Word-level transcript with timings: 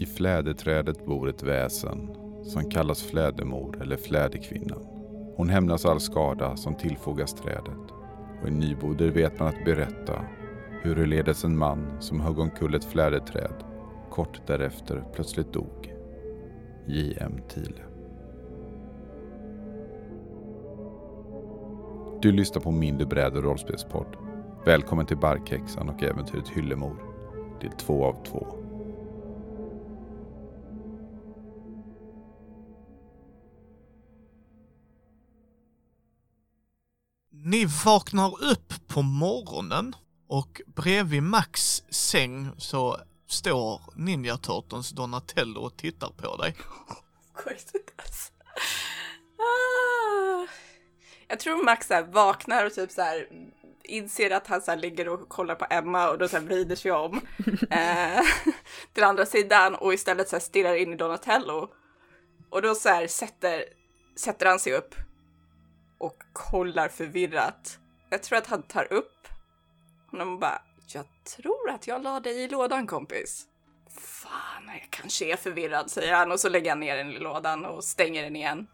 I 0.00 0.06
fläderträdet 0.06 1.06
bor 1.06 1.28
ett 1.28 1.42
väsen 1.42 2.10
som 2.44 2.70
kallas 2.70 3.02
flädermor 3.02 3.82
eller 3.82 3.96
fläderkvinnan. 3.96 4.86
Hon 5.36 5.48
hämnas 5.48 5.86
all 5.86 6.00
skada 6.00 6.56
som 6.56 6.74
tillfogas 6.74 7.34
trädet 7.34 7.92
och 8.42 8.48
i 8.48 8.50
Nyboder 8.50 9.10
vet 9.10 9.38
man 9.38 9.48
att 9.48 9.64
berätta 9.64 10.24
hur 10.82 11.06
ledes 11.06 11.44
en 11.44 11.58
man 11.58 11.96
som 12.00 12.20
högg 12.20 12.38
omkull 12.38 12.74
ett 12.74 12.84
fläderträd 12.84 13.64
kort 14.10 14.46
därefter 14.46 15.04
plötsligt 15.14 15.52
dog. 15.52 15.94
J.M. 16.86 17.40
Thiele. 17.48 17.82
Du 22.22 22.32
lyssnar 22.32 22.62
på 22.62 22.70
Mindre 22.70 23.06
bräd 23.06 23.36
och 23.36 23.42
rollspelspodd. 23.42 24.16
Välkommen 24.66 25.06
till 25.06 25.16
Barkhäxan 25.16 25.88
och 25.88 26.02
äventyret 26.02 26.48
Hyllemor. 26.48 26.96
Del 27.60 27.70
två 27.70 28.04
av 28.04 28.24
två. 28.24 28.57
Vaknar 37.84 38.44
upp 38.52 38.74
på 38.86 39.02
morgonen 39.02 39.96
och 40.28 40.60
bredvid 40.66 41.22
Max 41.22 41.82
säng 41.90 42.50
så 42.58 43.00
står 43.26 43.80
Ninja 43.96 44.36
Turtles 44.36 44.90
Donatello 44.90 45.60
och 45.60 45.76
tittar 45.76 46.08
på 46.08 46.36
dig. 46.36 46.56
Korsikas. 47.34 48.32
Ah. 49.38 50.46
Jag 51.28 51.40
tror 51.40 51.64
Max 51.64 51.86
så 51.86 52.02
vaknar 52.02 52.66
och 52.66 52.74
typ 52.74 52.90
så 52.90 53.02
här 53.02 53.28
inser 53.84 54.30
att 54.30 54.46
han 54.46 54.60
så 54.60 54.74
ligger 54.74 55.08
och 55.08 55.28
kollar 55.28 55.54
på 55.54 55.66
Emma 55.70 56.10
och 56.10 56.18
då 56.18 56.28
så 56.28 56.36
här 56.36 56.44
vrider 56.44 56.76
sig 56.76 56.92
om 56.92 57.20
eh, 57.70 58.22
till 58.92 59.04
andra 59.04 59.26
sidan 59.26 59.74
och 59.74 59.94
istället 59.94 60.28
så 60.28 60.40
stirrar 60.40 60.74
in 60.74 60.92
i 60.92 60.96
Donatello. 60.96 61.68
Och 62.50 62.62
då 62.62 62.74
så 62.74 63.06
sätter, 63.08 63.64
sätter 64.16 64.46
han 64.46 64.58
sig 64.58 64.72
upp 64.72 64.94
och 65.98 66.22
kollar 66.32 66.88
förvirrat. 66.88 67.78
Jag 68.10 68.22
tror 68.22 68.38
att 68.38 68.46
han 68.46 68.62
tar 68.62 68.92
upp 68.92 69.28
honom 70.10 70.32
och 70.32 70.38
bara, 70.38 70.62
jag 70.86 71.04
tror 71.24 71.70
att 71.70 71.86
jag 71.86 72.02
la 72.02 72.20
dig 72.20 72.42
i 72.42 72.48
lådan 72.48 72.86
kompis. 72.86 73.46
Fan, 73.90 74.62
jag 74.66 74.88
kanske 74.90 75.32
är 75.32 75.36
förvirrad, 75.36 75.90
säger 75.90 76.14
han 76.14 76.32
och 76.32 76.40
så 76.40 76.48
lägger 76.48 76.70
han 76.70 76.80
ner 76.80 76.96
den 76.96 77.10
i 77.10 77.18
lådan 77.18 77.64
och 77.64 77.84
stänger 77.84 78.22
den 78.22 78.36
igen. 78.36 78.66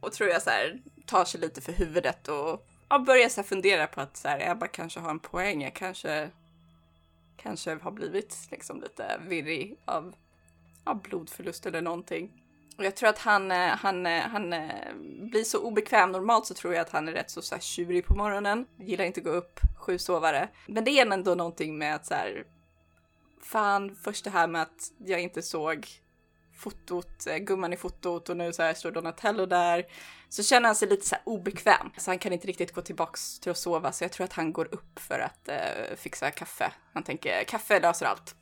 Och 0.00 0.12
tror 0.12 0.30
jag 0.30 0.42
så 0.42 0.50
här 0.50 0.82
tar 1.06 1.24
sig 1.24 1.40
lite 1.40 1.60
för 1.60 1.72
huvudet 1.72 2.28
och 2.28 2.66
ja, 2.88 2.98
börjar 2.98 3.28
så 3.28 3.40
här 3.40 3.48
fundera 3.48 3.86
på 3.86 4.00
att 4.00 4.16
så 4.16 4.28
här, 4.28 4.50
Ebba 4.50 4.66
kanske 4.66 5.00
har 5.00 5.10
en 5.10 5.18
poäng. 5.18 5.62
Jag 5.62 5.74
kanske, 5.74 6.30
kanske 7.36 7.74
har 7.74 7.90
blivit 7.90 8.48
liksom 8.50 8.80
lite 8.80 9.20
virrig 9.28 9.76
av 9.84 10.14
av 10.84 11.02
blodförlust 11.02 11.66
eller 11.66 11.82
någonting. 11.82 12.41
Och 12.78 12.84
jag 12.84 12.96
tror 12.96 13.08
att 13.08 13.18
han, 13.18 13.50
eh, 13.50 13.68
han, 13.68 14.06
eh, 14.06 14.22
han 14.22 14.52
eh, 14.52 14.94
blir 15.30 15.44
så 15.44 15.58
obekväm. 15.58 16.12
Normalt 16.12 16.46
så 16.46 16.54
tror 16.54 16.74
jag 16.74 16.82
att 16.82 16.90
han 16.90 17.08
är 17.08 17.12
rätt 17.12 17.30
så, 17.30 17.42
så 17.42 17.54
här, 17.54 17.62
tjurig 17.62 18.06
på 18.06 18.14
morgonen. 18.14 18.66
Gillar 18.78 19.04
inte 19.04 19.20
att 19.20 19.24
gå 19.24 19.30
upp, 19.30 19.60
sju 19.76 19.98
sovare. 19.98 20.48
Men 20.66 20.84
det 20.84 20.90
är 20.90 21.12
ändå 21.12 21.34
någonting 21.34 21.78
med 21.78 21.94
att 21.94 22.06
så 22.06 22.14
här, 22.14 22.44
fan, 23.42 23.96
först 24.02 24.24
det 24.24 24.30
här 24.30 24.46
med 24.46 24.62
att 24.62 24.92
jag 24.98 25.20
inte 25.20 25.42
såg 25.42 25.88
fotot, 26.56 27.24
gumman 27.40 27.72
i 27.72 27.76
fotot 27.76 28.28
och 28.28 28.36
nu 28.36 28.52
så 28.52 28.62
här 28.62 28.74
står 28.74 28.90
Donatello 28.90 29.46
där. 29.46 29.86
Så 30.28 30.42
känner 30.42 30.68
han 30.68 30.76
sig 30.76 30.88
lite 30.88 31.06
så 31.06 31.14
här 31.14 31.22
obekväm. 31.26 31.90
Så 31.96 32.10
han 32.10 32.18
kan 32.18 32.32
inte 32.32 32.46
riktigt 32.46 32.72
gå 32.72 32.80
tillbaks 32.80 33.40
till 33.40 33.50
att 33.50 33.58
sova. 33.58 33.92
Så 33.92 34.04
jag 34.04 34.12
tror 34.12 34.24
att 34.24 34.32
han 34.32 34.52
går 34.52 34.74
upp 34.74 34.98
för 34.98 35.18
att 35.18 35.48
eh, 35.48 35.96
fixa 35.96 36.30
kaffe. 36.30 36.72
Han 36.92 37.02
tänker 37.02 37.44
kaffe 37.44 37.80
löser 37.80 38.06
allt. 38.06 38.34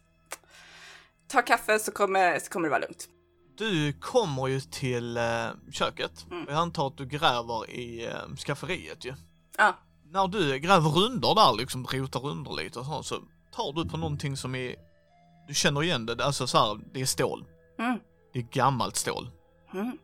Ta 1.28 1.42
kaffe 1.42 1.78
så 1.78 1.92
kommer, 1.92 2.38
så 2.38 2.50
kommer 2.50 2.68
det 2.68 2.70
vara 2.70 2.80
lugnt. 2.80 3.08
Du 3.58 3.92
kommer 3.92 4.46
ju 4.46 4.60
till 4.60 5.16
eh, 5.16 5.48
köket. 5.72 6.26
Mm. 6.30 6.44
Jag 6.48 6.56
antar 6.56 6.86
att 6.86 6.96
du 6.96 7.06
gräver 7.06 7.70
i 7.70 8.06
eh, 8.06 8.36
skafferiet 8.36 9.04
ju. 9.04 9.14
Ja, 9.58 9.74
När 10.10 10.28
du 10.28 10.58
gräver 10.58 10.90
runder 10.90 11.34
där 11.34 11.56
liksom, 11.56 11.86
rotar 11.86 12.20
runder 12.20 12.52
lite 12.52 12.78
och 12.78 12.86
så, 12.86 13.02
så 13.02 13.14
tar 13.52 13.72
du 13.72 13.88
på 13.88 13.96
någonting 13.96 14.36
som 14.36 14.54
är, 14.54 14.74
du 15.48 15.54
känner 15.54 15.82
igen 15.82 16.06
det, 16.06 16.24
alltså 16.24 16.46
så 16.46 16.58
här, 16.58 16.80
det 16.92 17.00
är 17.00 17.06
stål. 17.06 17.44
Mm. 17.78 17.98
Det 18.32 18.38
är 18.38 18.42
gammalt 18.42 18.96
stål. 18.96 19.30
Mm. 19.74 19.98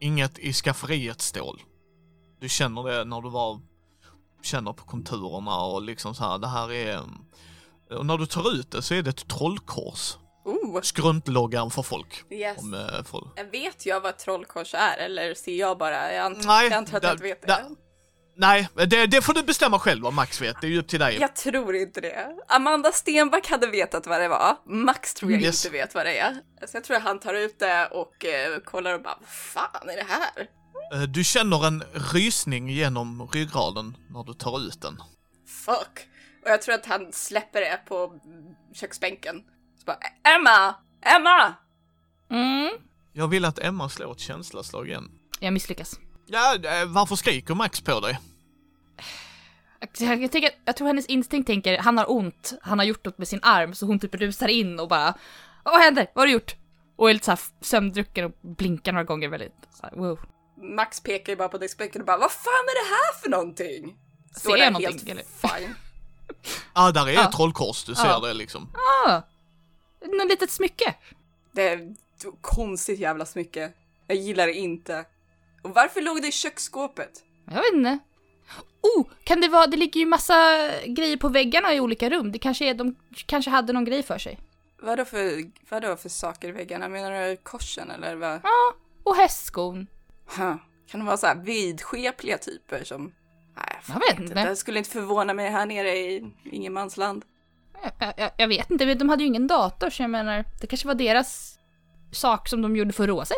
Inget 0.00 0.38
i 0.38 0.52
skafferiet 0.52 1.20
stål. 1.20 1.62
Du 2.40 2.48
känner 2.48 2.82
det 2.82 3.04
när 3.04 3.20
du 3.20 3.30
var, 3.30 3.60
känner 4.42 4.72
på 4.72 4.84
konturerna 4.84 5.60
och 5.60 5.82
liksom 5.82 6.14
så 6.14 6.24
här, 6.24 6.38
det 6.38 6.48
här 6.48 6.72
är, 6.72 7.00
och 7.90 8.06
när 8.06 8.18
du 8.18 8.26
tar 8.26 8.54
ut 8.54 8.70
det 8.70 8.82
så 8.82 8.94
är 8.94 9.02
det 9.02 9.10
ett 9.10 9.28
trollkors. 9.28 10.16
Oh, 10.48 10.80
Skruntloggan 10.82 11.70
för 11.70 11.82
folk. 11.82 12.24
yes. 12.30 12.58
Om, 12.58 12.74
eh, 12.74 13.04
folk. 13.04 13.26
Vet 13.52 13.86
jag 13.86 14.00
vad 14.00 14.18
trollkors 14.18 14.74
är 14.74 14.98
eller 14.98 15.34
ser 15.34 15.54
jag 15.56 15.78
bara? 15.78 16.12
Jag, 16.12 16.32
ant- 16.32 16.46
Nej, 16.46 16.64
jag 16.68 16.72
antar 16.78 16.96
att 16.96 17.02
jag 17.02 17.12
inte 17.12 17.22
vet 17.24 17.40
det. 17.42 17.46
da- 17.46 17.70
Nej, 18.40 18.68
det, 18.74 19.06
det 19.06 19.22
får 19.22 19.34
du 19.34 19.42
bestämma 19.42 19.78
själv 19.78 20.06
om 20.06 20.14
Max 20.14 20.40
vet, 20.42 20.60
det 20.60 20.66
är 20.66 20.70
ju 20.70 20.78
upp 20.78 20.88
till 20.88 21.00
dig. 21.00 21.18
Jag 21.20 21.36
tror 21.36 21.76
inte 21.76 22.00
det. 22.00 22.28
Amanda 22.48 22.92
Stenback 22.92 23.46
hade 23.48 23.66
vetat 23.66 24.06
vad 24.06 24.20
det 24.20 24.28
var. 24.28 24.56
Max 24.66 25.14
tror 25.14 25.32
jag 25.32 25.42
Yes. 25.42 25.64
inte 25.66 25.78
vet 25.78 25.94
vad 25.94 26.06
det 26.06 26.18
är. 26.18 26.34
Så 26.66 26.76
jag 26.76 26.84
tror 26.84 26.96
att 26.96 27.02
han 27.02 27.18
tar 27.20 27.34
ut 27.34 27.58
det 27.58 27.86
och 27.86 28.24
eh, 28.24 28.58
kollar 28.58 28.94
och 28.94 29.02
bara, 29.02 29.18
vad 29.20 29.28
fan 29.28 29.88
är 29.88 29.96
det 29.96 30.06
här? 30.08 30.48
Eh, 30.94 31.08
Du 31.08 31.24
känner 31.24 31.66
en 31.66 31.84
rysning 32.14 32.68
genom 32.68 33.28
ryggraden 33.32 33.96
när 34.10 34.24
du 34.24 34.34
tar 34.34 34.60
ut 34.66 34.82
den. 34.82 34.96
Fuck. 35.64 36.08
Och 36.44 36.50
jag 36.50 36.62
tror 36.62 36.74
att 36.74 36.86
han 36.86 37.12
släpper 37.12 37.60
det 37.60 37.80
på 37.88 38.12
köksbänken. 38.74 39.42
Bara, 39.88 39.98
Emma! 40.36 40.74
Emma! 41.02 41.54
Mm. 42.30 42.70
Jag 43.12 43.28
vill 43.28 43.44
att 43.44 43.58
Emma 43.58 43.88
slår 43.88 44.12
ett 44.12 44.20
känsloslag 44.20 44.88
igen. 44.88 45.10
Jag 45.40 45.52
misslyckas. 45.52 45.98
Ja, 46.26 46.54
eh, 46.54 46.84
varför 46.86 47.16
skriker 47.16 47.54
Max 47.54 47.80
på 47.80 48.00
dig? 48.00 48.18
Jag, 49.98 50.22
jag, 50.22 50.32
tänker, 50.32 50.50
jag 50.64 50.76
tror 50.76 50.86
hennes 50.86 51.06
instinkt 51.06 51.46
tänker, 51.46 51.78
han 51.78 51.98
har 51.98 52.10
ont, 52.10 52.52
han 52.62 52.78
har 52.78 52.86
gjort 52.86 53.04
något 53.04 53.18
med 53.18 53.28
sin 53.28 53.40
arm, 53.42 53.74
så 53.74 53.86
hon 53.86 53.98
typ 54.00 54.14
rusar 54.14 54.48
in 54.48 54.80
och 54.80 54.88
bara 54.88 55.14
Vad 55.64 55.80
händer? 55.80 56.06
Vad 56.14 56.22
har 56.22 56.26
du 56.26 56.32
gjort? 56.32 56.56
Och 56.96 57.10
är 57.10 57.14
lite 57.14 57.24
såhär 57.24 57.40
sömndrucken 57.60 58.24
och 58.24 58.32
blinkar 58.40 58.92
några 58.92 59.04
gånger 59.04 59.28
väldigt 59.28 59.54
så 59.74 59.86
här, 59.86 59.96
wow. 59.96 60.18
Max 60.76 61.00
pekar 61.00 61.32
ju 61.32 61.36
bara 61.36 61.48
på 61.48 61.58
diskbänken 61.58 62.00
och 62.02 62.06
bara, 62.06 62.18
vad 62.18 62.32
fan 62.32 62.64
är 62.68 62.84
det 62.84 62.94
här 62.94 63.20
för 63.22 63.30
någonting? 63.30 63.96
Ser 64.36 64.56
jag 64.56 64.72
någonting, 64.72 65.08
helt 65.08 65.08
eller? 65.08 65.58
fine. 65.58 65.74
Ah, 66.72 66.90
där 66.92 67.08
är 67.08 67.12
Ja. 67.12 67.28
ett 67.28 67.32
trollkors, 67.32 67.84
du 67.84 67.94
ser 67.94 68.06
Ja. 68.06 68.20
det 68.20 68.34
liksom. 68.34 68.68
Ah! 69.06 69.20
Något 70.00 70.28
litet 70.28 70.50
smycke. 70.50 70.94
Det 71.52 71.68
är 71.68 71.94
konstigt 72.40 72.98
jävla 72.98 73.26
smycke. 73.26 73.72
Jag 74.06 74.16
gillar 74.16 74.46
det 74.46 74.52
inte. 74.52 75.04
Och 75.62 75.70
varför 75.70 76.00
låg 76.00 76.22
det 76.22 76.28
i 76.28 76.32
köksskåpet? 76.32 77.24
Jag 77.46 77.54
vet 77.62 77.72
inte. 77.72 77.98
Oh, 78.80 79.06
kan 79.24 79.40
det 79.40 79.48
vara, 79.48 79.66
det 79.66 79.76
ligger 79.76 80.00
ju 80.00 80.06
massa 80.06 80.34
grejer 80.86 81.16
på 81.16 81.28
väggarna 81.28 81.74
i 81.74 81.80
olika 81.80 82.10
rum. 82.10 82.32
Det 82.32 82.38
kanske 82.38 82.64
är, 82.64 82.74
de 82.74 82.94
kanske 83.26 83.50
hade 83.50 83.72
någon 83.72 83.84
grej 83.84 84.02
för 84.02 84.18
sig. 84.18 84.38
Vadå 84.82 85.04
för, 85.04 85.50
vadå 85.70 85.96
för 85.96 86.08
saker 86.08 86.48
i 86.48 86.52
väggarna? 86.52 86.88
Menar 86.88 87.28
du 87.28 87.36
korsen 87.36 87.90
eller 87.90 88.16
vad? 88.16 88.40
Ja, 88.42 88.74
och 89.02 89.16
hästskon. 89.16 89.86
Huh. 90.36 90.56
Kan 90.90 91.00
det 91.00 91.06
vara 91.06 91.16
så 91.16 91.26
här 91.26 91.34
vidskepliga 91.34 92.38
typer 92.38 92.84
som... 92.84 93.12
Nej, 93.56 93.80
Jag 93.88 94.00
vet 94.00 94.20
inte. 94.20 94.44
Det 94.44 94.56
skulle 94.56 94.78
inte 94.78 94.90
förvåna 94.90 95.34
mig 95.34 95.50
här 95.50 95.66
nere 95.66 95.96
i 95.96 96.30
ingenmansland. 96.44 97.24
Jag, 97.98 98.14
jag, 98.16 98.30
jag 98.36 98.48
vet 98.48 98.70
inte, 98.70 98.94
de 98.94 99.08
hade 99.08 99.22
ju 99.22 99.26
ingen 99.26 99.46
dator 99.46 99.90
så 99.90 100.02
jag 100.02 100.10
menar, 100.10 100.44
det 100.60 100.66
kanske 100.66 100.86
var 100.86 100.94
deras 100.94 101.58
sak 102.12 102.48
som 102.48 102.62
de 102.62 102.76
gjorde 102.76 102.92
för 102.92 103.04
att 103.04 103.08
roa 103.08 103.24
sig. 103.24 103.36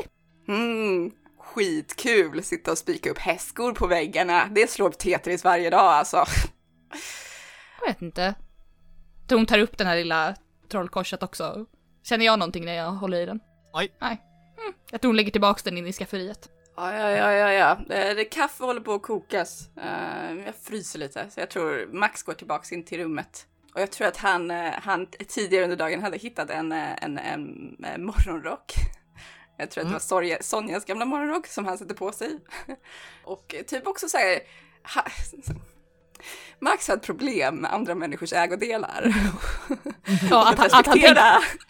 Mm, 0.48 1.10
skitkul! 1.38 2.42
Sitta 2.42 2.70
och 2.72 2.78
spika 2.78 3.10
upp 3.10 3.18
hästskor 3.18 3.72
på 3.72 3.86
väggarna. 3.86 4.47
Det 4.50 4.70
slår 4.70 4.91
Tetris 4.91 5.44
varje 5.44 5.70
dag 5.70 5.80
alltså. 5.80 6.24
Jag 7.80 7.86
vet 7.88 8.03
inte. 8.03 8.34
Hon 9.30 9.47
tar 9.47 9.59
upp 9.59 9.78
den 9.78 9.86
här 9.86 9.97
lilla 9.97 10.34
trollkorset 10.70 11.22
också. 11.22 11.66
Känner 12.03 12.24
jag 12.26 12.38
någonting 12.38 12.65
när 12.65 12.74
jag 12.74 12.91
håller 12.91 13.20
i 13.20 13.26
den? 13.26 13.41
Nej. 13.74 13.97
Nej. 14.00 14.22
Mm. 14.60 14.72
Jag 14.91 15.00
tror 15.00 15.09
hon 15.09 15.16
lägger 15.16 15.30
tillbaks 15.32 15.62
den 15.62 15.78
in 15.78 15.86
i 15.86 15.92
skafferiet. 15.92 16.48
Ja, 16.76 16.94
ja, 16.94 17.10
ja, 17.10 17.32
ja, 17.32 17.53
ja. 17.53 17.94
Eh, 17.94 18.15
Det, 18.16 18.24
kaffe 18.24 18.65
håller 18.65 18.80
på 18.80 18.94
att 18.94 19.03
kokas. 19.03 19.68
Eh, 19.76 20.44
jag 20.47 20.54
fryser 20.62 20.98
lite, 20.98 21.30
så 21.30 21.41
jag 21.41 21.50
tror 21.50 21.86
Max 21.92 22.22
går 22.22 22.34
tillbaks 22.34 22.72
in 22.72 22.84
till 22.84 22.98
rummet. 22.98 23.47
Och 23.74 23.80
jag 23.80 23.90
tror 23.90 24.08
att 24.08 24.16
han, 24.16 24.50
eh, 24.50 24.72
han 24.82 25.06
tidigare 25.28 25.64
under 25.64 25.76
dagen 25.76 26.02
hade 26.02 26.16
hittat 26.16 26.50
en, 26.50 26.72
eh, 26.72 27.04
en, 27.04 27.18
en, 27.18 27.76
en 27.84 28.04
morgonrock. 28.04 28.72
Jag 29.58 29.70
tror 29.70 29.82
att 29.82 29.88
det 29.88 29.92
var 29.92 30.00
Sorja, 30.00 30.38
Sonjas 30.40 30.84
gamla 30.84 31.04
morgonrock 31.04 31.46
som 31.46 31.66
han 31.66 31.78
sätter 31.78 31.94
på 31.94 32.12
sig. 32.12 32.38
Och 33.24 33.54
eh, 33.54 33.62
typ 33.62 33.86
också 33.86 34.08
så 34.08 34.18
här... 34.18 34.40
Ha, 34.94 35.04
Max 36.58 36.88
har 36.88 36.96
ett 36.96 37.02
problem 37.02 37.56
med 37.56 37.72
andra 37.72 37.94
människors 37.94 38.32
ägodelar. 38.32 39.14
Ja, 40.30 40.50
att, 40.50 40.58
han, 40.58 40.66
att 40.66 40.86
han, 40.86 41.00
tänk, 41.00 41.18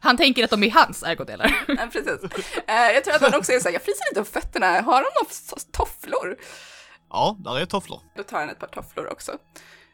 han 0.00 0.17
tänker 0.17 0.44
att 0.44 0.50
de 0.50 0.62
är 0.62 0.70
hans 0.70 1.02
ägodelar. 1.02 1.64
Ja, 1.69 1.88
precis. 1.93 2.23
Eh, 2.67 2.93
jag 2.94 3.05
tror 3.05 3.14
att 3.14 3.23
han 3.23 3.35
också 3.35 3.52
är 3.52 3.61
så 3.61 3.69
här, 3.69 3.73
jag 3.73 3.82
fryser 3.82 4.05
lite 4.11 4.20
om 4.20 4.26
fötterna, 4.26 4.67
har 4.67 5.02
de 5.02 5.08
några 5.14 5.61
tofflor? 5.73 6.37
Ja, 7.11 7.37
där 7.38 7.61
är 7.61 7.67
tofflor. 7.67 8.00
Då 8.17 8.23
tar 8.23 8.38
han 8.41 8.50
ett 8.50 8.58
par 8.58 8.67
tofflor 8.67 9.12
också. 9.12 9.38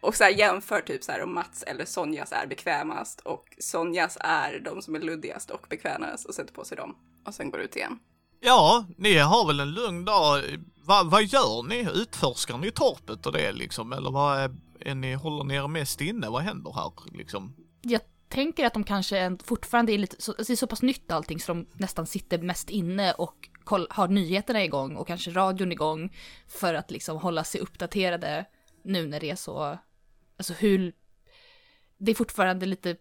Och 0.07 0.15
så 0.15 0.25
här 0.25 0.31
jämför 0.31 0.81
typ 0.81 1.05
så 1.05 1.13
här 1.13 1.23
om 1.23 1.35
Mats 1.35 1.63
eller 1.63 1.85
Sonjas 1.85 2.33
är 2.33 2.47
bekvämast 2.47 3.21
och 3.21 3.45
Sonjas 3.59 4.19
är 4.21 4.61
de 4.65 4.83
som 4.83 4.95
är 4.95 5.01
luddigast 5.01 5.51
och 5.51 5.67
bekvämast 5.71 6.25
och 6.27 6.35
sätter 6.35 6.55
på 6.55 6.65
sig 6.65 6.77
dem 6.77 6.97
och 7.27 7.35
sen 7.35 7.51
går 7.51 7.61
ut 7.61 7.77
igen. 7.77 7.99
Ja, 8.41 8.85
ni 8.97 9.19
har 9.19 9.47
väl 9.47 9.61
en 9.61 9.71
lugn 9.71 10.05
dag. 10.05 10.43
Va, 10.85 11.03
vad 11.05 11.25
gör 11.25 11.63
ni? 11.63 11.89
Utforskar 11.95 12.59
ni 12.59 12.71
torpet 12.71 13.27
och 13.27 13.33
det 13.33 13.53
liksom? 13.53 13.93
Eller 13.93 14.11
vad 14.11 14.39
är, 14.39 14.57
är 14.81 14.95
ni, 14.95 15.15
håller 15.15 15.45
ni 15.45 15.55
er 15.55 15.69
mest 15.69 16.01
inne? 16.01 16.29
Vad 16.29 16.43
händer 16.43 16.73
här 16.73 16.93
liksom? 17.19 17.57
Jag 17.83 18.01
tänker 18.29 18.67
att 18.67 18.75
de 18.75 18.85
kanske 18.85 19.37
fortfarande 19.45 19.93
är 19.93 19.99
lite, 19.99 20.17
så, 20.19 20.33
alltså 20.33 20.45
det 20.45 20.55
är 20.55 20.57
så 20.57 20.67
pass 20.67 20.83
nytt 20.83 21.13
allting 21.13 21.41
så 21.41 21.53
de 21.53 21.67
nästan 21.73 22.07
sitter 22.07 22.39
mest 22.39 22.71
inne 22.71 23.13
och 23.13 23.49
koll, 23.65 23.87
har 23.91 24.09
nyheterna 24.09 24.65
igång 24.65 24.97
och 24.97 25.07
kanske 25.07 25.31
radion 25.31 25.73
igång 25.73 26.17
för 26.49 26.75
att 26.75 26.91
liksom 26.91 27.17
hålla 27.17 27.45
sig 27.45 27.61
uppdaterade 27.61 28.47
nu 28.85 29.07
när 29.07 29.21
det 29.21 29.31
är 29.31 29.37
så, 29.37 29.79
alltså 30.37 30.53
hur, 30.53 30.93
det 31.99 32.11
är 32.11 32.15
fortfarande 32.15 32.67
lite 32.67 32.97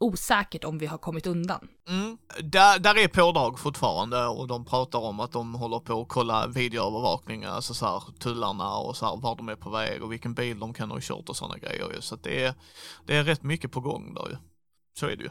osäkert 0.00 0.64
om 0.64 0.78
vi 0.78 0.86
har 0.86 0.98
kommit 0.98 1.26
undan. 1.26 1.68
Mm. 1.88 2.18
Där, 2.42 2.78
där 2.78 2.98
är 2.98 3.08
pådrag 3.08 3.58
fortfarande 3.58 4.26
och 4.26 4.46
de 4.46 4.64
pratar 4.64 4.98
om 4.98 5.20
att 5.20 5.32
de 5.32 5.54
håller 5.54 5.78
på 5.78 6.00
att 6.00 6.08
kolla 6.08 6.46
videoövervakning, 6.46 7.44
alltså 7.44 7.74
så 7.74 7.86
här 7.86 8.02
tullarna 8.18 8.76
och 8.76 8.96
så 8.96 9.06
här 9.06 9.16
var 9.16 9.36
de 9.36 9.48
är 9.48 9.56
på 9.56 9.70
väg 9.70 10.02
och 10.02 10.12
vilken 10.12 10.34
bil 10.34 10.58
de 10.58 10.74
kan 10.74 10.90
ha 10.90 10.98
kört 11.00 11.28
och 11.28 11.36
sådana 11.36 11.58
grejer 11.58 11.92
ju. 11.94 12.00
Så 12.00 12.14
att 12.14 12.22
det 12.22 12.44
är, 12.44 12.54
det 13.06 13.16
är 13.16 13.24
rätt 13.24 13.42
mycket 13.42 13.72
på 13.72 13.80
gång 13.80 14.14
där 14.14 14.28
ju. 14.30 14.36
Så 14.94 15.06
är 15.06 15.16
det 15.16 15.22
ju. 15.22 15.30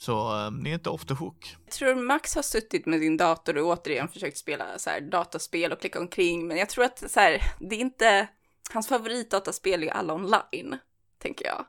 Så 0.00 0.34
um, 0.34 0.56
ni 0.56 0.70
är 0.70 0.74
inte 0.74 0.90
off 0.90 1.06
the 1.06 1.14
hook. 1.14 1.56
Jag 1.64 1.72
tror 1.72 1.94
Max 1.94 2.34
har 2.34 2.42
suttit 2.42 2.86
med 2.86 3.00
sin 3.00 3.16
dator 3.16 3.58
och 3.58 3.66
återigen 3.66 4.08
försökt 4.08 4.36
spela 4.36 4.78
så 4.78 4.90
här 4.90 5.00
dataspel 5.00 5.72
och 5.72 5.80
klicka 5.80 6.00
omkring, 6.00 6.46
men 6.46 6.56
jag 6.56 6.68
tror 6.68 6.84
att 6.84 7.10
så 7.10 7.20
här, 7.20 7.42
det 7.60 7.74
är 7.74 7.80
inte, 7.80 8.28
hans 8.72 8.88
favoritdataspel 8.88 9.80
är 9.82 9.84
ju 9.84 9.90
alla 9.90 10.14
online, 10.14 10.78
tänker 11.18 11.46
jag. 11.46 11.66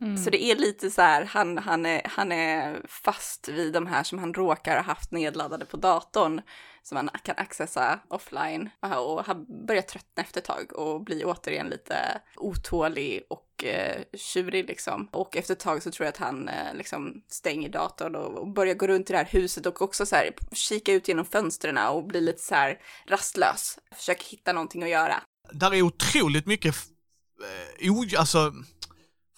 Mm. 0.00 0.16
Så 0.16 0.30
det 0.30 0.42
är 0.42 0.56
lite 0.56 0.90
så 0.90 1.02
här, 1.02 1.24
han, 1.24 1.58
han, 1.58 1.86
är, 1.86 2.02
han 2.04 2.32
är 2.32 2.82
fast 2.88 3.48
vid 3.48 3.72
de 3.72 3.86
här 3.86 4.02
som 4.02 4.18
han 4.18 4.34
råkar 4.34 4.76
ha 4.76 4.82
haft 4.82 5.10
nedladdade 5.10 5.64
på 5.64 5.76
datorn 5.76 6.40
som 6.82 6.96
han 6.96 7.10
kan 7.22 7.34
accessa 7.38 8.00
offline. 8.08 8.70
Och 8.80 9.24
han 9.24 9.66
börjar 9.66 9.82
tröttna 9.82 10.22
efter 10.22 10.40
ett 10.40 10.46
tag 10.46 10.72
och 10.72 11.04
blir 11.04 11.26
återigen 11.26 11.68
lite 11.68 12.20
otålig 12.36 13.22
och 13.30 13.64
eh, 13.64 14.02
tjurig 14.12 14.66
liksom. 14.66 15.08
Och 15.12 15.36
efter 15.36 15.54
ett 15.54 15.60
tag 15.60 15.82
så 15.82 15.90
tror 15.90 16.04
jag 16.04 16.12
att 16.12 16.18
han 16.18 16.48
eh, 16.48 16.74
liksom 16.74 17.22
stänger 17.28 17.68
datorn 17.68 18.14
och, 18.14 18.38
och 18.38 18.48
börjar 18.48 18.74
gå 18.74 18.86
runt 18.86 19.10
i 19.10 19.12
det 19.12 19.18
här 19.18 19.28
huset 19.30 19.66
och 19.66 19.82
också 19.82 20.06
så 20.06 20.16
här 20.16 20.30
kika 20.52 20.92
ut 20.92 21.08
genom 21.08 21.24
fönstren 21.24 21.78
och 21.78 22.06
bli 22.06 22.20
lite 22.20 22.42
så 22.42 22.54
här 22.54 22.78
rastlös. 23.06 23.78
Försöker 23.94 24.24
hitta 24.24 24.52
någonting 24.52 24.82
att 24.82 24.88
göra. 24.88 25.22
Där 25.52 25.74
är 25.74 25.82
otroligt 25.82 26.46
mycket, 26.46 26.74
eh, 27.80 27.92
o, 27.92 28.04
alltså 28.18 28.52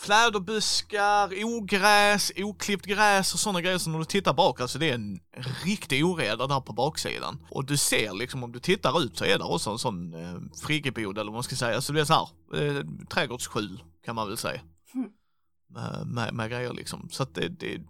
fläderbuskar, 0.00 1.44
ogräs, 1.44 2.32
oklippt 2.36 2.86
gräs 2.86 3.34
och 3.34 3.40
sådana 3.40 3.60
grejer 3.60 3.78
som 3.78 3.92
när 3.92 3.98
du 3.98 4.04
tittar 4.04 4.34
bak, 4.34 4.60
alltså 4.60 4.78
det 4.78 4.90
är 4.90 4.94
en 4.94 5.20
riktig 5.64 6.06
oreda 6.06 6.46
där 6.46 6.60
på 6.60 6.72
baksidan. 6.72 7.38
Och 7.50 7.64
du 7.64 7.76
ser 7.76 8.12
liksom 8.12 8.44
om 8.44 8.52
du 8.52 8.60
tittar 8.60 9.02
ut 9.02 9.18
så 9.18 9.24
är 9.24 9.38
det 9.38 9.44
också 9.44 9.70
en 9.70 9.78
sån 9.78 10.14
eh, 10.14 10.40
friggebod 10.62 11.18
eller 11.18 11.30
vad 11.30 11.36
man 11.36 11.42
ska 11.42 11.56
säga, 11.56 11.80
så 11.80 11.92
det 11.92 12.00
är 12.00 12.04
så 12.04 12.14
här, 12.52 12.62
eh, 12.62 12.84
trädgårdsskjul 13.08 13.82
kan 14.04 14.14
man 14.14 14.28
väl 14.28 14.36
säga. 14.36 14.60
Mm. 14.94 15.10
Med, 15.70 16.06
med, 16.06 16.34
med 16.34 16.50
grejer 16.50 16.72
liksom, 16.72 17.08
så 17.10 17.22
att 17.22 17.34
det, 17.34 17.48
det 17.48 17.80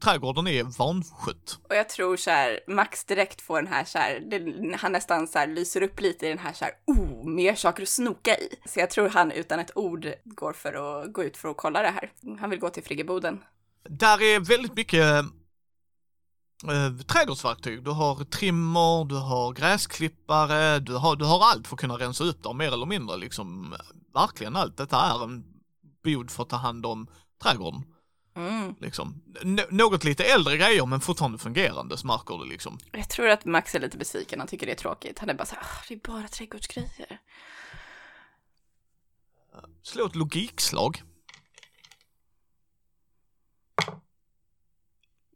trädgården 0.00 0.46
är 0.46 0.78
vanskött. 0.78 1.58
Och 1.68 1.74
jag 1.74 1.88
tror 1.88 2.16
så 2.16 2.30
här, 2.30 2.60
Max 2.68 3.04
direkt 3.04 3.40
får 3.40 3.62
den 3.62 3.72
här 3.72 3.84
så 3.84 3.98
här, 3.98 4.20
det, 4.20 4.76
han 4.76 4.92
nästan 4.92 5.26
så 5.28 5.38
här 5.38 5.46
lyser 5.46 5.82
upp 5.82 6.00
lite 6.00 6.26
i 6.26 6.28
den 6.28 6.38
här 6.38 6.52
så 6.52 6.64
här, 6.64 6.74
oh, 6.86 7.24
mer 7.24 7.54
saker 7.54 7.82
att 7.82 7.88
snoka 7.88 8.36
i. 8.36 8.48
Så 8.66 8.80
jag 8.80 8.90
tror 8.90 9.08
han 9.08 9.32
utan 9.32 9.58
ett 9.58 9.76
ord 9.76 10.12
går 10.24 10.52
för 10.52 11.02
att 11.02 11.12
gå 11.12 11.24
ut 11.24 11.36
för 11.36 11.48
att 11.48 11.56
kolla 11.56 11.82
det 11.82 11.88
här. 11.90 12.12
Han 12.40 12.50
vill 12.50 12.58
gå 12.58 12.70
till 12.70 12.84
friggeboden. 12.84 13.42
Där 13.88 14.22
är 14.22 14.40
väldigt 14.40 14.76
mycket 14.76 15.24
eh, 16.68 17.04
trädgårdsverktyg. 17.06 17.84
Du 17.84 17.90
har 17.90 18.24
trimmer, 18.24 19.04
du 19.04 19.14
har 19.14 19.52
gräsklippare, 19.52 20.78
du 20.78 20.94
har, 20.94 21.16
du 21.16 21.24
har 21.24 21.50
allt 21.50 21.66
för 21.66 21.76
att 21.76 21.80
kunna 21.80 21.98
rensa 21.98 22.24
upp 22.24 22.42
där 22.42 22.52
mer 22.52 22.72
eller 22.72 22.86
mindre 22.86 23.16
liksom. 23.16 23.74
Verkligen 24.14 24.56
allt. 24.56 24.76
Detta 24.76 24.96
är 24.96 25.24
en 25.24 25.44
bod 26.04 26.30
för 26.30 26.42
att 26.42 26.48
ta 26.48 26.56
hand 26.56 26.86
om 26.86 27.06
trädgården. 27.42 27.82
Mm. 28.34 28.74
Liksom. 28.80 29.22
Något 29.70 30.04
lite 30.04 30.24
äldre 30.24 30.56
grejer 30.56 30.86
men 30.86 31.00
fortfarande 31.00 31.38
fungerande 31.38 31.96
märker 32.04 32.38
du 32.38 32.44
liksom. 32.44 32.78
Jag 32.92 33.08
tror 33.08 33.28
att 33.28 33.44
Max 33.44 33.74
är 33.74 33.80
lite 33.80 33.98
besviken, 33.98 34.38
han 34.38 34.48
tycker 34.48 34.66
det 34.66 34.72
är 34.72 34.76
tråkigt. 34.76 35.18
Han 35.18 35.30
är 35.30 35.34
bara 35.34 35.46
så 35.46 35.54
här, 35.54 35.62
"Ah, 35.62 35.84
det 35.88 35.94
är 35.94 35.98
bara 35.98 36.28
trädgårdsgrejer. 36.28 37.18
Slå 39.82 40.06
ett 40.06 40.14
logikslag. 40.14 41.02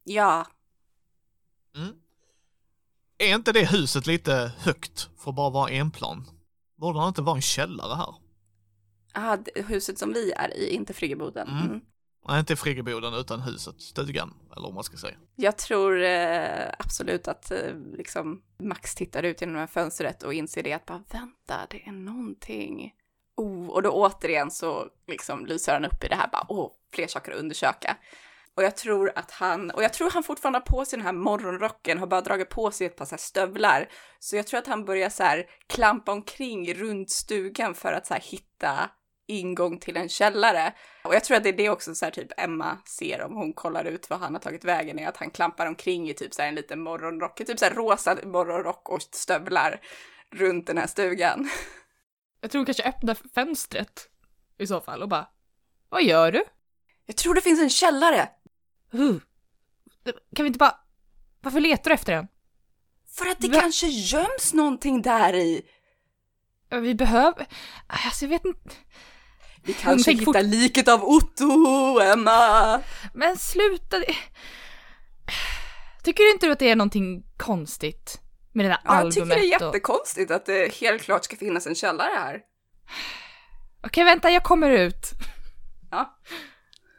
Ja, 0.05 0.47
Mm. 1.77 1.97
Är 3.19 3.35
inte 3.35 3.53
det 3.53 3.65
huset 3.71 4.07
lite 4.07 4.53
högt 4.59 5.09
för 5.19 5.31
att 5.31 5.37
bara 5.37 5.51
vara 5.51 5.71
en 5.71 5.91
plan? 5.91 6.25
Borde 6.77 7.01
det 7.01 7.09
inte 7.09 7.23
vara 7.23 7.37
en 7.37 7.43
källare 7.43 7.95
här? 7.95 8.15
ah, 9.15 9.39
huset 9.55 9.99
som 9.99 10.13
vi 10.13 10.33
är 10.33 10.55
i, 10.57 10.69
inte 10.75 10.95
friggeboden. 10.95 11.49
Mm. 11.49 11.81
Nej, 12.29 12.41
inte 12.41 12.57
friggeboden 12.57 13.15
utan 13.15 13.41
huset, 13.41 13.81
stugan, 13.81 14.35
eller 14.57 14.67
vad 14.67 14.75
man 14.75 14.85
ska 14.85 14.97
säga. 14.97 15.17
Jag 15.37 15.59
tror 15.59 16.03
eh, 16.03 16.69
absolut 16.79 17.29
att 17.29 17.51
eh, 17.51 17.75
liksom 17.93 18.43
Max 18.59 18.95
tittar 18.95 19.23
ut 19.23 19.41
genom 19.41 19.55
det 19.55 19.61
här 19.61 19.67
fönstret 19.67 20.23
och 20.23 20.35
inser 20.35 20.63
det 20.63 20.73
att 20.73 20.87
bara 20.87 21.03
vänta, 21.13 21.67
det 21.71 21.83
är 21.87 21.93
någonting. 21.93 22.93
Oh, 23.37 23.69
och 23.69 23.83
då 23.83 23.91
återigen 23.91 24.51
så 24.51 24.87
liksom 25.07 25.47
lyser 25.47 25.73
han 25.73 25.85
upp 25.85 26.05
i 26.05 26.09
det 26.09 26.15
här 26.15 26.29
bara, 26.33 26.47
åh, 26.49 26.73
fler 26.93 27.07
saker 27.07 27.33
att 27.33 27.39
undersöka. 27.39 27.97
Och 28.57 28.63
jag 28.63 28.77
tror 28.77 29.13
att 29.15 29.31
han, 29.31 29.71
och 29.71 29.83
jag 29.83 29.93
tror 29.93 30.11
han 30.11 30.23
fortfarande 30.23 30.59
har 30.59 30.65
på 30.65 30.85
sig 30.85 30.97
den 30.97 31.07
här 31.07 31.13
morgonrocken, 31.13 31.99
har 31.99 32.07
bara 32.07 32.21
dragit 32.21 32.49
på 32.49 32.71
sig 32.71 32.87
ett 32.87 32.97
par 32.97 33.05
så 33.05 33.11
här 33.11 33.19
stövlar. 33.19 33.89
Så 34.19 34.37
jag 34.37 34.47
tror 34.47 34.59
att 34.59 34.67
han 34.67 34.85
börjar 34.85 35.11
så 35.11 35.23
här 35.23 35.47
klampa 35.67 36.13
omkring 36.13 36.75
runt 36.75 37.11
stugan 37.11 37.75
för 37.75 37.93
att 37.93 38.07
så 38.07 38.15
här 38.15 38.21
hitta 38.21 38.91
ingång 39.27 39.79
till 39.79 39.97
en 39.97 40.09
källare. 40.09 40.73
Och 41.05 41.15
jag 41.15 41.25
tror 41.25 41.37
att 41.37 41.43
det 41.43 41.49
är 41.49 41.57
det 41.57 41.71
också 41.71 41.95
så 41.95 42.05
här 42.05 42.13
typ 42.13 42.33
Emma 42.37 42.79
ser 42.85 43.23
om 43.23 43.35
hon 43.35 43.53
kollar 43.53 43.85
ut 43.85 44.11
vad 44.11 44.19
han 44.19 44.35
har 44.35 44.41
tagit 44.41 44.65
vägen 44.65 44.99
är 44.99 45.09
att 45.09 45.17
han 45.17 45.31
klampar 45.31 45.67
omkring 45.67 46.11
i 46.11 46.15
typ 46.15 46.35
så 46.35 46.43
här 46.43 46.49
en 46.49 46.55
liten 46.55 46.81
morgonrock, 46.81 47.37
typ 47.37 47.59
så 47.59 47.65
här 47.65 47.75
rosa 47.75 48.19
morgonrock 48.25 48.89
och 48.89 49.03
stövlar 49.03 49.81
runt 50.31 50.67
den 50.67 50.79
här 50.79 50.87
stugan. 50.87 51.51
Jag 52.41 52.51
tror 52.51 52.59
hon 52.59 52.67
kanske 52.67 52.89
öppnar 52.89 53.17
fönstret 53.35 54.09
i 54.59 54.67
så 54.67 54.81
fall 54.81 55.03
och 55.03 55.09
bara, 55.09 55.29
vad 55.89 56.05
gör 56.05 56.33
du? 56.33 56.45
Jag 57.07 57.17
tror 57.17 57.35
det 57.35 57.41
finns 57.41 57.61
en 57.61 57.71
källare! 57.71 58.29
Uh. 58.95 59.17
Kan 60.37 60.45
vi 60.45 60.47
inte 60.47 60.59
bara, 60.59 60.81
varför 61.41 61.61
letar 61.61 61.91
du 61.91 61.95
efter 61.95 62.13
den? 62.13 62.29
För 63.09 63.27
att 63.27 63.41
det 63.41 63.49
Va? 63.49 63.61
kanske 63.61 63.87
göms 63.87 64.55
någonting 64.55 65.03
där 65.03 65.35
i. 65.35 65.63
Vi 66.71 66.95
behöver, 66.95 67.47
alltså 67.87 68.25
jag 68.25 68.31
vet 68.31 68.45
inte, 68.45 68.75
Vi 69.67 69.73
kanske 69.73 70.13
hittar 70.13 70.43
liket 70.43 70.89
av 70.89 71.05
Otto, 71.05 72.01
Emma! 72.01 72.81
men 73.15 73.37
sluta. 73.37 73.97
Tycker 76.03 76.25
du 76.25 76.33
inte 76.33 76.53
att 76.53 76.59
det 76.59 76.71
är 76.71 76.77
någonting 76.77 77.23
konstigt 77.37 78.21
med 78.53 78.65
det 78.65 78.69
där 78.69 78.79
Ja, 78.85 78.95
jag 78.95 78.97
albumet? 78.97 79.15
tycker 79.15 79.27
det 79.27 79.35
är 79.55 79.61
och- 79.61 79.67
jättekonstigt 79.67 80.31
att 80.31 80.47
det 80.47 80.75
helt 80.81 81.03
klart 81.03 81.25
ska 81.25 81.37
finnas 81.37 81.67
en 81.67 81.75
källare 81.75 82.11
här. 82.17 82.41
Okej, 83.87 84.05
vänta, 84.05 84.31
jag 84.31 84.45
kommer 84.45 84.71
ut. 84.71 85.11
Ja. 85.91 86.19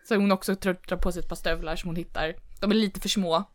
Så 0.08 0.16
hon 0.16 0.32
också 0.32 0.56
drar 0.56 0.98
på 0.98 1.12
sig 1.12 1.20
ett 1.20 1.30
par 1.30 1.36
stövlar 1.36 1.76
som 1.76 1.88
hon 1.88 1.96
hittar. 1.96 2.36
De 2.60 2.72
är 2.72 2.76
lite 2.76 3.00
för 3.00 3.10
små. 3.10 3.44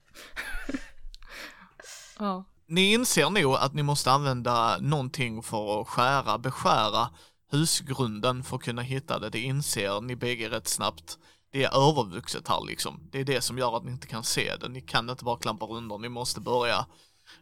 ja. 2.19 2.45
Ni 2.67 2.93
inser 2.93 3.31
nog 3.31 3.55
att 3.55 3.75
ni 3.75 3.83
måste 3.83 4.11
använda 4.13 4.77
någonting 4.81 5.43
för 5.43 5.81
att 5.81 5.89
skära, 5.89 6.39
beskära 6.39 7.09
husgrunden 7.53 8.43
för 8.43 8.57
att 8.57 8.63
kunna 8.63 8.83
hitta 8.83 9.19
det. 9.19 9.31
Det 9.31 9.41
inser 9.41 10.01
ni 10.01 10.17
bägge 10.17 10.51
rätt 10.51 10.69
snabbt. 10.69 11.19
Det 11.51 11.65
är 11.65 11.91
övervuxet 11.91 12.49
här 12.49 12.65
liksom. 12.67 13.09
Det 13.13 13.21
är 13.21 13.25
det 13.25 13.41
som 13.41 13.59
gör 13.59 13.77
att 13.77 13.85
ni 13.85 13.93
inte 13.93 14.07
kan 14.07 14.25
se 14.25 14.57
det. 14.57 14.69
Ni 14.69 14.81
kan 14.81 15.11
inte 15.11 15.25
bara 15.25 15.39
klampa 15.39 15.67
runt 15.67 16.01
ni 16.01 16.09
måste 16.09 16.41
börja 16.41 16.87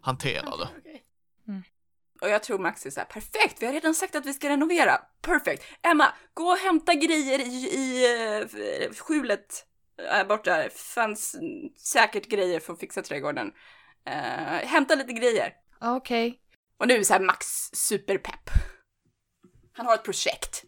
hantera 0.00 0.56
det. 0.56 0.68
Mm. 1.48 1.62
Och 2.20 2.28
jag 2.28 2.42
tror 2.42 2.58
Max 2.58 2.86
är 2.86 2.90
så 2.90 3.00
här, 3.00 3.06
perfekt, 3.06 3.62
vi 3.62 3.66
har 3.66 3.72
redan 3.72 3.94
sagt 3.94 4.14
att 4.14 4.26
vi 4.26 4.32
ska 4.32 4.48
renovera. 4.48 4.96
Perfekt. 5.22 5.64
Emma, 5.82 6.12
gå 6.34 6.44
och 6.44 6.56
hämta 6.56 6.94
grejer 6.94 7.38
i, 7.38 7.68
i 7.72 8.06
uh, 8.42 8.94
skjulet 8.94 9.66
här 10.08 10.24
borta. 10.24 10.68
fanns 10.70 11.36
säkert 11.76 12.28
grejer 12.28 12.60
för 12.60 12.72
att 12.72 12.80
fixa 12.80 13.02
trädgården. 13.02 13.52
Eh, 14.06 14.68
hämta 14.68 14.94
lite 14.94 15.12
grejer. 15.12 15.52
Okej. 15.80 16.40
Och 16.78 16.88
nu 16.88 16.94
är 16.94 17.02
så 17.02 17.12
här 17.12 17.20
Max 17.20 17.46
superpepp. 17.72 18.50
Han 19.80 19.86
har 19.86 19.94
ett 19.94 20.04
projekt. 20.04 20.64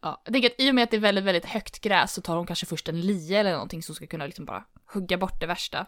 Ja, 0.00 0.22
jag 0.24 0.32
tänker 0.32 0.50
att 0.50 0.60
i 0.60 0.70
och 0.70 0.74
med 0.74 0.84
att 0.84 0.90
det 0.90 0.96
är 0.96 1.00
väldigt, 1.00 1.24
väldigt 1.24 1.44
högt 1.44 1.80
gräs 1.80 2.12
så 2.12 2.22
tar 2.22 2.36
hon 2.36 2.46
kanske 2.46 2.66
först 2.66 2.88
en 2.88 3.00
lie 3.00 3.38
eller 3.38 3.52
någonting 3.52 3.82
som 3.82 3.94
ska 3.94 4.06
kunna 4.06 4.26
liksom 4.26 4.44
bara 4.44 4.64
hugga 4.94 5.18
bort 5.18 5.40
det 5.40 5.46
värsta. 5.46 5.86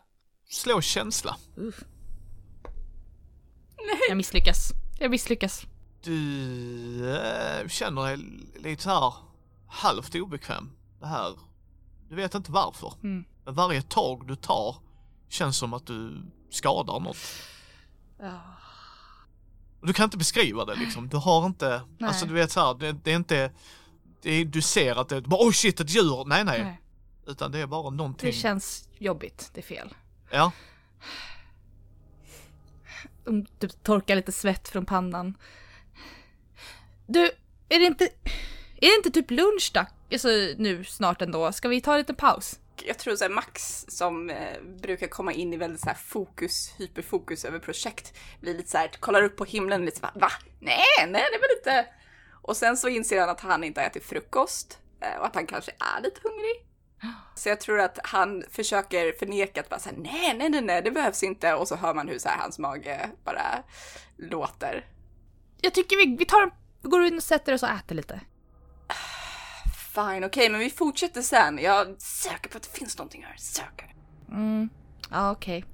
Slå 0.49 0.81
känsla. 0.81 1.37
Jag 4.09 4.17
misslyckas. 4.17 4.71
Jag 4.99 5.11
misslyckas. 5.11 5.63
Du 6.03 7.17
äh, 7.17 7.69
känner 7.69 8.03
dig 8.03 8.17
lite 8.57 8.83
så 8.83 8.91
här 8.91 9.15
halvt 9.69 10.15
obekväm. 10.15 10.71
Det 11.01 11.07
här, 11.07 11.39
du 12.09 12.15
vet 12.15 12.35
inte 12.35 12.53
varför. 12.53 12.95
Mm. 13.03 13.25
Men 13.45 13.55
varje 13.55 13.83
tag 13.83 14.27
du 14.27 14.37
tar 14.37 14.77
känns 15.29 15.57
som 15.57 15.75
att 15.75 15.87
du 15.87 16.23
skadar 16.51 17.01
något. 17.01 17.17
Ja. 18.19 18.41
Och 19.81 19.87
Du 19.87 19.93
kan 19.93 20.05
inte 20.05 20.19
beskriva 20.19 20.65
det 20.65 20.75
liksom. 20.75 21.09
Du 21.09 21.17
har 21.17 21.47
inte, 21.47 21.83
Nej. 21.99 22.09
alltså 22.09 22.27
du 22.27 22.35
vet 22.35 22.51
så 22.51 22.61
här, 22.61 22.75
det, 22.75 22.93
det 22.93 23.13
är 23.13 23.17
inte, 23.17 23.53
det 24.23 24.31
är, 24.31 24.45
du 24.45 24.63
ser 24.63 25.01
att 25.01 25.09
det 25.09 25.17
är 25.17 25.25
oj 25.29 25.53
shit 25.53 25.81
ett 25.81 25.91
djur. 25.91 26.25
Nej, 26.25 26.45
nej 26.45 26.65
Nej. 26.65 26.81
Utan 27.27 27.53
det 27.53 27.59
är 27.59 27.67
bara 27.67 27.91
någonting. 27.91 28.27
Det 28.27 28.33
känns 28.33 28.89
jobbigt, 28.99 29.51
det 29.55 29.61
är 29.61 29.65
fel. 29.65 29.95
Ja. 30.31 30.53
De 33.25 33.47
typ 33.47 33.83
torkar 33.83 34.17
lite 34.17 34.33
svett 34.33 34.69
från 34.69 34.87
pannan. 34.87 35.35
Du, 37.07 37.31
är 37.69 37.79
det 37.79 37.87
inte... 37.87 38.05
Är 38.77 38.89
det 38.89 38.97
inte 38.97 39.11
typ 39.11 39.31
lunch 39.31 39.71
då? 39.75 39.87
Alltså 40.13 40.29
nu 40.59 40.85
snart 40.85 41.23
ändå. 41.23 41.53
Ska 41.53 41.69
vi 41.69 41.81
ta 41.81 41.93
en 41.93 41.99
liten 41.99 42.17
paus? 42.17 42.60
Jag 42.85 42.99
tror 42.99 43.17
så 43.17 43.25
här 43.25 43.31
Max 43.31 43.85
som 43.89 44.31
eh, 44.31 44.63
brukar 44.63 45.07
komma 45.07 45.33
in 45.33 45.55
i 45.55 45.57
väldigt 45.57 45.81
så 45.81 45.87
här 45.87 45.95
fokus, 45.95 46.75
hyperfokus 46.79 47.45
över 47.45 47.59
projekt, 47.59 48.15
blir 48.41 48.55
lite 48.55 48.71
så 48.71 48.79
här, 48.79 48.89
kollar 48.89 49.23
upp 49.23 49.37
på 49.37 49.45
himlen 49.45 49.85
lite 49.85 50.01
så 50.01 50.07
här, 50.07 50.21
va? 50.21 50.31
Nej, 50.61 51.07
nej 51.09 51.25
det 51.33 51.39
var 51.39 51.57
lite... 51.57 51.87
Och 52.43 52.57
sen 52.57 52.77
så 52.77 52.89
inser 52.89 53.21
han 53.21 53.29
att 53.29 53.41
han 53.41 53.65
inte 53.65 53.81
har 53.81 53.87
ätit 53.87 54.05
frukost 54.05 54.79
eh, 55.01 55.19
och 55.19 55.27
att 55.27 55.35
han 55.35 55.47
kanske 55.47 55.71
är 55.71 56.03
lite 56.03 56.21
hungrig. 56.23 56.67
Så 57.35 57.49
jag 57.49 57.61
tror 57.61 57.81
att 57.81 57.99
han 58.03 58.45
försöker 58.51 59.13
förneka 59.13 59.61
att 59.61 59.69
bara 59.69 59.81
säga 59.81 59.97
nej, 59.99 60.35
nej, 60.39 60.49
nej, 60.49 60.61
nej, 60.61 60.83
det 60.83 60.91
behövs 60.91 61.23
inte. 61.23 61.55
Och 61.55 61.69
så 61.69 61.77
hör 61.77 61.95
man 61.95 62.09
hur 62.09 62.19
så 62.19 62.29
här 62.29 62.39
hans 62.39 62.59
mage 62.59 63.11
bara 63.25 63.63
låter. 64.17 64.87
Jag 65.61 65.75
tycker 65.75 65.97
vi, 65.97 66.17
vi 66.17 66.25
tar. 66.25 66.51
Vi 66.83 66.89
går 66.89 67.05
in 67.05 67.17
och 67.17 67.23
sätter 67.23 67.55
oss 67.55 67.63
och 67.63 67.69
äter 67.69 67.95
lite. 67.95 68.21
Fine, 69.95 70.25
okej, 70.25 70.49
men 70.49 70.61
vi 70.61 70.71
fortsätter 70.71 71.23
sen. 71.23 71.59
Jag 71.59 71.89
är 71.89 71.95
säker 71.99 72.51
på 72.51 72.57
att 72.57 72.63
det 72.63 72.79
finns 72.79 72.99
någonting 72.99 73.25
här. 73.25 73.37
Säker. 73.37 73.95
Mm. 74.29 74.69
Ja, 75.11 75.31
okej. 75.31 75.65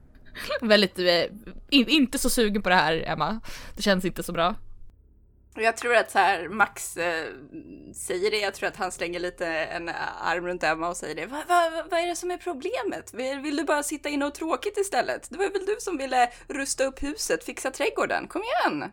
Väldigt... 0.62 0.98
Eh, 0.98 1.24
in, 1.70 1.88
inte 1.88 2.18
så 2.18 2.30
sugen 2.30 2.62
på 2.62 2.68
det 2.68 2.74
här, 2.74 3.04
Emma. 3.06 3.40
Det 3.76 3.82
känns 3.82 4.04
inte 4.04 4.22
så 4.22 4.32
bra. 4.32 4.54
Jag 5.54 5.76
tror 5.76 5.96
att 5.96 6.10
så 6.10 6.18
här, 6.18 6.48
Max 6.48 6.96
eh, 6.96 7.26
säger 7.94 8.30
det, 8.30 8.38
jag 8.38 8.54
tror 8.54 8.68
att 8.68 8.76
han 8.76 8.92
slänger 8.92 9.20
lite 9.20 9.46
en 9.46 9.88
arm 10.22 10.46
runt 10.46 10.62
Emma 10.62 10.88
och 10.88 10.96
säger 10.96 11.14
det. 11.14 11.26
Vad 11.26 11.46
va, 11.48 11.70
va, 11.70 11.84
vad 11.90 12.00
är 12.00 12.06
det 12.06 12.16
som 12.16 12.30
är 12.30 12.36
problemet? 12.36 13.14
Vill, 13.14 13.40
vill 13.40 13.56
du 13.56 13.64
bara 13.64 13.82
sitta 13.82 14.08
inne 14.08 14.24
och 14.24 14.34
tråkigt 14.34 14.78
istället? 14.78 15.30
Det 15.30 15.38
var 15.38 15.50
väl 15.50 15.66
du 15.66 15.76
som 15.78 15.98
ville 15.98 16.30
rusta 16.48 16.84
upp 16.84 17.02
huset, 17.02 17.44
fixa 17.44 17.70
trädgården? 17.70 18.28
Kom 18.28 18.42
igen! 18.42 18.90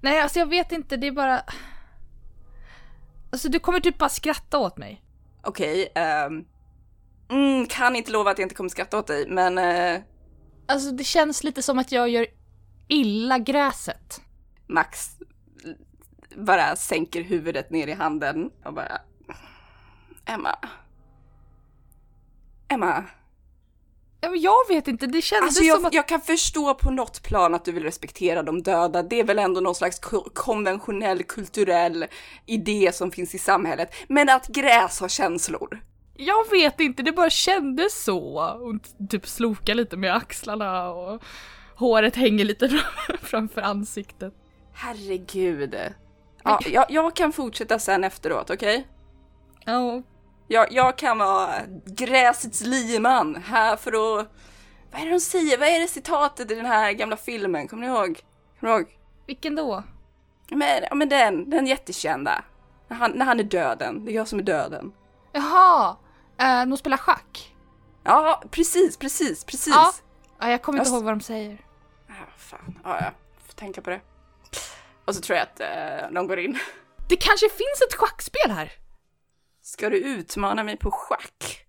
Nej, 0.00 0.20
alltså 0.20 0.38
jag 0.38 0.46
vet 0.46 0.72
inte, 0.72 0.96
det 0.96 1.06
är 1.06 1.12
bara... 1.12 1.42
Alltså 3.32 3.48
du 3.48 3.58
kommer 3.58 3.80
typ 3.80 3.98
bara 3.98 4.08
skratta 4.08 4.58
åt 4.58 4.76
mig. 4.76 5.02
Okej, 5.42 5.92
ehm, 5.94 6.44
mm, 7.30 7.66
kan 7.66 7.96
inte 7.96 8.10
lova 8.10 8.30
att 8.30 8.38
jag 8.38 8.44
inte 8.44 8.54
kommer 8.54 8.70
skratta 8.70 8.98
åt 8.98 9.06
dig, 9.06 9.28
men 9.28 9.58
eh, 9.58 10.00
Alltså 10.66 10.90
det 10.90 11.04
känns 11.04 11.44
lite 11.44 11.62
som 11.62 11.78
att 11.78 11.92
jag 11.92 12.08
gör 12.08 12.26
illa 12.88 13.38
gräset. 13.38 14.20
Max 14.66 15.10
bara 16.36 16.76
sänker 16.76 17.22
huvudet 17.22 17.70
ner 17.70 17.86
i 17.86 17.92
handen 17.92 18.50
och 18.64 18.74
bara... 18.74 19.00
Emma. 20.24 20.58
Emma. 22.68 23.04
Jag 24.36 24.68
vet 24.68 24.88
inte, 24.88 25.06
det 25.06 25.22
kändes 25.22 25.44
Alltså 25.48 25.60
som 25.60 25.66
jag, 25.68 25.86
att... 25.86 25.94
jag 25.94 26.08
kan 26.08 26.20
förstå 26.20 26.74
på 26.74 26.90
något 26.90 27.22
plan 27.22 27.54
att 27.54 27.64
du 27.64 27.72
vill 27.72 27.82
respektera 27.82 28.42
de 28.42 28.62
döda. 28.62 29.02
Det 29.02 29.20
är 29.20 29.24
väl 29.24 29.38
ändå 29.38 29.60
någon 29.60 29.74
slags 29.74 29.98
ko- 29.98 30.28
konventionell 30.34 31.22
kulturell 31.22 32.06
idé 32.46 32.90
som 32.94 33.10
finns 33.10 33.34
i 33.34 33.38
samhället. 33.38 33.94
Men 34.08 34.28
att 34.28 34.46
gräs 34.48 35.00
har 35.00 35.08
känslor. 35.08 35.80
Jag 36.16 36.50
vet 36.50 36.80
inte, 36.80 37.02
det 37.02 37.12
bara 37.12 37.30
kändes 37.30 38.04
så. 38.04 38.42
T- 38.84 39.06
typ 39.10 39.26
slokar 39.28 39.74
lite 39.74 39.96
med 39.96 40.14
axlarna 40.14 40.90
och 40.90 41.22
håret 41.76 42.16
hänger 42.16 42.44
lite 42.44 42.68
fram- 42.68 43.16
framför 43.22 43.60
ansiktet. 43.60 44.34
Herregud. 44.72 45.74
Ja, 46.44 46.60
jag, 46.66 46.86
jag 46.88 47.16
kan 47.16 47.32
fortsätta 47.32 47.78
sen 47.78 48.04
efteråt, 48.04 48.50
okej? 48.50 48.86
Ja, 49.64 50.02
Jag, 50.48 50.72
jag 50.72 50.98
kan 50.98 51.18
vara 51.18 51.54
gräsets 51.86 52.60
liman 52.60 53.42
här 53.46 53.76
för 53.76 53.92
att... 53.92 54.28
Vad 54.92 55.00
är 55.00 55.04
det 55.04 55.10
de 55.10 55.20
säger? 55.20 55.58
Vad 55.58 55.68
är 55.68 55.80
det 55.80 55.88
citatet 55.88 56.50
i 56.50 56.54
den 56.54 56.66
här 56.66 56.92
gamla 56.92 57.16
filmen? 57.16 57.68
Kommer 57.68 57.86
ni 57.86 57.92
ihåg? 57.92 58.20
Kommer 58.60 58.72
ni 58.74 58.78
ihåg? 58.78 58.98
vilken 59.26 59.54
då? 59.54 59.82
Men, 60.50 60.82
ja, 60.90 60.94
men 60.94 61.08
den, 61.08 61.50
den 61.50 61.66
jättekända. 61.66 62.44
När 62.88 62.96
han, 62.96 63.10
när 63.10 63.24
han 63.24 63.40
är 63.40 63.44
döden. 63.44 64.04
Det 64.04 64.12
är 64.12 64.14
jag 64.14 64.28
som 64.28 64.38
är 64.38 64.42
döden. 64.42 64.92
Jaha, 65.32 65.96
eh, 66.38 66.66
de 66.66 66.76
spelar 66.76 66.96
schack. 66.96 67.54
Ja, 68.04 68.42
precis, 68.50 68.96
precis, 68.96 69.44
precis. 69.44 69.74
Ja. 69.74 69.92
Ja, 70.40 70.50
jag 70.50 70.62
kommer 70.62 70.78
inte 70.78 70.90
Jag 70.90 70.96
ihåg 70.96 71.04
vad 71.04 71.12
de 71.14 71.20
säger. 71.20 71.58
Ja, 72.08 72.14
fan. 72.36 72.78
Ja, 72.84 72.98
ja. 73.00 73.10
Får 73.46 73.52
tänka 73.54 73.82
på 73.82 73.90
det. 73.90 74.00
Och 75.04 75.14
så 75.14 75.20
tror 75.20 75.38
jag 75.38 75.42
att 75.42 75.60
eh, 75.60 76.10
de 76.14 76.26
går 76.26 76.38
in. 76.38 76.58
Det 77.08 77.16
kanske 77.16 77.48
finns 77.48 77.82
ett 77.88 77.94
schackspel 77.94 78.50
här? 78.50 78.72
Ska 79.62 79.90
du 79.90 79.96
utmana 79.96 80.64
mig 80.64 80.76
på 80.76 80.90
schack? 80.90 81.66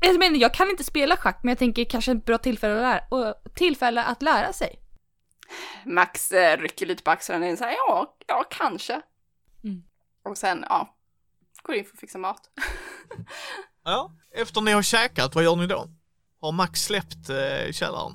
Jag 0.00 0.18
menar, 0.18 0.36
jag 0.36 0.54
kan 0.54 0.70
inte 0.70 0.84
spela 0.84 1.16
schack, 1.16 1.40
men 1.42 1.48
jag 1.48 1.58
tänker 1.58 1.84
kanske 1.84 2.12
ett 2.12 2.24
bra 2.24 2.38
tillfälle 2.38 2.74
att 2.74 2.80
lära, 2.80 3.04
och 3.10 3.54
tillfälle 3.54 4.04
att 4.04 4.22
lära 4.22 4.52
sig. 4.52 4.80
Max 5.84 6.32
eh, 6.32 6.58
rycker 6.58 6.86
lite 6.86 7.02
på 7.02 7.10
axlarna 7.10 7.46
och 7.50 7.58
säger 7.58 7.76
ja, 7.88 8.16
ja, 8.26 8.44
kanske. 8.50 9.00
Mm. 9.64 9.82
Och 10.24 10.38
sen, 10.38 10.64
ja, 10.68 10.96
går 11.62 11.76
in 11.76 11.84
för 11.84 11.92
att 11.92 12.00
fixa 12.00 12.18
mat. 12.18 12.40
Ja. 13.84 14.12
Efter 14.34 14.60
ni 14.60 14.72
har 14.72 14.82
käkat, 14.82 15.34
vad 15.34 15.44
gör 15.44 15.56
ni 15.56 15.66
då? 15.66 15.86
Har 16.40 16.52
Max 16.52 16.84
släppt 16.84 17.30
eh, 17.30 17.72
källaren? 17.72 18.12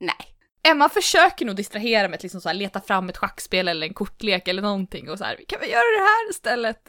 Nej. 0.00 0.36
Emma 0.64 0.88
försöker 0.88 1.46
nog 1.46 1.56
distrahera 1.56 2.08
mig 2.08 2.16
att 2.16 2.22
liksom 2.22 2.40
så 2.40 2.48
här 2.48 2.54
leta 2.54 2.80
fram 2.80 3.08
ett 3.08 3.16
schackspel 3.16 3.68
eller 3.68 3.86
en 3.86 3.94
kortlek 3.94 4.48
eller 4.48 4.62
någonting 4.62 5.10
och 5.10 5.18
så 5.18 5.24
här, 5.24 5.40
kan 5.48 5.60
vi 5.60 5.70
göra 5.70 5.98
det 5.98 6.02
här 6.02 6.30
istället? 6.30 6.88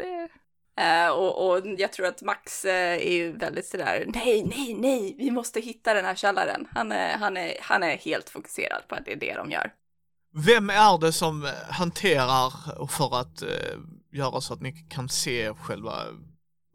Eh, 0.79 1.09
och, 1.09 1.47
och 1.49 1.67
jag 1.77 1.93
tror 1.93 2.05
att 2.05 2.21
Max 2.21 2.65
eh, 2.65 2.93
är 3.07 3.11
ju 3.13 3.37
väldigt 3.37 3.65
sådär, 3.65 4.05
nej, 4.07 4.43
nej, 4.43 4.73
nej, 4.73 5.15
vi 5.17 5.31
måste 5.31 5.59
hitta 5.59 5.93
den 5.93 6.05
här 6.05 6.15
källaren. 6.15 6.67
Han 6.71 6.91
är, 6.91 7.17
han 7.17 7.37
är, 7.37 7.53
han 7.61 7.83
är 7.83 7.97
helt 7.97 8.29
fokuserad 8.29 8.87
på 8.87 8.95
att 8.95 9.05
det 9.05 9.11
är 9.11 9.15
det 9.19 9.33
de 9.33 9.51
gör. 9.51 9.73
Vem 10.35 10.69
är 10.69 10.97
det 10.97 11.11
som 11.13 11.49
hanterar 11.69 12.49
för 12.87 13.19
att 13.19 13.41
eh, 13.41 13.77
göra 14.11 14.41
så 14.41 14.53
att 14.53 14.61
ni 14.61 14.71
kan 14.89 15.09
se 15.09 15.53
själva, 15.53 15.93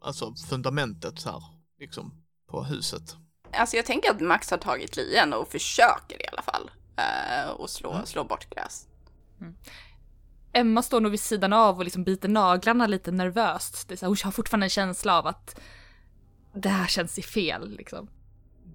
alltså 0.03 0.33
fundamentet 0.49 1.25
här, 1.25 1.43
liksom, 1.79 2.11
på 2.51 2.63
huset? 2.63 3.15
Alltså 3.53 3.75
jag 3.75 3.85
tänker 3.85 4.11
att 4.11 4.21
Max 4.21 4.51
har 4.51 4.57
tagit 4.57 4.97
lien 4.97 5.33
och 5.33 5.47
försöker 5.51 6.21
i 6.21 6.27
alla 6.27 6.41
fall. 6.41 6.71
Eh, 6.97 7.49
och 7.49 7.69
slå, 7.69 7.91
Mm. 7.93 8.05
slå 8.05 8.23
bort 8.23 8.49
gräs. 8.49 8.85
Emma 10.53 10.83
står 10.83 11.01
nog 11.01 11.11
vid 11.11 11.19
sidan 11.19 11.53
av 11.53 11.77
och 11.77 11.83
liksom 11.83 12.03
biter 12.03 12.29
naglarna 12.29 12.87
lite 12.87 13.11
nervöst. 13.11 13.87
Det 13.87 13.93
är 13.93 13.97
så 13.97 14.05
här, 14.05 14.07
hon 14.07 14.17
har 14.23 14.31
fortfarande 14.31 14.65
en 14.65 14.69
känsla 14.69 15.19
av 15.19 15.27
att 15.27 15.59
det 16.53 16.69
här 16.69 16.87
känns 16.87 17.19
i 17.19 17.21
fel 17.21 17.75
liksom. 17.77 18.09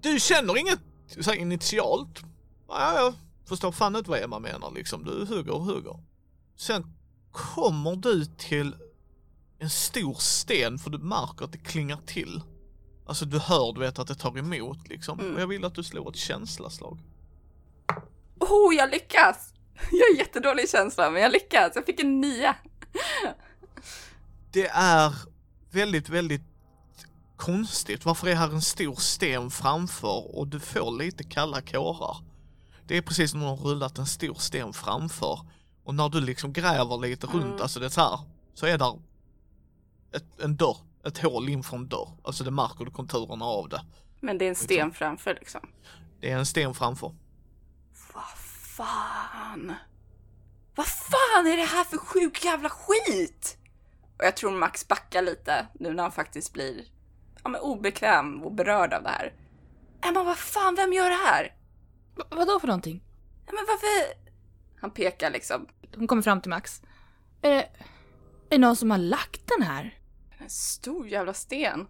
Du 0.01 0.19
känner 0.19 0.57
inget 0.57 0.79
så 1.07 1.31
här, 1.31 1.37
initialt? 1.37 2.19
Ja, 2.67 2.93
jag 2.95 3.13
förstår 3.45 3.71
fan 3.71 3.95
inte 3.95 4.09
vad 4.09 4.19
Emma 4.19 4.39
menar 4.39 4.71
liksom. 4.71 5.03
Du 5.03 5.25
hugger 5.25 5.53
och 5.53 5.61
hugger. 5.61 5.99
Sen 6.55 6.93
kommer 7.31 7.95
du 7.95 8.25
till 8.25 8.75
en 9.59 9.69
stor 9.69 10.13
sten 10.13 10.77
för 10.77 10.89
du 10.89 10.97
märker 10.97 11.45
att 11.45 11.51
det 11.51 11.57
klingar 11.57 11.99
till. 12.05 12.41
Alltså 13.05 13.25
du 13.25 13.39
hör, 13.39 13.73
du 13.73 13.79
vet 13.79 13.99
att 13.99 14.07
det 14.07 14.15
tar 14.15 14.37
emot 14.37 14.87
liksom. 14.87 15.19
Mm. 15.19 15.35
Och 15.35 15.41
jag 15.41 15.47
vill 15.47 15.65
att 15.65 15.75
du 15.75 15.83
slår 15.83 16.09
ett 16.09 16.15
känslaslag. 16.15 16.99
Oh, 18.39 18.75
jag 18.75 18.91
lyckas! 18.91 19.54
Jag 19.91 20.09
är 20.15 20.17
jättedålig 20.17 20.63
i 20.63 20.67
känslan, 20.67 21.13
men 21.13 21.21
jag 21.21 21.31
lyckas. 21.31 21.71
Jag 21.75 21.85
fick 21.85 21.99
en 21.99 22.21
nia. 22.21 22.55
Det 24.51 24.67
är 24.67 25.13
väldigt, 25.71 26.09
väldigt 26.09 26.41
konstigt. 27.35 28.05
Varför 28.05 28.27
är 28.27 28.35
här 28.35 28.49
en 28.49 28.61
stor 28.61 28.95
sten 28.95 29.51
framför 29.51 30.37
och 30.37 30.47
du 30.47 30.59
får 30.59 30.91
lite 30.97 31.23
kalla 31.23 31.61
kårar? 31.61 32.17
Det 32.87 32.97
är 32.97 33.01
precis 33.01 33.31
som 33.31 33.43
om 33.43 33.47
de 33.47 33.59
har 33.59 33.69
rullat 33.69 33.97
en 33.97 34.05
stor 34.05 34.33
sten 34.35 34.73
framför 34.73 35.39
och 35.83 35.95
när 35.95 36.09
du 36.09 36.21
liksom 36.21 36.53
gräver 36.53 36.97
lite 36.97 37.27
runt, 37.27 37.45
Mm. 37.45 37.61
alltså 37.61 37.79
det 37.79 37.85
är 37.85 37.89
så 37.89 38.01
här, 38.01 38.19
så 38.53 38.65
är 38.65 38.77
där 38.77 38.99
ett, 40.15 40.39
en 40.43 40.55
dörr, 40.55 40.77
ett 41.05 41.17
hål 41.17 41.49
in 41.49 41.63
från 41.63 41.79
en 41.81 41.87
dörr. 41.87 42.09
Alltså 42.23 42.43
det 42.43 42.51
märker 42.51 42.85
du 42.85 42.91
konturerna 42.91 43.45
av 43.45 43.69
det. 43.69 43.81
Men 44.19 44.37
det 44.37 44.45
är 44.45 44.49
en 44.49 44.55
sten 44.55 44.91
framför 44.93 45.33
liksom. 45.33 45.61
Det 46.21 46.31
är 46.31 46.37
en 46.37 46.45
sten 46.45 46.73
framför. 46.73 47.15
Fan? 48.77 49.73
Vad 50.75 50.87
fan 50.87 51.47
är 51.47 51.57
det 51.57 51.63
här 51.63 51.83
för 51.83 51.97
sjuk 51.97 52.45
jävla 52.45 52.69
skit? 52.69 53.57
Och 54.17 54.25
jag 54.25 54.37
tror 54.37 54.51
Max 54.51 54.87
backar 54.87 55.21
lite 55.21 55.67
nu 55.79 55.93
när 55.93 56.03
han 56.03 56.11
faktiskt 56.11 56.53
blir 56.53 56.85
ja, 57.43 57.49
men 57.49 57.61
obekväm 57.61 58.43
och 58.43 58.51
berörd 58.53 58.93
av 58.93 59.03
det 59.03 59.09
här. 59.09 59.33
Emma, 60.01 60.23
vad 60.23 60.37
fan, 60.37 60.75
vem 60.75 60.93
gör 60.93 61.09
det 61.09 61.15
här? 61.25 61.43
V- 62.15 62.23
vadå 62.29 62.59
för 62.59 62.67
någonting? 62.67 63.03
Ja, 63.45 63.53
men 63.53 63.65
varför? 63.67 64.13
Han 64.81 64.91
pekar 64.91 65.29
liksom. 65.31 65.67
Hon 65.95 66.07
kommer 66.07 66.21
fram 66.21 66.41
till 66.41 66.49
Max. 66.49 66.81
Är 67.41 67.49
det, 67.49 67.61
Är 67.63 67.69
det 68.49 68.57
någon 68.57 68.75
som 68.75 68.91
har 68.91 68.97
lagt 68.97 69.41
den 69.57 69.67
här? 69.67 69.99
En 70.37 70.49
stor 70.49 71.07
jävla 71.07 71.33
sten. 71.33 71.87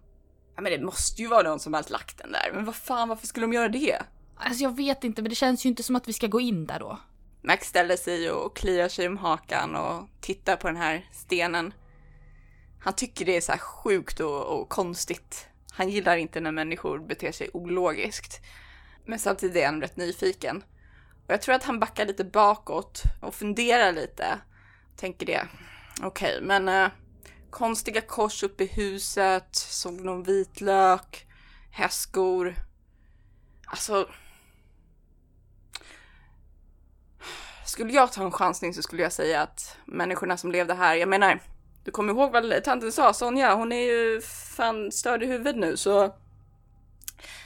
Ja 0.56 0.62
men 0.62 0.72
det 0.72 0.80
måste 0.84 1.22
ju 1.22 1.28
vara 1.28 1.48
någon 1.48 1.60
som 1.60 1.74
har 1.74 1.84
lagt 1.88 2.18
den 2.18 2.32
där. 2.32 2.50
Men 2.54 2.64
vad 2.64 2.76
fan, 2.76 3.08
varför 3.08 3.26
skulle 3.26 3.46
de 3.46 3.52
göra 3.52 3.68
det? 3.68 4.02
Alltså 4.36 4.62
jag 4.62 4.76
vet 4.76 5.04
inte, 5.04 5.22
men 5.22 5.28
det 5.28 5.34
känns 5.34 5.64
ju 5.66 5.68
inte 5.68 5.82
som 5.82 5.96
att 5.96 6.08
vi 6.08 6.12
ska 6.12 6.26
gå 6.26 6.40
in 6.40 6.66
där 6.66 6.78
då. 6.78 6.98
Max 7.42 7.68
ställer 7.68 7.96
sig 7.96 8.30
och 8.30 8.56
kliar 8.56 8.88
sig 8.88 9.08
om 9.08 9.16
hakan 9.16 9.76
och 9.76 10.08
tittar 10.20 10.56
på 10.56 10.68
den 10.68 10.76
här 10.76 11.08
stenen. 11.12 11.74
Han 12.80 12.94
tycker 12.94 13.24
det 13.24 13.36
är 13.36 13.40
så 13.40 13.52
här 13.52 13.58
sjukt 13.58 14.20
och, 14.20 14.60
och 14.60 14.68
konstigt. 14.68 15.48
Han 15.72 15.88
gillar 15.88 16.16
inte 16.16 16.40
när 16.40 16.52
människor 16.52 16.98
beter 16.98 17.32
sig 17.32 17.50
ologiskt. 17.52 18.40
Men 19.04 19.18
samtidigt 19.18 19.56
är 19.56 19.66
han 19.66 19.80
rätt 19.80 19.96
nyfiken. 19.96 20.64
Och 21.26 21.32
jag 21.32 21.42
tror 21.42 21.54
att 21.54 21.64
han 21.64 21.80
backar 21.80 22.06
lite 22.06 22.24
bakåt 22.24 23.02
och 23.22 23.34
funderar 23.34 23.92
lite. 23.92 24.38
Tänker 24.96 25.26
det. 25.26 25.48
Okej, 26.02 26.38
men 26.42 26.68
eh, 26.68 26.88
konstiga 27.50 28.00
kors 28.00 28.42
uppe 28.42 28.64
i 28.64 28.66
huset, 28.66 29.48
såg 29.54 29.94
någon 29.94 30.22
vitlök, 30.22 31.26
hästskor. 31.70 32.54
Alltså, 33.66 34.08
Skulle 37.66 37.92
jag 37.92 38.12
ta 38.12 38.24
en 38.24 38.32
chansning 38.32 38.74
så 38.74 38.82
skulle 38.82 39.02
jag 39.02 39.12
säga 39.12 39.42
att 39.42 39.76
människorna 39.84 40.36
som 40.36 40.52
levde 40.52 40.74
här, 40.74 40.94
jag 40.94 41.08
menar, 41.08 41.40
du 41.84 41.90
kommer 41.90 42.12
ihåg 42.12 42.32
vad 42.32 42.64
tanten 42.64 42.92
sa, 42.92 43.12
Sonja, 43.12 43.54
hon 43.54 43.72
är 43.72 43.82
ju 43.82 44.20
fan 44.56 44.92
störd 44.92 45.22
i 45.22 45.26
huvudet 45.26 45.56
nu 45.56 45.76
så 45.76 46.14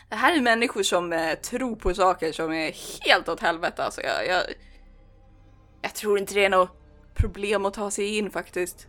det 0.09 0.17
här 0.17 0.37
är 0.37 0.41
människor 0.41 0.83
som 0.83 1.13
eh, 1.13 1.35
tror 1.35 1.77
på 1.77 1.95
saker 1.95 2.33
som 2.33 2.53
är 2.53 2.73
helt 3.09 3.29
åt 3.29 3.41
helvete 3.41 3.85
alltså. 3.85 4.01
Jag, 4.01 4.27
jag, 4.27 4.43
jag 5.83 5.95
tror 5.95 6.19
inte 6.19 6.35
det 6.35 6.45
är 6.45 6.51
något 6.51 6.71
problem 7.15 7.67
att 7.67 7.75
ta 7.75 7.91
sig 7.91 8.19
in 8.19 8.31
faktiskt. 8.31 8.87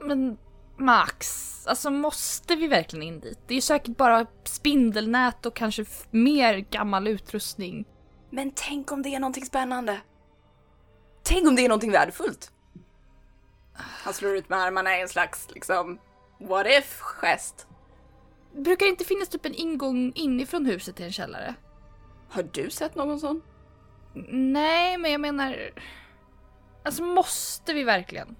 Men 0.00 0.38
Max, 0.78 1.26
alltså 1.66 1.90
måste 1.90 2.56
vi 2.56 2.66
verkligen 2.66 3.02
in 3.02 3.20
dit? 3.20 3.38
Det 3.46 3.54
är 3.54 3.56
ju 3.56 3.60
säkert 3.60 3.96
bara 3.96 4.26
spindelnät 4.44 5.46
och 5.46 5.56
kanske 5.56 5.84
mer 6.10 6.58
gammal 6.58 7.08
utrustning. 7.08 7.84
Men 8.30 8.52
tänk 8.54 8.92
om 8.92 9.02
det 9.02 9.14
är 9.14 9.20
någonting 9.20 9.46
spännande? 9.46 10.00
Tänk 11.26 11.48
om 11.48 11.56
det 11.56 11.64
är 11.64 11.68
någonting 11.68 11.92
värdefullt? 11.92 12.52
Han 13.74 14.14
slår 14.14 14.36
ut 14.36 14.48
med 14.48 14.58
armarna 14.58 14.98
i 14.98 15.02
en 15.02 15.08
slags 15.08 15.48
liksom 15.50 15.98
what 16.38 16.66
if 16.66 17.00
gest. 17.00 17.66
Brukar 18.52 18.86
det 18.86 18.90
inte 18.90 19.04
finnas 19.04 19.28
typ 19.28 19.46
en 19.46 19.54
ingång 19.54 20.12
inifrån 20.14 20.66
huset 20.66 20.96
till 20.96 21.04
en 21.04 21.12
källare? 21.12 21.54
Har 22.28 22.42
du 22.42 22.70
sett 22.70 22.94
någon 22.94 23.20
sån? 23.20 23.42
Nej, 24.32 24.98
men 24.98 25.12
jag 25.12 25.20
menar... 25.20 25.70
Alltså 26.82 27.02
måste 27.02 27.74
vi 27.74 27.84
verkligen? 27.84 28.36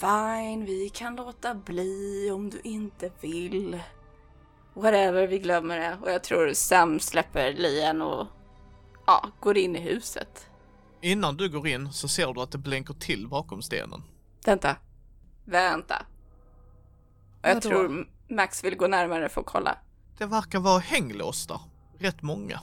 Fine, 0.00 0.64
vi 0.64 0.90
kan 0.94 1.16
låta 1.16 1.54
bli 1.54 2.30
om 2.30 2.50
du 2.50 2.60
inte 2.64 3.10
vill. 3.20 3.80
Whatever, 4.74 5.26
vi 5.26 5.38
glömmer 5.38 5.78
det. 5.78 5.98
Och 6.02 6.10
jag 6.10 6.22
tror 6.24 6.52
Sam 6.52 7.00
släpper 7.00 7.52
lien 7.52 8.02
och 8.02 8.26
ja, 9.06 9.30
går 9.40 9.58
in 9.58 9.76
i 9.76 9.80
huset. 9.80 10.48
Innan 11.04 11.36
du 11.36 11.48
går 11.48 11.68
in 11.68 11.92
så 11.92 12.08
ser 12.08 12.32
du 12.32 12.40
att 12.40 12.50
det 12.50 12.58
blänker 12.58 12.94
till 12.94 13.28
bakom 13.28 13.62
stenen. 13.62 14.02
Vänta. 14.44 14.76
Vänta. 15.44 16.06
Och 17.42 17.48
jag 17.48 17.54
Vadå? 17.54 17.68
tror 17.68 18.08
Max 18.28 18.64
vill 18.64 18.76
gå 18.76 18.86
närmare 18.86 19.28
för 19.28 19.40
att 19.40 19.46
kolla. 19.46 19.78
Det 20.18 20.26
verkar 20.26 20.58
vara 20.58 20.78
hänglås 20.78 21.46
där. 21.46 21.60
Rätt 21.98 22.22
många. 22.22 22.60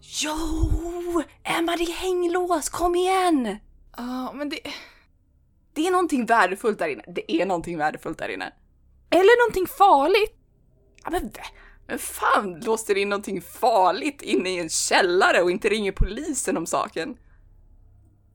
Jo! 0.00 1.22
Emma, 1.42 1.76
det 1.76 1.84
är 1.84 1.92
hänglås! 1.92 2.68
Kom 2.68 2.94
igen! 2.94 3.58
Ja, 3.96 4.32
men 4.32 4.48
det... 4.48 4.60
Det 5.74 5.86
är 5.86 5.90
någonting 5.90 6.26
värdefullt 6.26 6.78
där 6.78 6.88
inne. 6.88 7.04
Det 7.06 7.32
är 7.32 7.46
någonting 7.46 7.78
värdefullt 7.78 8.18
där 8.18 8.28
inne. 8.28 8.52
Eller 9.10 9.46
någonting 9.46 9.66
farligt! 9.66 10.36
Ja, 11.04 11.10
men 11.10 11.32
men 11.86 11.98
fan 11.98 12.60
låste 12.60 13.00
in 13.00 13.08
någonting 13.08 13.42
farligt 13.42 14.22
inne 14.22 14.50
i 14.50 14.58
en 14.58 14.68
källare 14.68 15.42
och 15.42 15.50
inte 15.50 15.68
ringer 15.68 15.92
polisen 15.92 16.56
om 16.56 16.66
saken? 16.66 17.16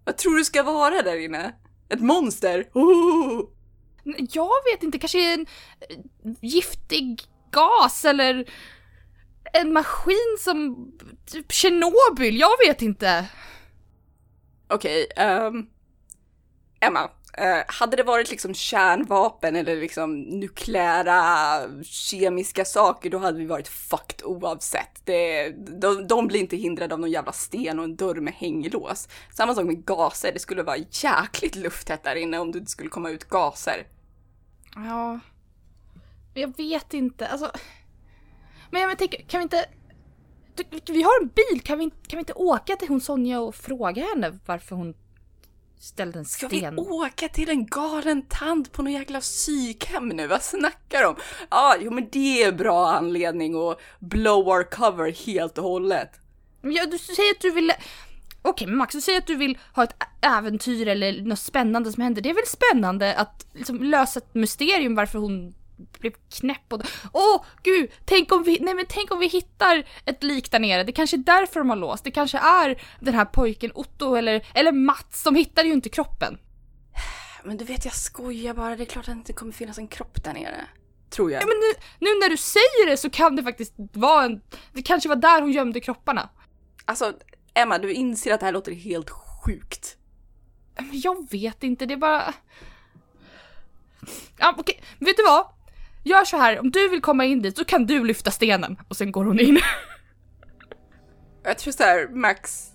Vad 0.03 0.17
tror 0.17 0.38
du 0.38 0.43
ska 0.45 0.63
vara 0.63 1.01
där 1.01 1.17
inne? 1.17 1.55
Ett 1.89 2.01
monster? 2.01 2.69
Oh! 2.73 3.49
Jag 4.17 4.51
vet 4.73 4.83
inte, 4.83 4.99
kanske 4.99 5.33
en 5.33 5.45
eh, 5.89 5.97
giftig 6.41 7.21
gas 7.51 8.05
eller 8.05 8.49
en 9.53 9.73
maskin 9.73 10.38
som 10.39 10.91
typ 11.25 11.51
Tjernobyl, 11.51 12.39
jag 12.39 12.57
vet 12.67 12.81
inte. 12.81 13.25
Okej, 14.67 15.07
ehm, 15.15 15.65
Emma 16.79 17.09
eh, 17.39 17.63
hade 17.67 17.97
det 17.97 18.04
varit 18.04 18.30
liksom 18.30 18.54
kärnvapen 18.54 19.56
eller 19.56 19.75
liksom 19.75 20.21
nukleära 20.21 21.62
kemiska 21.84 22.65
saker, 22.65 23.10
då 23.10 23.17
hade 23.17 23.38
vi 23.38 23.45
varit 23.45 23.67
fucked 23.67 24.25
oavsett. 24.25 25.02
Det, 25.06 25.49
de, 25.82 26.08
de 26.08 26.28
blir 26.28 26.39
inte 26.39 26.58
hindrade 26.58 26.93
av 26.93 26.99
någon 26.99 27.12
jävla 27.12 27.32
sten 27.32 27.80
och 27.80 27.86
en 27.86 27.95
dörr 27.95 28.15
med 28.15 28.34
hänglås. 28.34 29.08
Samma 29.34 29.56
sak 29.56 29.65
med 29.65 29.86
gaser, 29.86 30.32
det 30.34 30.39
skulle 30.39 30.63
vara 30.63 30.78
jäkligt 30.91 31.56
lufttätt 31.56 32.04
där 32.04 32.15
inne 32.15 32.39
om 32.39 32.52
det 32.52 32.60
inte 32.60 32.71
skulle 32.71 32.89
komma 32.89 33.10
ut 33.10 33.30
gaser. 33.30 33.88
Ja, 34.75 35.19
jag 36.34 36.58
vet 36.58 36.93
inte, 36.93 37.28
alltså. 37.28 37.52
Men 38.71 38.82
jag 38.82 38.97
tänker, 38.97 39.21
kan 39.21 39.39
vi 39.39 39.43
inte... 39.43 39.65
Vi 40.88 41.04
har 41.04 41.21
en 41.21 41.28
bil, 41.28 41.62
kan 41.62 41.80
vi, 41.80 41.89
kan 41.89 42.17
vi 42.17 42.19
inte 42.19 42.34
åka 42.34 42.75
till 42.75 42.88
hon 42.88 43.02
Sonja 43.02 43.39
och 43.39 43.56
fråga 43.56 44.06
henne 44.06 44.39
varför 44.45 44.75
hon 44.75 44.93
ställde 45.79 46.19
en 46.19 46.25
Ska 46.25 46.47
sten? 46.47 46.75
vi 46.75 46.81
åka 46.81 47.27
till 47.27 47.49
en 47.49 47.65
galen 47.65 48.21
tant 48.21 48.71
på 48.71 48.81
någon 48.81 48.93
jäkla 48.93 49.19
psykhem 49.19 50.09
nu? 50.09 50.27
Vad 50.27 50.43
snackar 50.43 51.01
de 51.01 51.07
om? 51.07 51.15
Ja, 51.39 51.45
ah, 51.49 51.75
jo 51.79 51.91
men 51.91 52.09
det 52.11 52.43
är 52.43 52.51
bra 52.51 52.91
anledning 52.91 53.55
att 53.55 53.79
blow 53.99 54.47
our 54.47 54.63
cover 54.63 55.11
helt 55.25 55.57
och 55.57 55.63
hållet. 55.63 56.11
Ja, 56.61 56.85
du 56.85 56.97
säger 56.97 57.31
att 57.31 57.41
du 57.41 57.51
vill... 57.51 57.71
Okej, 58.41 58.67
men 58.67 58.77
Max, 58.77 58.95
du 58.95 59.01
säger 59.01 59.17
att 59.17 59.27
du 59.27 59.35
vill 59.35 59.57
ha 59.75 59.83
ett 59.83 59.95
äventyr 60.21 60.87
eller 60.87 61.21
något 61.21 61.39
spännande 61.39 61.91
som 61.91 62.03
händer. 62.03 62.21
Det 62.21 62.29
är 62.29 62.33
väl 62.33 62.45
spännande 62.45 63.15
att 63.15 63.45
liksom 63.53 63.83
lösa 63.83 64.19
ett 64.19 64.33
mysterium 64.33 64.95
varför 64.95 65.19
hon 65.19 65.53
blev 65.99 66.13
knäpp 66.39 66.73
och... 66.73 66.81
Åh, 67.13 67.43
gud! 67.63 67.91
Tänk 68.05 68.31
om 68.31 68.43
vi... 68.43 68.57
Nej 68.62 68.73
men 68.73 68.85
tänk 68.89 69.12
om 69.12 69.19
vi 69.19 69.27
hittar 69.27 69.88
ett 70.05 70.23
lik 70.23 70.51
där 70.51 70.59
nere. 70.59 70.83
Det 70.83 70.91
kanske 70.91 71.17
är 71.17 71.23
därför 71.23 71.59
de 71.59 71.69
har 71.69 71.77
låst. 71.77 72.03
Det 72.03 72.12
kanske 72.12 72.38
är 72.38 72.81
den 72.99 73.13
här 73.13 73.25
pojken 73.25 73.71
Otto 73.75 74.15
eller, 74.15 74.47
eller 74.53 74.71
Mats. 74.71 75.23
De 75.23 75.35
hittar 75.35 75.63
ju 75.63 75.71
inte 75.71 75.89
kroppen. 75.89 76.38
Men 77.43 77.57
du 77.57 77.65
vet, 77.65 77.85
jag 77.85 77.93
skojar 77.93 78.53
bara. 78.53 78.75
Det 78.75 78.83
är 78.83 78.85
klart 78.85 79.07
att 79.07 79.13
det 79.13 79.19
inte 79.19 79.33
kommer 79.33 79.51
finnas 79.51 79.77
en 79.77 79.88
kropp 79.88 80.23
där 80.23 80.33
nere. 80.33 80.65
Tror 81.09 81.31
jag. 81.31 81.41
Ja, 81.41 81.47
men 81.47 81.55
nu, 81.55 81.83
nu 81.99 82.19
när 82.19 82.29
du 82.29 82.38
säger 82.38 82.89
det 82.89 82.97
så 82.97 83.09
kan 83.09 83.35
det 83.35 83.43
faktiskt 83.43 83.73
vara 83.77 84.25
en... 84.25 84.41
Det 84.73 84.81
kanske 84.81 85.09
var 85.09 85.15
där 85.15 85.41
hon 85.41 85.51
gömde 85.51 85.79
kropparna. 85.79 86.29
Alltså, 86.85 87.13
Emma, 87.53 87.77
du 87.77 87.93
inser 87.93 88.33
att 88.33 88.39
det 88.39 88.45
här 88.45 88.53
låter 88.53 88.71
helt 88.71 89.09
sjukt. 89.09 89.97
Jag 90.91 91.31
vet 91.31 91.63
inte, 91.63 91.85
det 91.85 91.93
är 91.93 91.97
bara... 91.97 92.33
Ja, 94.38 94.55
okej, 94.57 94.83
vet 94.99 95.17
du 95.17 95.23
vad? 95.23 95.45
Gör 96.03 96.25
så 96.25 96.38
här, 96.38 96.59
om 96.59 96.71
du 96.71 96.89
vill 96.89 97.01
komma 97.01 97.25
in 97.25 97.41
dit 97.41 97.57
så 97.57 97.65
kan 97.65 97.85
du 97.85 98.03
lyfta 98.03 98.31
stenen 98.31 98.77
och 98.88 98.95
sen 98.95 99.12
går 99.12 99.25
hon 99.25 99.39
in. 99.39 99.59
Jag 101.43 101.57
tror 101.57 101.73
så 101.73 101.83
här, 101.83 102.07
Max, 102.07 102.67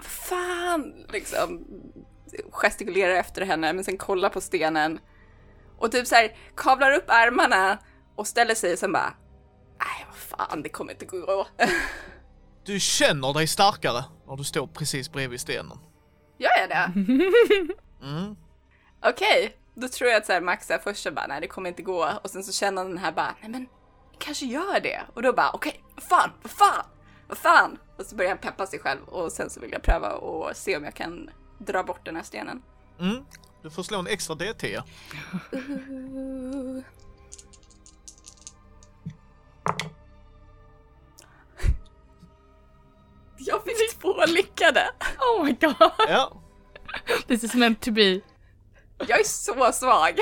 fan, 0.00 0.94
liksom 1.12 1.64
gestikulerar 2.50 3.14
efter 3.14 3.42
henne, 3.42 3.72
men 3.72 3.84
sen 3.84 3.96
kollar 3.96 4.28
på 4.28 4.40
stenen 4.40 5.00
och 5.78 5.92
typ 5.92 6.06
så 6.06 6.14
här 6.14 6.36
kavlar 6.56 6.92
upp 6.94 7.04
armarna 7.10 7.78
och 8.16 8.26
ställer 8.26 8.54
sig 8.54 8.72
och 8.72 8.78
sen 8.78 8.92
bara, 8.92 9.14
nej 9.78 10.06
vad 10.06 10.16
fan, 10.48 10.62
det 10.62 10.68
kommer 10.68 10.92
inte 10.92 11.04
gå. 11.06 11.46
Du 12.64 12.80
känner 12.80 13.34
dig 13.34 13.46
starkare 13.46 14.04
när 14.28 14.36
du 14.36 14.44
står 14.44 14.66
precis 14.66 15.12
bredvid 15.12 15.40
stenen. 15.40 15.78
Gör 16.38 16.50
jag 16.60 16.68
det? 16.68 16.92
Mm. 18.02 18.36
Okej, 19.04 19.56
då 19.80 19.88
tror 19.88 20.10
jag 20.10 20.18
att 20.18 20.26
så 20.26 20.32
här, 20.32 20.40
Max 20.40 20.70
är 20.70 20.78
först 20.78 21.02
så 21.02 21.10
bara, 21.10 21.26
nej 21.26 21.40
det 21.40 21.46
kommer 21.46 21.68
inte 21.68 21.82
gå. 21.82 22.12
Och 22.24 22.30
sen 22.30 22.44
så 22.44 22.52
känner 22.52 22.82
han 22.82 22.90
den 22.90 22.98
här 22.98 23.12
bara, 23.12 23.34
nej 23.40 23.50
men 23.50 23.66
kanske 24.18 24.46
gör 24.46 24.80
det. 24.80 25.00
Och 25.14 25.22
då 25.22 25.32
bara, 25.32 25.50
okej, 25.50 25.84
vad 25.94 26.04
fan, 26.04 26.30
vad 26.42 26.50
fan, 26.50 26.84
vad 27.28 27.38
fan. 27.38 27.78
Och 27.96 28.06
så 28.06 28.16
börjar 28.16 28.30
han 28.30 28.38
peppa 28.38 28.66
sig 28.66 28.78
själv 28.78 29.08
och 29.08 29.32
sen 29.32 29.50
så 29.50 29.60
vill 29.60 29.72
jag 29.72 29.82
pröva 29.82 30.12
och 30.12 30.56
se 30.56 30.76
om 30.76 30.84
jag 30.84 30.94
kan 30.94 31.30
dra 31.58 31.82
bort 31.82 32.04
den 32.04 32.16
här 32.16 32.22
stenen. 32.22 32.62
Mm. 33.00 33.24
Du 33.62 33.70
får 33.70 33.82
slå 33.82 33.98
en 33.98 34.06
extra 34.06 34.34
D10. 34.34 34.82
Uh. 35.52 36.82
Jag 43.38 43.62
fick 43.64 43.98
två 44.00 44.24
lyckade. 44.26 44.90
Oh 45.18 45.44
my 45.44 45.52
god, 45.52 45.74
Ja. 46.08 46.32
this 47.26 47.44
is 47.44 47.54
meant 47.54 47.80
to 47.80 47.90
be. 47.90 48.20
Jag 48.98 49.20
är 49.20 49.24
så 49.24 49.72
svag. 49.72 50.20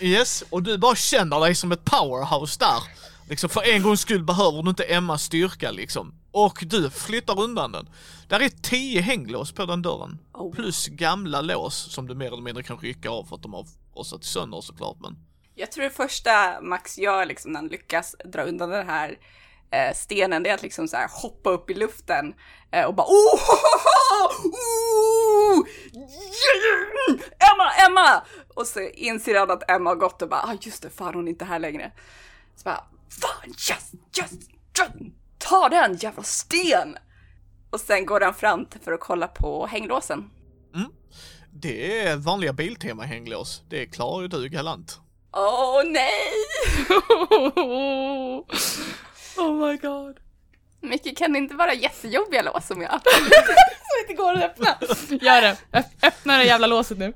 Yes, 0.00 0.44
och 0.50 0.62
du 0.62 0.78
bara 0.78 0.96
känner 0.96 1.40
dig 1.40 1.54
som 1.54 1.72
ett 1.72 1.84
powerhouse 1.84 2.58
där. 2.58 2.82
Liksom 3.28 3.50
för 3.50 3.68
en 3.68 3.82
gångs 3.82 4.00
skull 4.00 4.24
behöver 4.24 4.62
du 4.62 4.70
inte 4.70 4.84
Emmas 4.84 5.22
styrka 5.22 5.70
liksom. 5.70 6.14
Och 6.30 6.58
du 6.66 6.90
flyttar 6.90 7.40
undan 7.40 7.72
den. 7.72 7.88
Där 8.28 8.40
är 8.40 8.48
tio 8.48 9.00
hänglås 9.00 9.52
på 9.52 9.66
den 9.66 9.82
dörren. 9.82 10.18
Oh. 10.32 10.54
Plus 10.54 10.86
gamla 10.86 11.40
lås 11.40 11.92
som 11.92 12.06
du 12.06 12.14
mer 12.14 12.26
eller 12.26 12.42
mindre 12.42 12.62
kan 12.62 12.78
rycka 12.78 13.10
av 13.10 13.24
för 13.24 13.36
att 13.36 13.42
de 13.42 13.54
har 13.54 13.66
rostat 13.94 14.24
sönder 14.24 14.60
såklart. 14.60 14.96
Men 15.00 15.16
Jag 15.54 15.72
tror 15.72 15.84
det 15.84 15.90
första 15.90 16.60
Max 16.62 16.98
gör 16.98 17.26
liksom 17.26 17.52
när 17.52 17.60
han 17.60 17.68
lyckas 17.68 18.16
dra 18.24 18.42
undan 18.42 18.70
den 18.70 18.88
här 18.88 19.18
eh, 19.70 19.94
stenen, 19.94 20.42
det 20.42 20.50
är 20.50 20.54
att 20.54 20.62
liksom 20.62 20.88
så 20.88 20.96
här 20.96 21.08
hoppa 21.22 21.50
upp 21.50 21.70
i 21.70 21.74
luften 21.74 22.34
eh, 22.70 22.84
och 22.84 22.94
bara 22.94 23.06
oh, 23.06 23.40
oh, 24.44 25.66
yeah! 25.94 27.20
Emma, 27.52 27.72
Emma! 27.86 28.22
Och 28.54 28.66
så 28.66 28.80
inser 28.80 29.38
han 29.38 29.50
att 29.50 29.70
Emma 29.70 29.90
har 29.90 29.96
gått 29.96 30.22
och 30.22 30.28
bara, 30.28 30.40
ah 30.40 30.56
just 30.60 30.82
det, 30.82 30.90
fan 30.90 31.14
hon 31.14 31.28
är 31.28 31.32
inte 31.32 31.44
här 31.44 31.58
längre. 31.58 31.92
Så 32.56 32.64
bara, 32.64 32.84
fan 33.20 33.48
yes, 33.48 33.92
yes, 34.18 34.32
yes, 34.78 35.12
ta 35.38 35.68
den 35.68 35.96
jävla 35.96 36.22
sten! 36.22 36.96
Och 37.70 37.80
sen 37.80 38.06
går 38.06 38.20
han 38.20 38.34
fram 38.34 38.66
för 38.84 38.92
att 38.92 39.00
kolla 39.00 39.28
på 39.28 39.66
hänglåsen. 39.66 40.30
det 41.52 42.06
är 42.06 42.16
vanliga 42.16 42.52
Biltema-hänglås. 42.52 43.62
Det 43.68 43.86
klarar 43.86 44.22
ju 44.22 44.28
du 44.28 44.48
galant. 44.48 45.00
Åh 45.32 45.82
nej! 45.84 46.32
oh 49.38 49.68
my 49.68 49.76
god. 49.76 50.20
Mycket 50.80 51.18
kan 51.18 51.32
det 51.32 51.38
inte 51.38 51.54
vara 51.54 51.74
jättejobbiga 51.74 52.42
lås 52.42 52.66
som 52.66 52.82
jag. 52.82 53.00
Så 53.02 54.00
inte 54.00 54.14
går 54.14 54.32
att 54.32 54.42
öppna. 54.42 54.78
Gör 55.20 55.42
det. 55.42 55.56
Öppna 56.02 56.38
det 56.38 56.44
jävla 56.44 56.66
låset 56.66 56.98
nu. 56.98 57.12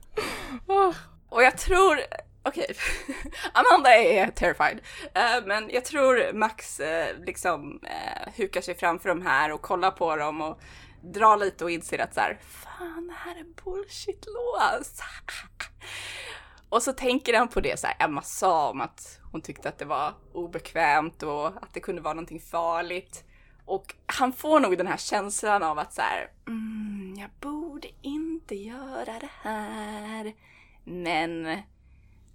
Oh. 0.67 0.95
Och 1.31 1.43
jag 1.43 1.59
tror, 1.59 2.01
okej, 2.43 2.75
Amanda 3.53 3.97
är 3.97 4.31
terrified. 4.31 4.81
Eh, 5.15 5.47
men 5.47 5.71
jag 5.71 5.85
tror 5.85 6.33
Max 6.33 6.81
eh, 6.81 7.17
liksom 7.27 7.81
uh, 7.83 8.33
hukar 8.37 8.61
sig 8.61 8.75
framför 8.75 9.09
de 9.09 9.27
här 9.27 9.53
och 9.53 9.63
kollar 9.63 9.91
på 9.91 10.17
dem 10.17 10.41
och 10.41 10.61
drar 11.03 11.37
lite 11.37 11.65
och 11.65 11.71
inser 11.71 11.99
att 11.99 12.15
så 12.15 12.21
här, 12.21 12.39
fan 12.43 13.07
det 13.07 13.15
här 13.15 13.41
är 13.41 13.45
bullshit-lås. 13.65 15.01
och 16.69 16.83
så 16.83 16.93
tänker 16.93 17.39
han 17.39 17.49
på 17.49 17.61
det 17.61 17.81
så 17.81 17.87
här, 17.87 17.97
Emma 17.99 18.23
sa 18.23 18.71
om 18.71 18.81
att 18.81 19.20
hon 19.33 19.43
tyckte 19.43 19.69
att 19.69 19.79
det 19.79 19.85
var 19.85 20.15
obekvämt 20.33 21.23
och 21.23 21.47
att 21.47 21.75
det 21.75 21.81
kunde 21.81 22.03
vara 22.03 22.15
någonting 22.15 22.41
farligt. 22.41 23.25
Och 23.65 23.95
han 24.07 24.33
får 24.33 24.61
nog 24.61 24.79
den 24.79 24.87
här 24.87 24.97
känslan 24.97 25.63
av 25.63 25.79
att 25.79 25.95
så 25.95 26.01
här, 26.01 26.31
mm, 26.47 27.15
jag 27.19 27.31
borde 27.41 27.89
inte 28.03 28.55
göra 28.55 29.19
det 29.21 29.31
här. 29.43 30.33
Men 30.85 31.59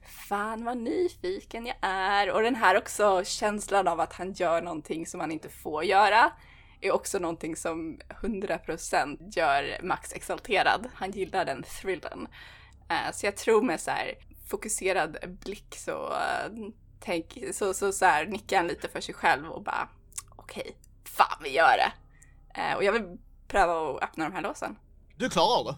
fan 0.02 0.66
vad 0.66 0.78
nyfiken 0.78 1.66
jag 1.66 1.76
är. 1.82 2.32
Och 2.32 2.42
den 2.42 2.56
här 2.56 2.78
också 2.78 3.24
känslan 3.26 3.88
av 3.88 4.00
att 4.00 4.14
han 4.14 4.34
gör 4.34 4.62
någonting 4.62 5.06
som 5.06 5.20
han 5.20 5.32
inte 5.32 5.50
får 5.50 5.84
göra 5.84 6.32
är 6.82 6.92
också 6.92 7.20
någonting 7.20 7.56
som 7.56 8.00
100% 8.22 9.38
gör 9.38 9.84
Max 9.84 10.14
exalterad. 10.14 10.88
Han 10.94 11.12
gillar 11.12 11.46
den 11.46 11.64
thrillen. 11.64 12.28
Eh, 12.90 13.12
så 13.14 13.26
jag 13.26 13.38
tror 13.38 13.62
med 13.62 13.80
så 13.80 13.92
här 13.92 14.14
fokuserad 14.48 15.18
blick 15.44 15.76
så, 15.78 16.14
eh, 16.14 16.52
tänk, 17.06 17.38
så, 17.54 17.74
så, 17.74 17.91
så 17.91 18.06
här 18.06 18.26
nickar 18.26 18.58
han 18.58 18.68
lite 18.68 18.89
för 18.89 19.02
sig 19.02 19.15
själv 19.15 19.50
och 19.50 19.63
bara 19.63 19.89
okej, 20.36 20.78
fan 21.04 21.39
vi 21.44 21.50
gör 21.50 21.78
det. 21.78 21.91
Eh, 22.62 22.76
och 22.76 22.84
jag 22.84 22.91
vill 22.94 23.18
pröva 23.48 23.89
att 23.89 24.04
öppna 24.04 24.24
de 24.24 24.36
här 24.36 24.41
låsen. 24.41 24.76
Du 25.15 25.30
klarar 25.30 25.72
det. 25.72 25.78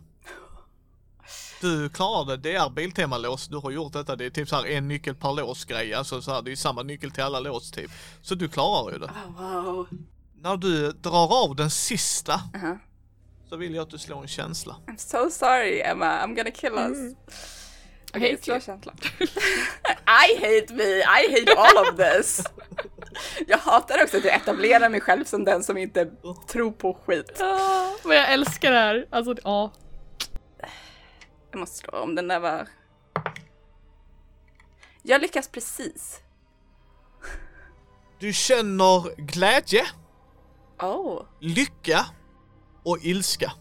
Du 1.61 1.89
klarar 1.89 2.25
det, 2.25 2.37
det 2.37 2.55
är 2.55 2.69
Biltema-lås, 2.69 3.47
du 3.47 3.57
har 3.57 3.71
gjort 3.71 3.93
detta, 3.93 4.15
det 4.15 4.25
är 4.25 4.29
typ 4.29 4.49
så 4.49 4.55
här 4.55 4.65
en 4.65 4.87
nyckel 4.87 5.15
per 5.15 5.33
lås 5.33 5.65
grej, 5.65 5.93
alltså 5.93 6.21
så 6.21 6.31
här, 6.33 6.41
det 6.41 6.51
är 6.51 6.55
samma 6.55 6.83
nyckel 6.83 7.11
till 7.11 7.23
alla 7.23 7.39
lås 7.39 7.71
typ. 7.71 7.91
Så 8.21 8.35
du 8.35 8.47
klarar 8.49 8.91
ju 8.91 8.99
det. 8.99 9.05
Oh, 9.05 9.63
wow. 9.63 9.87
När 10.35 10.57
du 10.57 10.91
drar 10.91 11.43
av 11.43 11.55
den 11.55 11.69
sista 11.69 12.41
Uh-huh. 12.53 12.77
så 13.49 13.55
vill 13.55 13.75
jag 13.75 13.83
att 13.83 13.89
du 13.89 13.97
slår 13.97 14.21
en 14.21 14.27
känsla. 14.27 14.75
I'm 14.87 14.97
so 14.97 15.29
sorry 15.29 15.81
Emma, 15.81 16.05
I'm 16.05 16.35
gonna 16.35 16.51
kill 16.51 16.73
us. 16.73 17.15
Okej, 18.15 18.31
hate 18.31 18.43
slå 18.43 18.53
you. 18.53 18.61
känslan. 18.61 18.95
I 20.05 20.35
hate 20.35 20.73
me, 20.73 20.83
I 20.99 21.31
hate 21.39 21.53
all 21.57 21.77
of 21.77 21.95
this. 21.97 22.43
Jag 23.47 23.57
hatar 23.57 24.03
också 24.03 24.17
att 24.17 24.25
jag 24.25 24.35
etablerar 24.35 24.89
mig 24.89 25.01
själv 25.01 25.25
som 25.25 25.43
den 25.43 25.63
som 25.63 25.77
inte 25.77 26.11
tror 26.47 26.71
på 26.71 26.93
skit. 26.93 27.41
Ah, 27.41 27.89
men 28.03 28.17
jag 28.17 28.33
älskar 28.33 28.71
det 28.71 28.77
här. 28.79 29.07
Alltså, 29.09 29.35
ja. 29.43 29.71
Jag 31.51 31.59
måste 31.59 31.77
slå 31.77 31.99
om 31.99 32.15
den 32.15 32.27
där 32.27 32.39
var... 32.39 32.67
Jag 35.03 35.21
lyckas 35.21 35.47
precis. 35.47 36.19
Du 38.19 38.33
känner 38.33 39.15
glädje, 39.17 39.85
Oh. 40.81 41.23
lycka 41.39 42.05
och 42.83 42.97
ilska. 43.01 43.51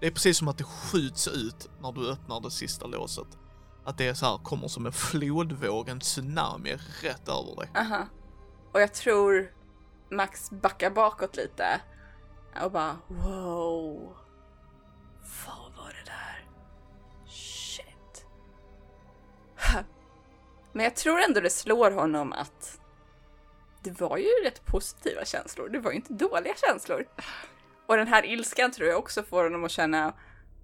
Det 0.00 0.06
är 0.06 0.10
precis 0.10 0.38
som 0.38 0.48
att 0.48 0.58
det 0.58 0.64
skjuts 0.64 1.28
ut 1.28 1.70
när 1.82 1.92
du 1.92 2.10
öppnar 2.10 2.40
det 2.40 2.50
sista 2.50 2.86
låset. 2.86 3.26
Att 3.84 3.98
det 3.98 4.08
är 4.08 4.14
så 4.14 4.26
här, 4.26 4.38
kommer 4.38 4.68
som 4.68 4.86
en 4.86 4.92
flodvåg, 4.92 5.88
en 5.88 6.00
tsunami 6.00 6.78
rätt 7.02 7.28
över 7.28 7.56
dig. 7.56 7.70
Aha. 7.74 8.06
Och 8.72 8.80
jag 8.80 8.94
tror 8.94 9.52
Max 10.10 10.50
backar 10.50 10.90
bakåt 10.90 11.36
lite. 11.36 11.80
Och 12.62 12.70
bara 12.72 12.96
wow. 13.08 14.16
Vad 15.46 15.72
var 15.76 15.88
det 15.88 16.10
där? 16.10 16.48
Shit. 17.26 18.26
Men 20.72 20.84
jag 20.84 20.96
tror 20.96 21.20
ändå 21.20 21.40
det 21.40 21.50
slår 21.50 21.90
honom 21.90 22.32
att 22.32 22.80
det 23.82 24.00
var 24.00 24.16
ju 24.16 24.28
rätt 24.44 24.66
positiva 24.66 25.24
känslor. 25.24 25.68
Det 25.68 25.78
var 25.78 25.90
ju 25.90 25.96
inte 25.96 26.12
dåliga 26.12 26.54
känslor. 26.56 27.04
Och 27.86 27.96
den 27.96 28.08
här 28.08 28.26
ilskan 28.26 28.70
tror 28.70 28.88
jag 28.88 28.98
också 28.98 29.22
får 29.22 29.42
honom 29.42 29.64
att 29.64 29.70
känna 29.70 30.14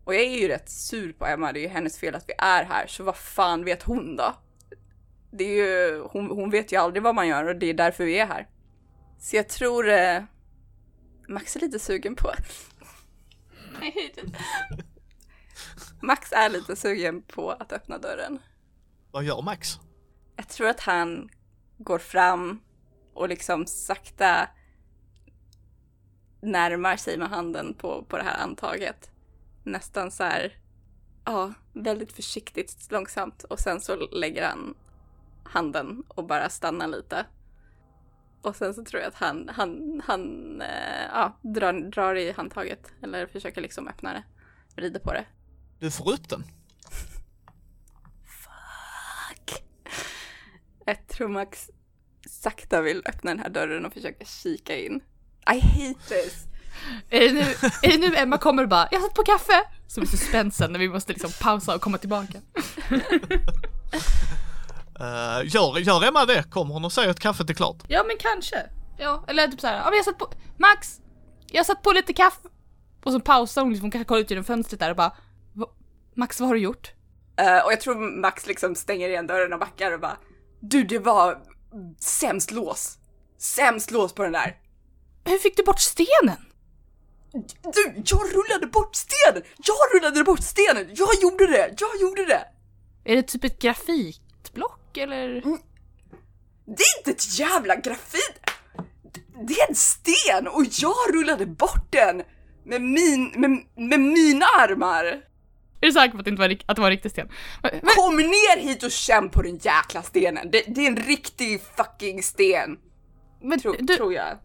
och 0.05 0.15
jag 0.15 0.23
är 0.23 0.39
ju 0.39 0.49
rätt 0.49 0.71
sur 0.71 1.13
på 1.13 1.27
Emma, 1.27 1.53
det 1.53 1.61
är 1.61 1.63
ju 1.63 1.69
hennes 1.69 1.99
fel 1.99 2.15
att 2.15 2.29
vi 2.29 2.35
är 2.39 2.65
här, 2.65 2.87
så 2.87 3.05
vad 3.05 3.17
fan 3.17 3.65
vet 3.65 3.83
hon 3.83 4.17
då? 4.17 4.35
Det 5.31 5.45
är 5.45 5.57
ju, 5.57 6.01
hon, 6.01 6.27
hon 6.27 6.51
vet 6.51 6.73
ju 6.73 6.77
aldrig 6.77 7.03
vad 7.03 7.15
man 7.15 7.29
gör 7.29 7.45
och 7.45 7.57
det 7.57 7.67
är 7.67 7.75
därför 7.75 8.05
vi 8.05 8.19
är 8.19 8.27
här. 8.27 8.49
Så 9.19 9.37
jag 9.37 9.49
tror 9.49 9.89
eh, 9.89 10.23
Max 11.29 11.57
är 11.57 11.61
lite 11.61 11.79
sugen 11.79 12.15
på 12.15 12.31
it. 13.83 14.19
Max 16.03 16.33
är 16.33 16.49
lite 16.49 16.77
sugen 16.77 17.23
på 17.23 17.51
att 17.51 17.73
öppna 17.73 17.99
dörren. 17.99 18.39
Vad 19.11 19.25
gör 19.25 19.43
Max? 19.43 19.79
Jag 20.37 20.49
tror 20.49 20.69
att 20.69 20.81
han 20.81 21.29
går 21.79 21.99
fram 21.99 22.61
och 23.15 23.29
liksom 23.29 23.67
sakta 23.67 24.49
närmar 26.43 26.97
sig 26.97 27.19
med 27.19 27.29
handen 27.29 27.75
på, 27.75 28.05
på 28.09 28.17
det 28.17 28.23
här 28.23 28.43
antaget. 28.43 29.11
Nästan 29.62 30.11
så 30.11 30.25
här, 30.25 30.57
ja, 31.25 31.53
väldigt 31.73 32.12
försiktigt, 32.12 32.87
långsamt. 32.90 33.44
Och 33.44 33.59
sen 33.59 33.81
så 33.81 33.96
lägger 33.96 34.49
han 34.49 34.75
handen 35.42 36.05
och 36.09 36.27
bara 36.27 36.49
stannar 36.49 36.88
lite. 36.88 37.27
Och 38.42 38.57
sen 38.57 38.75
så 38.75 38.85
tror 38.85 39.03
jag 39.03 39.09
att 39.09 39.14
han, 39.14 39.49
han, 39.49 40.03
han 40.05 40.62
eh, 40.62 41.05
ja, 41.12 41.38
drar, 41.42 41.73
drar 41.73 42.14
i 42.14 42.33
handtaget. 42.33 42.92
Eller 43.03 43.27
försöker 43.27 43.61
liksom 43.61 43.88
öppna 43.88 44.12
det. 44.12 44.23
Vrider 44.77 45.01
på 45.01 45.12
det. 45.12 45.27
Du 45.79 45.90
får 45.90 46.12
upp 46.12 46.29
den. 46.29 46.44
Fuck. 48.25 49.64
Jag 50.85 51.07
tror 51.09 51.29
Max 51.29 51.70
sakta 52.29 52.83
vill 52.83 53.03
öppna 53.07 53.31
den 53.31 53.38
här 53.38 53.51
dörren 53.51 53.87
och 53.87 53.92
försöka 53.92 54.25
kika 54.25 54.77
in. 54.77 55.01
I 55.55 55.61
hate 55.61 56.01
this. 56.09 56.50
Är 57.11 57.21
det, 57.21 57.33
nu, 57.33 57.40
är 57.83 57.99
det 57.99 57.99
nu 58.11 58.16
Emma 58.16 58.38
kommer 58.38 58.62
och 58.62 58.69
bara 58.69 58.88
“Jag 58.90 59.03
satt 59.03 59.14
på 59.14 59.23
kaffe”? 59.23 59.62
Som 59.88 60.03
är 60.03 60.07
suspensen 60.07 60.73
när 60.73 60.79
vi 60.79 60.88
måste 60.88 61.12
liksom 61.12 61.31
pausa 61.40 61.75
och 61.75 61.81
komma 61.81 61.99
tillbaka. 61.99 62.38
Uh, 65.01 65.45
gör, 65.45 65.79
gör 65.79 66.05
Emma 66.05 66.25
det? 66.27 66.51
Kommer 66.51 66.75
hon 66.75 66.85
och 66.85 66.93
säger 66.93 67.09
att 67.09 67.21
kaffet 67.21 67.51
är 67.51 67.55
klart? 67.55 67.77
Ja 67.88 68.05
men 68.07 68.16
kanske. 68.21 68.57
Ja, 68.99 69.25
eller 69.29 69.49
typ 69.49 69.61
såhär, 69.61 69.77
ja 69.77 69.85
men 69.85 69.95
jag 69.97 70.05
satt 70.05 70.19
på, 70.19 70.29
Max! 70.59 71.01
Jag 71.47 71.66
satt 71.66 71.83
på 71.83 71.93
lite 71.93 72.12
kaffe. 72.12 72.49
Och 73.05 73.12
så 73.12 73.21
pausar 73.21 73.62
hon 73.62 73.71
liksom, 73.71 73.85
hon 73.85 73.90
kanske 73.90 74.09
kollar 74.09 74.21
ut 74.21 74.31
genom 74.31 74.45
fönstret 74.45 74.81
där 74.81 74.90
och 74.90 74.97
bara 74.97 75.12
"Va- 75.53 75.71
Max 76.16 76.40
vad 76.40 76.49
har 76.49 76.55
du 76.55 76.61
gjort? 76.61 76.93
Eh, 77.37 77.64
och 77.64 77.73
jag 77.73 77.81
tror 77.81 78.21
Max 78.21 78.47
liksom 78.47 78.75
stänger 78.75 79.09
igen 79.09 79.27
dörren 79.27 79.53
och 79.53 79.59
backar 79.59 79.93
och 79.93 80.01
bara 80.01 80.16
Du, 80.61 80.85
det 80.85 80.99
var 80.99 81.38
sämst 82.01 82.51
lås. 82.51 82.99
Sämst 83.38 83.90
lås 83.90 84.12
på 84.14 84.23
den 84.23 84.33
där. 84.33 84.57
Hur 85.25 85.38
fick 85.38 85.57
du 85.57 85.62
bort 85.62 85.81
stenen? 85.81 86.37
Du, 87.33 88.03
jag 88.05 88.21
rullade 88.21 88.66
bort 88.66 88.95
stenen! 88.97 89.43
Jag 89.57 89.77
rullade 89.95 90.25
bort 90.25 90.43
stenen! 90.43 90.90
Jag 90.95 91.09
gjorde 91.23 91.47
det! 91.47 91.75
Jag 91.79 92.01
gjorde 92.01 92.25
det! 92.25 92.45
Är 93.05 93.16
det 93.16 93.23
typ 93.23 93.45
ett 93.45 93.59
grafitblock 93.59 94.97
eller? 94.97 95.40
Det 96.66 96.83
är 96.83 96.99
inte 96.99 97.11
ett 97.11 97.38
jävla 97.38 97.77
grafit! 97.77 98.40
Det 99.49 99.55
är 99.55 99.69
en 99.69 99.75
sten 99.75 100.49
och 100.49 100.64
jag 100.71 101.14
rullade 101.14 101.47
bort 101.47 101.93
den! 101.93 102.23
Med, 102.64 102.83
min, 102.83 103.33
med, 103.37 103.51
med 103.77 104.01
mina 104.01 104.47
armar! 104.47 105.05
Är 105.83 105.87
du 105.87 105.93
säker 105.93 106.11
på 106.12 106.19
att 106.19 106.25
det 106.25 106.31
inte 106.31 106.40
var, 106.40 106.57
att 106.66 106.77
det 106.77 106.83
var 106.83 106.90
riktig 106.90 107.11
sten? 107.11 107.29
Men, 107.62 107.71
men, 107.73 107.90
Kom 107.97 108.16
ner 108.16 108.61
hit 108.61 108.83
och 108.83 108.90
känn 108.90 109.31
på 109.31 109.43
den 109.43 109.57
jäkla 109.57 110.03
stenen! 110.03 110.51
Det, 110.51 110.64
det 110.66 110.81
är 110.81 110.87
en 110.87 110.97
riktig 110.97 111.61
fucking 111.77 112.23
sten! 112.23 112.77
Men 113.40 113.61
tro, 113.61 113.74
du, 113.79 113.96
tror 113.96 114.12
jag. 114.12 114.38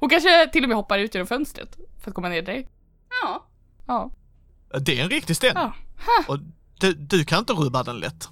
hon 0.00 0.08
kanske 0.08 0.48
till 0.52 0.62
och 0.62 0.68
med 0.68 0.76
hoppar 0.76 0.98
ut 0.98 1.14
genom 1.14 1.26
fönstret 1.26 1.76
för 2.00 2.10
att 2.10 2.14
komma 2.14 2.28
ner 2.28 2.42
till 2.42 2.54
dig. 2.54 2.68
Ja. 3.22 3.46
Ja. 3.86 4.10
Det 4.80 4.98
är 4.98 5.02
en 5.02 5.10
riktig 5.10 5.36
sten. 5.36 5.52
Ja. 5.54 5.72
Och 6.28 6.38
du, 6.80 6.92
du 6.92 7.24
kan 7.24 7.38
inte 7.38 7.52
rubba 7.52 7.82
den 7.82 7.98
lätt. 7.98 8.28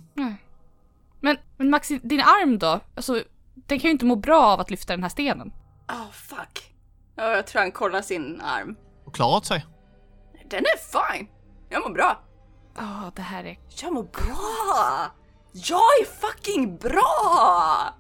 Men, 1.20 1.36
men 1.56 1.70
Max, 1.70 1.88
din 1.88 2.20
arm 2.20 2.58
då? 2.58 2.80
Alltså, 2.94 3.22
den 3.54 3.78
kan 3.80 3.88
ju 3.88 3.92
inte 3.92 4.04
må 4.04 4.16
bra 4.16 4.46
av 4.46 4.60
att 4.60 4.70
lyfta 4.70 4.92
den 4.92 5.02
här 5.02 5.10
stenen. 5.10 5.52
Oh 5.88 6.10
fuck. 6.12 6.74
Ja, 7.16 7.30
jag 7.30 7.46
tror 7.46 7.60
han 7.60 7.72
kollar 7.72 8.02
sin 8.02 8.40
arm. 8.40 8.76
Och 9.04 9.14
klarat 9.14 9.44
sig. 9.44 9.66
Den 10.50 10.60
är 10.60 10.78
fine. 10.78 11.28
Jag 11.68 11.82
mår 11.82 11.90
bra. 11.90 12.22
Ja, 12.76 13.12
det 13.16 13.22
här 13.22 13.44
är... 13.44 13.58
Jag 13.82 13.92
mår 13.92 14.02
bra! 14.02 15.06
Jag 15.52 15.80
är 16.00 16.04
fucking 16.04 16.76
bra! 16.76 17.94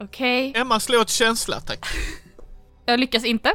Okej. 0.00 0.52
Emma, 0.56 0.80
slå 0.80 1.00
ett 1.00 1.10
känsla 1.10 1.60
tack. 1.60 1.86
Jag 2.86 3.00
lyckas 3.00 3.24
inte. 3.24 3.52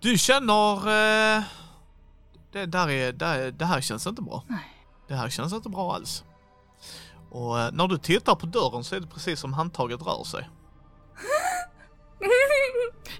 Du 0.00 0.18
känner... 0.18 0.76
Eh, 0.76 1.42
det, 2.52 2.66
där 2.66 2.90
är, 2.90 3.12
där, 3.12 3.50
det 3.50 3.64
här 3.64 3.80
känns 3.80 4.06
inte 4.06 4.22
bra. 4.22 4.44
Nej. 4.48 4.76
Det 5.08 5.14
här 5.14 5.28
känns 5.28 5.52
inte 5.52 5.68
bra 5.68 5.94
alls. 5.94 6.24
Och 7.30 7.60
eh, 7.60 7.72
när 7.72 7.88
du 7.88 7.98
tittar 7.98 8.34
på 8.34 8.46
dörren 8.46 8.84
så 8.84 8.96
är 8.96 9.00
det 9.00 9.06
precis 9.06 9.40
som 9.40 9.52
handtaget 9.52 10.02
rör 10.02 10.24
sig. 10.24 10.48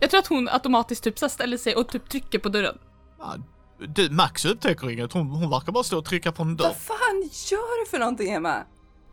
Jag 0.00 0.10
tror 0.10 0.20
att 0.20 0.26
hon 0.26 0.48
automatiskt 0.48 1.04
typ 1.04 1.18
så 1.18 1.28
ställer 1.28 1.56
sig 1.56 1.76
och 1.76 1.88
typ 1.88 2.08
trycker 2.08 2.38
på 2.38 2.48
dörren. 2.48 2.78
Ja, 3.18 3.36
du, 3.78 4.10
Max 4.10 4.44
upptäcker 4.44 4.90
inget, 4.90 5.12
hon, 5.12 5.30
hon 5.30 5.50
verkar 5.50 5.72
bara 5.72 5.84
stå 5.84 5.98
och 5.98 6.04
trycka 6.04 6.32
på 6.32 6.42
en 6.42 6.56
dörr. 6.56 6.66
Vad 6.66 6.76
fan 6.76 7.30
gör 7.50 7.84
du 7.84 7.90
för 7.90 7.98
någonting 7.98 8.32
Emma? 8.32 8.64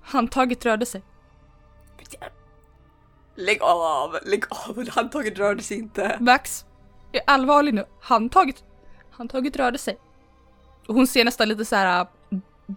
Handtaget 0.07 0.65
rörde 0.65 0.85
sig. 0.85 1.03
Lägg 3.35 3.61
av, 3.61 4.17
lägg 4.25 4.43
av, 4.49 4.89
handtaget 4.89 5.37
rörde 5.39 5.63
sig 5.63 5.77
inte. 5.77 6.17
Max, 6.19 6.65
jag 7.11 7.23
är 7.23 7.29
allvarlig 7.33 7.73
nu. 7.73 7.85
Handtaget, 8.01 8.63
handtaget 9.11 9.55
rörde 9.55 9.77
sig. 9.77 9.97
Och 10.87 10.95
hon 10.95 11.07
ser 11.07 11.25
nästan 11.25 11.49
lite 11.49 11.65
så 11.65 11.75
här. 11.75 12.01
äh, 12.01 12.07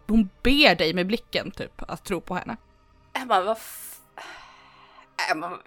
Hon 0.06 0.30
ber 0.42 0.74
dig 0.74 0.94
med 0.94 1.06
blicken 1.06 1.50
typ 1.50 1.82
att 1.90 2.04
tro 2.04 2.20
på 2.20 2.34
henne. 2.34 2.56
Emma, 3.12 3.40
vad 3.42 3.56
f... 3.56 3.96
Emma... 5.30 5.58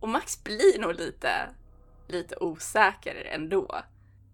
Och 0.00 0.08
Max 0.08 0.44
blir 0.44 0.80
nog 0.80 0.94
lite, 0.94 1.48
lite 2.08 2.36
osäker 2.36 3.28
ändå. 3.32 3.82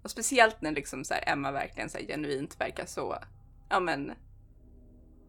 Och 0.02 0.11
speciellt 0.11 0.61
när 0.61 0.72
liksom 0.72 1.04
så 1.04 1.14
här 1.14 1.24
Emma 1.26 1.52
verkligen 1.52 1.90
så 1.90 1.98
genuint 1.98 2.61
verkar 2.61 2.87
så, 2.87 3.18
ja 3.68 3.80
men, 3.80 4.12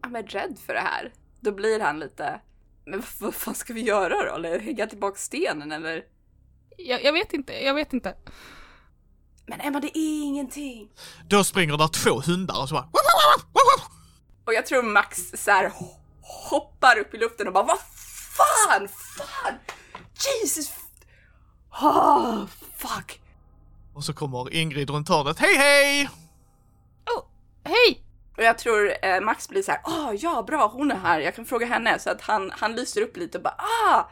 ja 0.02 0.08
men 0.08 0.26
rädd 0.26 0.58
för 0.66 0.74
det 0.74 0.80
här. 0.80 1.12
Då 1.40 1.52
blir 1.52 1.80
han 1.80 1.98
lite, 1.98 2.40
men 2.84 3.02
vad, 3.20 3.34
fan 3.34 3.54
ska 3.54 3.72
vi 3.72 3.80
göra 3.80 4.24
då? 4.30 4.34
Eller 4.34 4.60
hänga 4.60 4.86
tillbaka 4.86 5.16
stenen 5.18 5.72
eller? 5.72 6.02
Jag, 6.76 7.04
jag 7.04 7.12
vet 7.12 7.32
inte, 7.32 7.52
jag 7.52 7.74
vet 7.74 7.92
inte. 7.92 8.14
Men 9.46 9.60
Emma, 9.60 9.80
det 9.80 9.98
är 9.98 10.22
ingenting. 10.24 10.88
Då 11.28 11.44
springer 11.44 11.76
där 11.76 11.88
två 11.88 12.20
hundar 12.20 12.62
och 12.62 12.68
så 12.68 12.74
bara... 12.74 12.88
Och 14.44 14.54
jag 14.54 14.66
tror 14.66 14.82
Max 14.82 15.30
så 15.34 15.50
här 15.50 15.68
ho- 15.68 15.96
hoppar 16.50 16.98
upp 16.98 17.14
i 17.14 17.18
luften 17.18 17.46
och 17.46 17.52
bara 17.52 17.64
vad 17.64 17.78
fan, 17.78 18.88
fan, 18.88 19.54
Jesus, 20.42 20.72
oh, 21.82 22.46
fuck. 22.76 23.20
Och 23.94 24.04
så 24.04 24.12
kommer 24.12 24.54
Ingrid 24.54 24.90
runt 24.90 25.08
hörnet. 25.08 25.38
Hej 25.38 25.56
hej! 25.56 26.08
Oh, 27.16 27.24
hej! 27.64 28.02
Och 28.36 28.42
jag 28.42 28.58
tror 28.58 28.92
eh, 29.02 29.20
Max 29.20 29.48
blir 29.48 29.62
så 29.62 29.70
här, 29.70 29.80
ah 29.84 30.12
ja 30.12 30.44
bra 30.46 30.66
hon 30.66 30.90
är 30.90 30.96
här, 30.96 31.20
jag 31.20 31.34
kan 31.34 31.44
fråga 31.44 31.66
henne. 31.66 31.98
Så 31.98 32.10
att 32.10 32.20
han, 32.20 32.52
han 32.54 32.76
lyser 32.76 33.02
upp 33.02 33.16
lite 33.16 33.38
och 33.38 33.44
bara, 33.44 33.56
ah 33.90 34.10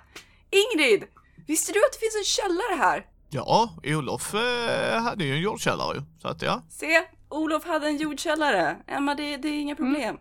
Ingrid, 0.50 1.04
visste 1.46 1.72
du 1.72 1.78
att 1.78 1.92
det 1.92 1.98
finns 1.98 2.16
en 2.16 2.24
källare 2.24 2.76
här? 2.78 3.06
Ja, 3.30 3.74
Olof 3.84 4.34
eh, 4.34 5.02
hade 5.02 5.24
ju 5.24 5.34
en 5.34 5.40
jordkällare 5.40 5.96
ju. 5.96 6.02
Så 6.22 6.28
att 6.28 6.42
ja. 6.42 6.62
Se, 6.68 7.02
Olof 7.28 7.64
hade 7.66 7.86
en 7.86 7.96
jordkällare. 7.96 8.76
Emma, 8.86 9.14
det, 9.14 9.36
det 9.36 9.48
är 9.48 9.60
inga 9.60 9.76
problem. 9.76 10.16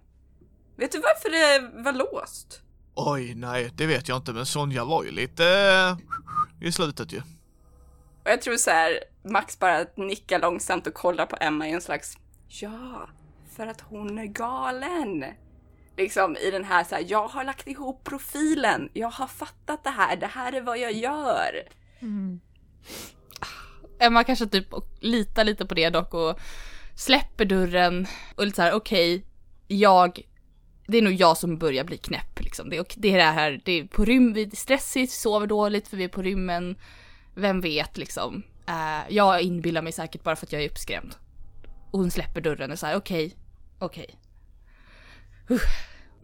Vet 0.77 0.91
du 0.91 0.99
varför 0.99 1.29
det 1.29 1.83
var 1.83 1.93
låst? 1.93 2.62
Oj, 2.95 3.33
nej, 3.35 3.71
det 3.75 3.85
vet 3.85 4.07
jag 4.07 4.17
inte, 4.17 4.33
men 4.33 4.45
Sonja 4.45 4.85
var 4.85 5.03
ju 5.03 5.12
lite 5.12 5.45
eh, 6.62 6.67
i 6.67 6.71
slutet 6.71 7.13
ju. 7.13 7.17
Och 8.23 8.29
jag 8.31 8.41
tror 8.41 8.55
så 8.55 8.71
här, 8.71 8.99
Max 9.23 9.59
bara 9.59 9.85
nickar 9.95 10.39
långsamt 10.39 10.88
och 10.88 10.93
kollar 10.93 11.25
på 11.25 11.38
Emma 11.39 11.67
i 11.67 11.71
en 11.71 11.81
slags 11.81 12.17
Ja, 12.47 13.09
för 13.60 13.67
att 13.67 13.82
hon 13.82 14.19
är 14.19 14.26
galen. 14.26 15.26
Liksom 15.98 16.38
i 16.38 16.52
den 16.52 16.63
här 16.63 16.84
så 16.84 16.95
här, 16.95 17.06
jag 17.08 17.28
har 17.28 17.43
lagt 17.43 17.67
ihop 17.67 18.04
profilen, 18.04 18.89
jag 18.93 19.10
har 19.10 19.28
fattat 19.28 19.84
det 19.84 19.89
här, 19.89 20.15
det 20.15 20.28
här 20.28 20.54
är 20.54 20.62
vad 20.62 20.78
jag 20.78 20.91
gör. 20.91 21.67
Mm. 22.00 22.39
Emma 24.00 24.24
kanske 24.24 24.48
typ 24.48 24.67
litar 25.00 25.43
lite 25.43 25.65
på 25.65 25.74
det 25.74 25.89
dock 25.89 26.13
och 26.13 26.39
släpper 26.95 27.45
dörren 27.45 28.08
och 28.36 28.45
lite 28.45 28.56
så 28.56 28.62
här: 28.62 28.74
okej, 28.74 29.26
jag, 29.67 30.22
det 30.88 30.98
är 30.98 31.02
nog 31.02 31.13
jag 31.13 31.38
som 31.38 31.58
börjar 31.58 31.84
bli 31.84 31.98
knäpp 31.98 32.39
liksom. 32.39 32.69
Det 32.69 32.78
är, 32.78 32.86
det 32.95 33.13
är 33.13 33.17
det 33.17 33.24
här, 33.24 33.62
det 33.65 33.72
är 33.72 33.84
på 33.88 34.06
rymmen, 34.06 34.34
vi 34.34 34.43
är 34.43 34.56
stressigt, 34.56 35.13
sover 35.13 35.48
dåligt 35.48 35.88
för 35.88 35.98
vi 35.98 36.04
är 36.04 36.10
på 36.10 36.22
rymmen. 36.22 36.78
Vem 37.36 37.62
vet 37.62 37.98
liksom. 37.98 38.43
Uh, 38.69 39.13
jag 39.15 39.41
inbillar 39.41 39.82
mig 39.82 39.91
säkert 39.91 40.24
bara 40.24 40.36
för 40.36 40.45
att 40.45 40.52
jag 40.52 40.63
är 40.63 40.69
uppskrämd. 40.69 41.15
Och 41.91 42.00
hon 42.00 42.12
släpper 42.12 42.41
dörren 42.41 42.72
och 42.72 42.80
säger 42.80 42.98
okej, 42.98 43.36
okej. 43.80 44.20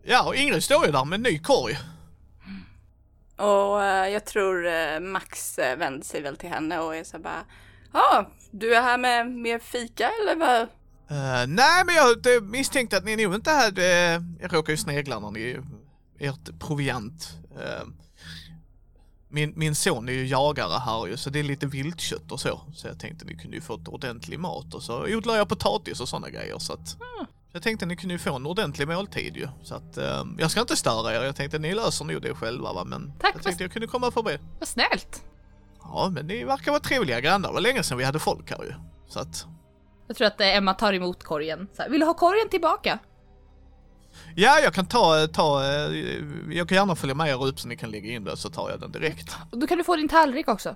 Ja, 0.03 0.27
och 0.27 0.35
Ingrid 0.35 0.63
står 0.63 0.85
ju 0.85 0.91
där 0.91 1.05
med 1.05 1.17
en 1.17 1.23
ny 1.23 1.39
korg. 1.39 1.77
Och 3.35 3.83
eh, 3.83 4.07
jag 4.09 4.25
tror 4.25 4.67
eh, 4.67 4.99
Max 4.99 5.59
uh, 5.59 5.75
vänder 5.77 6.05
sig 6.05 6.21
väl 6.21 6.37
till 6.37 6.49
henne 6.49 6.79
och 6.79 6.95
är 6.95 7.03
så 7.03 7.19
bara 7.19 7.45
Ja, 7.93 8.29
du 8.51 8.75
är 8.75 8.81
här 8.81 8.97
med 8.97 9.31
mer 9.31 9.59
fika 9.59 10.11
eller 10.21 10.35
vad? 10.35 10.61
Eh, 11.07 11.47
nej, 11.47 11.85
men 11.85 11.95
jag 11.95 12.21
det, 12.21 12.41
misstänkte 12.41 12.97
att 12.97 13.05
ni 13.05 13.15
nog 13.15 13.35
inte 13.35 13.51
hade, 13.51 13.83
jag 14.41 14.53
råkar 14.53 14.73
ju 14.73 14.77
snegla 14.77 15.19
när 15.19 15.31
ni, 15.31 15.59
ert 16.19 16.59
proviant. 16.59 17.37
Eh, 17.59 17.87
min, 19.29 19.53
min 19.55 19.75
son 19.75 20.09
är 20.09 20.13
ju 20.13 20.27
jagare 20.27 20.79
här 20.79 21.07
ju, 21.07 21.17
så 21.17 21.29
det 21.29 21.39
är 21.39 21.43
lite 21.43 21.67
viltkött 21.67 22.31
och 22.31 22.39
så. 22.39 22.61
Så 22.73 22.87
jag 22.87 22.99
tänkte 22.99 23.25
ni 23.25 23.37
kunde 23.37 23.55
ju 23.55 23.61
få 23.61 23.75
ett 23.75 23.87
ordentlig 23.87 24.39
mat 24.39 24.73
och 24.73 24.83
så 24.83 25.03
odlar 25.03 25.35
jag 25.35 25.49
potatis 25.49 25.99
och 25.99 26.09
sådana 26.09 26.29
grejer 26.29 26.59
så 26.59 26.73
att 26.73 26.97
jag 27.55 27.63
tänkte 27.63 27.85
ni 27.85 27.95
kunde 27.95 28.13
ju 28.13 28.19
få 28.19 28.35
en 28.35 28.45
ordentlig 28.45 28.87
måltid 28.87 29.37
ju. 29.37 29.47
Så 29.63 29.75
att 29.75 29.97
eh, 29.97 30.23
jag 30.37 30.51
ska 30.51 30.61
inte 30.61 30.75
störa 30.75 31.15
er, 31.15 31.23
jag 31.23 31.35
tänkte 31.35 31.59
ni 31.59 31.73
löser 31.75 32.05
nog 32.05 32.21
det 32.21 32.33
själva 32.35 32.73
va, 32.73 32.83
men 32.83 33.13
Tack, 33.19 33.35
jag 33.35 33.43
tänkte 33.43 33.63
jag 33.63 33.71
kunde 33.71 33.87
komma 33.87 34.11
förbi. 34.11 34.37
Vad 34.59 34.67
snällt. 34.67 35.23
Ja, 35.83 36.09
men 36.11 36.27
ni 36.27 36.43
verkar 36.43 36.71
vara 36.71 36.81
trevliga 36.81 37.21
grannar, 37.21 37.49
det 37.49 37.53
var 37.53 37.61
länge 37.61 37.83
sedan 37.83 37.97
vi 37.97 38.03
hade 38.03 38.19
folk 38.19 38.51
här 38.51 38.63
ju. 38.63 38.73
Så 39.07 39.19
att 39.19 39.45
Jag 40.07 40.17
tror 40.17 40.27
att 40.27 40.41
eh, 40.41 40.55
Emma 40.55 40.73
tar 40.73 40.93
emot 40.93 41.23
korgen. 41.23 41.67
Här, 41.77 41.89
Vill 41.89 41.99
du 41.99 42.05
ha 42.05 42.13
korgen 42.13 42.49
tillbaka? 42.49 42.99
Ja, 44.35 44.59
jag 44.59 44.73
kan 44.73 44.85
ta, 44.85 45.27
ta, 45.27 45.63
eh, 45.63 45.91
jag 46.49 46.69
kan 46.69 46.75
gärna 46.75 46.95
följa 46.95 47.15
med 47.15 47.27
er 47.29 47.45
upp 47.45 47.59
så 47.59 47.67
ni 47.67 47.77
kan 47.77 47.91
lägga 47.91 48.11
in 48.11 48.23
det 48.23 48.37
så 48.37 48.49
tar 48.49 48.69
jag 48.69 48.79
den 48.79 48.91
direkt. 48.91 49.35
Och 49.51 49.59
då 49.59 49.67
kan 49.67 49.77
du 49.77 49.83
få 49.83 49.95
din 49.95 50.07
tallrik 50.07 50.47
också. 50.47 50.75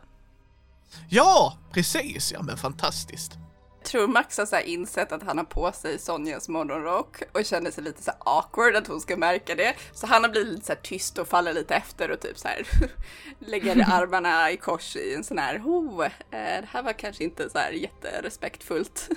Ja, 1.10 1.58
precis, 1.72 2.32
ja 2.32 2.42
men 2.42 2.58
fantastiskt. 2.58 3.38
Tror 3.84 4.08
Max 4.08 4.38
har 4.38 4.46
så 4.46 4.60
insett 4.60 5.12
att 5.12 5.24
han 5.24 5.38
har 5.38 5.46
på 5.46 5.72
sig 5.72 6.00
Sonjas 6.00 6.50
morgonrock 6.50 7.22
och 7.32 7.46
känner 7.46 7.72
sig 7.72 7.84
lite 7.84 8.04
så 8.04 8.12
awkward 8.20 8.76
att 8.76 8.88
hon 8.88 9.02
ska 9.02 9.18
märka 9.18 9.56
det. 9.56 9.76
Så 9.94 10.08
han 10.08 10.24
har 10.24 10.30
blivit 10.30 10.54
lite 10.54 10.66
så 10.66 10.76
tyst 10.82 11.18
och 11.18 11.28
faller 11.28 11.54
lite 11.54 11.76
efter 11.76 12.12
och 12.12 12.20
typ 12.20 12.38
så 12.38 12.48
här 12.48 12.68
lägger 13.40 13.76
armarna 13.92 14.52
i 14.52 14.58
kors 14.58 14.96
i 14.96 15.16
en 15.16 15.24
sån 15.24 15.38
här, 15.38 15.62
oh, 15.66 16.06
eh, 16.06 16.12
det 16.32 16.68
här 16.72 16.84
var 16.84 16.94
kanske 16.94 17.24
inte 17.24 17.50
så 17.50 17.58
här 17.58 17.72
jätterespektfullt. 17.72 19.10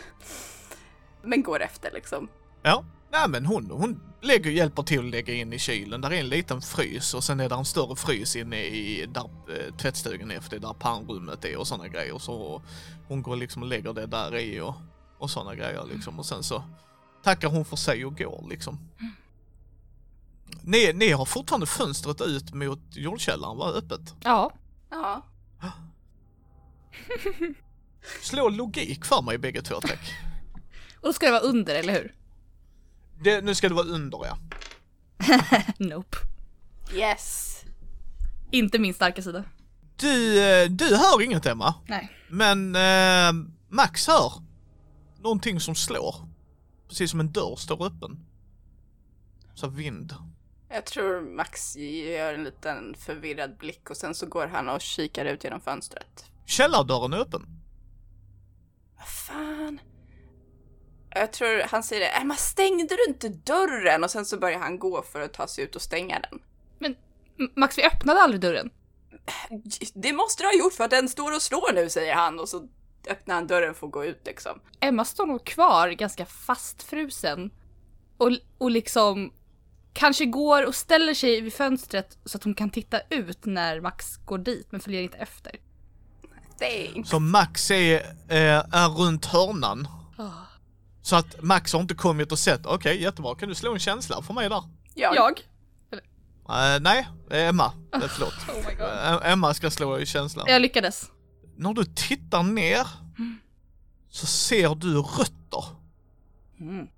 Men 1.22 1.42
går 1.42 1.62
efter 1.62 1.90
liksom. 1.90 2.28
Ja, 2.62 2.84
nej 3.12 3.28
men 3.28 3.46
hon, 3.46 3.70
hon 3.70 4.00
lägger, 4.22 4.50
hjälper 4.50 4.82
till 4.82 4.98
att 4.98 5.04
lägga 5.04 5.34
in 5.34 5.52
i 5.52 5.58
kylen. 5.58 6.00
Där 6.00 6.10
är 6.10 6.20
en 6.20 6.28
liten 6.28 6.60
frys 6.60 7.14
och 7.14 7.24
sen 7.24 7.40
är 7.40 7.48
där 7.48 7.56
en 7.56 7.64
större 7.64 7.96
frys 7.96 8.36
inne 8.36 8.64
i 8.64 9.06
där 9.06 9.24
eh, 9.24 9.74
tvättstugan 9.74 10.30
är, 10.30 10.40
för 10.40 10.50
det 10.50 10.56
är 10.56 10.60
där 10.60 10.74
pannrummet 10.74 11.44
är 11.44 11.56
och 11.56 11.66
sådana 11.66 11.88
grejer. 11.88 12.18
Så 12.18 12.62
hon 13.08 13.22
går 13.22 13.36
liksom 13.36 13.62
och 13.62 13.68
lägger 13.68 13.92
det 13.92 14.06
där 14.06 14.36
i 14.36 14.60
och, 14.60 14.74
och 15.18 15.30
sådana 15.30 15.54
grejer 15.54 15.84
liksom. 15.94 16.18
Och 16.18 16.26
sen 16.26 16.42
så 16.42 16.64
tackar 17.22 17.48
hon 17.48 17.64
för 17.64 17.76
sig 17.76 18.04
och 18.04 18.18
går 18.18 18.46
liksom. 18.48 18.88
Ni, 20.62 20.92
ni 20.92 21.10
har 21.10 21.24
fortfarande 21.24 21.66
fönstret 21.66 22.20
ut 22.20 22.54
mot 22.54 22.80
jordkällaren, 22.90 23.56
var 23.56 23.72
öppet? 23.72 24.14
Ja. 24.24 24.52
Ja, 24.90 25.22
Slå 28.22 28.48
logik 28.48 29.04
för 29.04 29.22
mig 29.22 29.38
bägge 29.38 29.62
två 29.62 29.80
tack. 29.80 30.14
Och 30.96 31.08
då 31.08 31.12
ska 31.12 31.26
det 31.26 31.32
vara 31.32 31.42
under, 31.42 31.74
eller 31.74 31.92
hur? 31.92 32.14
Det, 33.24 33.44
nu 33.44 33.54
ska 33.54 33.68
det 33.68 33.74
vara 33.74 33.86
under 33.86 34.18
ja. 34.24 34.38
Nope. 35.78 36.16
yes. 36.94 37.58
Inte 38.50 38.78
min 38.78 38.94
starka 38.94 39.22
sida. 39.22 39.44
Du, 39.96 40.40
eh, 40.44 40.70
du 40.70 40.96
hör 40.96 41.22
inget 41.22 41.46
Emma, 41.46 41.74
Nej. 41.86 42.10
men 42.28 42.76
eh, 42.76 43.44
Max 43.68 44.06
hör 44.06 44.32
någonting 45.20 45.60
som 45.60 45.74
slår. 45.74 46.14
Precis 46.88 47.10
som 47.10 47.20
en 47.20 47.32
dörr 47.32 47.56
står 47.56 47.86
öppen. 47.86 48.26
Så 49.54 49.68
vind. 49.68 50.14
Jag 50.68 50.86
tror 50.86 51.36
Max 51.36 51.76
gör 51.76 52.34
en 52.34 52.44
liten 52.44 52.94
förvirrad 52.98 53.56
blick 53.56 53.90
och 53.90 53.96
sen 53.96 54.14
så 54.14 54.26
går 54.26 54.46
han 54.46 54.68
och 54.68 54.80
kikar 54.80 55.24
ut 55.24 55.44
genom 55.44 55.60
fönstret. 55.60 56.24
Källardörren 56.46 57.12
är 57.12 57.18
öppen. 57.18 57.46
Vad 58.96 59.06
fan? 59.08 59.80
Jag 61.22 61.32
tror 61.32 61.62
han 61.70 61.82
säger 61.82 62.00
det. 62.00 62.08
Emma, 62.08 62.36
stängde 62.36 62.96
du 62.96 63.04
inte 63.08 63.28
dörren? 63.28 64.04
Och 64.04 64.10
sen 64.10 64.24
så 64.24 64.38
börjar 64.38 64.58
han 64.58 64.78
gå 64.78 65.02
för 65.02 65.20
att 65.20 65.32
ta 65.32 65.46
sig 65.46 65.64
ut 65.64 65.76
och 65.76 65.82
stänga 65.82 66.20
den. 66.20 66.40
Men 66.78 66.96
Max, 67.56 67.78
vi 67.78 67.84
öppnade 67.84 68.20
aldrig 68.20 68.40
dörren. 68.40 68.70
Det 69.94 70.12
måste 70.12 70.42
du 70.42 70.46
ha 70.46 70.54
gjort 70.54 70.72
för 70.72 70.84
att 70.84 70.90
den 70.90 71.08
står 71.08 71.34
och 71.34 71.42
slår 71.42 71.72
nu, 71.72 71.90
säger 71.90 72.14
han. 72.14 72.40
Och 72.40 72.48
så 72.48 72.68
öppnar 73.08 73.34
han 73.34 73.46
dörren 73.46 73.74
för 73.74 73.86
att 73.86 73.92
gå 73.92 74.04
ut 74.04 74.20
liksom. 74.24 74.60
Emma 74.80 75.04
står 75.04 75.26
nog 75.26 75.44
kvar 75.44 75.88
ganska 75.88 76.26
fastfrusen. 76.26 77.50
Och, 78.16 78.30
och 78.58 78.70
liksom 78.70 79.32
kanske 79.92 80.24
går 80.24 80.66
och 80.66 80.74
ställer 80.74 81.14
sig 81.14 81.40
vid 81.40 81.54
fönstret 81.54 82.18
så 82.24 82.36
att 82.38 82.44
hon 82.44 82.54
kan 82.54 82.70
titta 82.70 83.00
ut 83.10 83.44
när 83.44 83.80
Max 83.80 84.16
går 84.16 84.38
dit 84.38 84.66
men 84.70 84.80
följer 84.80 85.02
inte 85.02 85.18
efter. 85.18 85.56
Thanks. 86.58 87.10
Så 87.10 87.18
Max 87.18 87.70
är, 87.70 87.94
eh, 88.28 88.74
är 88.74 88.88
runt 88.88 89.26
hörnan. 89.26 89.88
Ah. 90.18 90.51
Så 91.02 91.16
att 91.16 91.42
Max 91.42 91.72
har 91.72 91.80
inte 91.80 91.94
kommit 91.94 92.32
och 92.32 92.38
sett, 92.38 92.66
okej 92.66 93.02
jättebra, 93.02 93.34
kan 93.34 93.48
du 93.48 93.54
slå 93.54 93.72
en 93.72 93.78
känsla 93.78 94.22
för 94.22 94.34
mig 94.34 94.48
där? 94.48 94.62
Jag, 94.94 95.16
Jag? 95.16 95.40
Eh, 96.48 96.80
nej, 96.80 97.08
det 97.28 97.40
är 97.40 97.48
Emma. 97.48 97.72
Eh, 97.94 98.00
förlåt. 98.08 98.34
Oh 98.48 98.68
my 98.68 98.74
god. 98.74 99.20
Emma 99.22 99.54
ska 99.54 99.70
slå 99.70 99.98
i 99.98 100.06
känslan. 100.06 100.46
Jag 100.48 100.62
lyckades. 100.62 101.10
När 101.56 101.74
du 101.74 101.84
tittar 101.84 102.42
ner 102.42 102.86
så 104.08 104.26
ser 104.26 104.74
du 104.74 104.96
rötter. 104.96 105.64
Mm. 106.60 106.88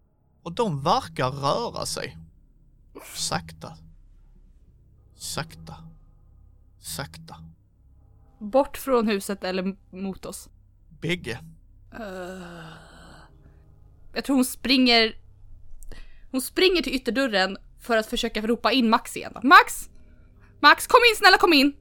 Och 0.43 0.53
de 0.53 0.83
verkar 0.83 1.31
röra 1.31 1.87
sig. 1.87 2.19
Sakta. 3.15 3.77
Sakta. 5.17 5.77
Sakta. 6.81 7.37
Bort 8.39 8.77
från 8.77 9.09
huset 9.09 9.45
eller 9.45 9.77
mot 9.91 10.25
oss. 10.25 10.49
Bägge. 11.01 11.41
Jag 14.15 14.25
tror 14.25 14.37
hon 14.37 14.45
springer... 14.45 15.15
Hon 16.31 16.41
springer 16.41 16.83
till 16.83 16.95
ytterdörren 16.95 17.57
för 17.83 17.97
att 17.97 18.07
försöka 18.07 18.41
ropa 18.41 18.73
in 18.73 18.91
Max 18.91 19.17
igen. 19.17 19.33
Max! 19.43 19.89
Max, 20.61 20.87
kom 20.87 21.01
in 21.11 21.17
snälla, 21.17 21.39
kom 21.39 21.53
in! 21.53 21.73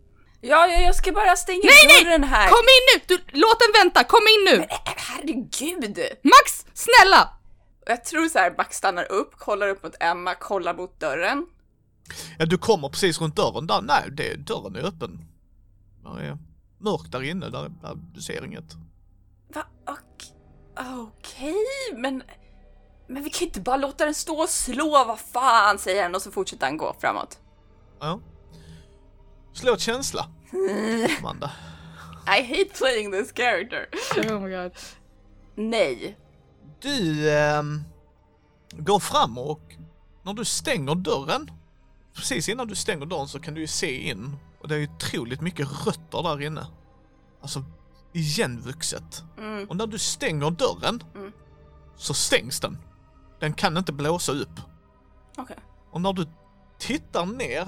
ja, 0.42 0.68
ja, 0.68 0.80
jag 0.82 0.96
ska 0.96 1.12
bara 1.12 1.36
stänga 1.36 1.62
Nej, 1.64 2.04
dörren 2.04 2.24
här. 2.24 2.48
Kom 2.48 2.58
in 2.76 2.84
nu! 2.94 3.02
Du, 3.08 3.40
låt 3.40 3.60
den 3.60 3.82
vänta, 3.84 4.04
kom 4.04 4.22
in 4.22 4.46
nu! 4.58 4.64
Äh, 4.64 4.94
Herregud! 4.98 5.98
Max, 6.24 6.66
snälla! 6.74 7.30
Och 7.82 7.90
Jag 7.92 8.04
tror 8.06 8.28
så 8.30 8.40
här, 8.40 8.54
Max 8.58 8.78
stannar 8.78 9.12
upp, 9.12 9.36
kollar 9.38 9.68
upp 9.70 9.84
mot 9.84 9.96
Emma, 10.00 10.36
kollar 10.36 10.74
mot 10.74 11.00
dörren. 11.00 11.46
Ja, 12.40 12.46
du 12.46 12.58
kommer 12.58 12.90
precis 12.90 13.22
runt 13.22 13.36
dörren 13.36 13.68
där. 13.68 13.82
Nej, 13.82 14.04
det, 14.12 14.36
dörren 14.36 14.76
är 14.76 14.86
öppen. 14.86 15.26
Det 16.04 16.26
är 16.26 16.38
mörkt 16.80 17.12
där 17.12 17.24
inne. 17.24 17.50
Där, 17.50 17.70
där, 17.82 17.96
du 18.14 18.22
ser 18.22 18.46
inget. 18.46 18.74
Va? 19.56 19.66
Ok- 19.88 20.34
Okej, 20.78 21.56
men... 21.96 22.24
Men 23.08 23.24
vi 23.24 23.30
kan 23.30 23.48
inte 23.48 23.62
bara 23.62 23.78
låta 23.78 24.06
den 24.06 24.14
stå 24.14 24.42
och 24.42 24.50
slå, 24.50 25.06
vad 25.08 25.20
fan, 25.20 25.80
säger 25.80 26.04
han 26.04 26.16
och 26.16 26.22
så 26.22 26.32
fortsätter 26.32 26.66
han 26.66 26.78
gå 26.78 26.96
framåt. 27.00 27.40
Ja. 28.00 28.20
Slå 29.54 29.74
ett 29.74 29.80
känsla, 29.80 30.28
Amanda. 31.20 31.52
I 32.28 32.42
hate 32.42 32.78
playing 32.78 33.12
this 33.12 33.34
character. 33.34 33.90
Oh 34.18 34.40
my 34.40 34.56
god. 34.56 34.72
Nej. 35.56 36.18
Du 36.82 37.32
ehm, 37.32 37.84
går 38.72 39.00
fram 39.00 39.38
och 39.38 39.62
när 40.24 40.34
du 40.34 40.46
stänger 40.46 40.96
dörren, 40.96 41.52
precis 42.14 42.50
innan 42.50 42.68
du 42.68 42.76
stänger 42.76 43.06
dörren 43.06 43.28
så 43.28 43.40
kan 43.40 43.54
du 43.54 43.62
ju 43.62 43.68
se 43.68 44.10
in 44.10 44.36
och 44.60 44.68
det 44.68 44.76
är 44.76 44.80
ju 44.80 44.88
otroligt 44.96 45.42
mycket 45.42 45.68
rötter 45.86 46.24
där 46.24 46.42
inne. 46.42 46.68
Alltså 47.42 47.64
igenvuxet. 48.14 49.24
Mm. 49.38 49.70
Och 49.70 49.76
när 49.76 49.88
du 49.88 49.98
stänger 50.00 50.52
dörren 50.52 51.04
Mm. 51.16 51.32
så 51.96 52.14
stängs 52.14 52.60
den. 52.60 52.78
Den 53.40 53.54
kan 53.54 53.78
inte 53.78 53.94
blåsa 53.94 54.32
upp. 54.32 54.60
Okej. 55.38 55.58
Och 55.92 56.02
när 56.02 56.14
du 56.14 56.28
tittar 56.80 57.26
ner, 57.26 57.68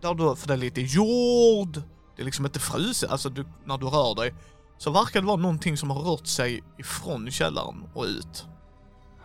där 0.00 0.14
du, 0.14 0.36
för 0.36 0.48
det 0.48 0.54
är 0.54 0.58
lite 0.58 0.80
jord, 0.80 1.82
det 2.16 2.22
är 2.22 2.24
liksom 2.24 2.44
inte 2.46 2.60
fruset, 2.60 3.10
alltså 3.10 3.28
du, 3.28 3.44
när 3.64 3.78
du 3.78 3.86
rör 3.86 4.14
dig, 4.14 4.34
så 4.78 4.90
verkar 4.90 5.20
det 5.20 5.26
vara 5.26 5.36
någonting 5.36 5.76
som 5.76 5.90
har 5.90 6.00
rört 6.02 6.26
sig 6.26 6.62
ifrån 6.78 7.30
källaren 7.30 7.84
och 7.94 8.04
ut. 8.04 8.46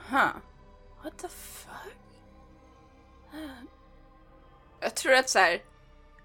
Huh. 0.10 0.19
What 1.03 1.17
the 1.17 1.27
fuck? 1.27 1.95
Jag 4.82 4.95
tror 4.95 5.13
att 5.13 5.29
så 5.29 5.39
här, 5.39 5.62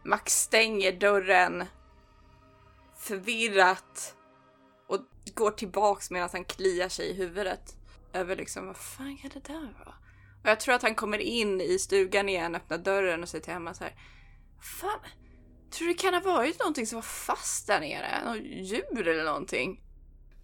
Max 0.04 0.32
stänger 0.42 0.92
dörren 0.92 1.64
förvirrat 3.04 4.14
och 4.88 5.00
går 5.34 5.50
tillbaks 5.50 6.10
medan 6.10 6.28
han 6.32 6.44
kliar 6.44 6.88
sig 6.88 7.10
i 7.10 7.14
huvudet 7.14 7.76
över 8.12 8.36
liksom 8.36 8.66
vad 8.66 8.76
fan 8.76 9.16
kan 9.16 9.30
det 9.34 9.52
där 9.52 9.74
vara? 9.78 9.94
Och 10.42 10.50
jag 10.50 10.60
tror 10.60 10.74
att 10.74 10.82
han 10.82 10.94
kommer 10.94 11.18
in 11.18 11.60
i 11.60 11.78
stugan 11.78 12.28
igen, 12.28 12.54
öppnar 12.54 12.78
dörren 12.78 13.22
och 13.22 13.28
säger 13.28 13.44
till 13.44 13.52
Emma 13.52 13.74
så 13.74 13.84
här. 13.84 13.94
Fan, 14.80 15.00
tror 15.70 15.86
du 15.88 15.92
det 15.92 15.98
kan 15.98 16.14
ha 16.14 16.20
varit 16.20 16.58
någonting 16.58 16.86
som 16.86 16.96
var 16.96 17.02
fast 17.02 17.66
där 17.66 17.80
nere? 17.80 18.24
Något 18.24 18.42
djur 18.42 19.08
eller 19.08 19.24
någonting? 19.24 19.80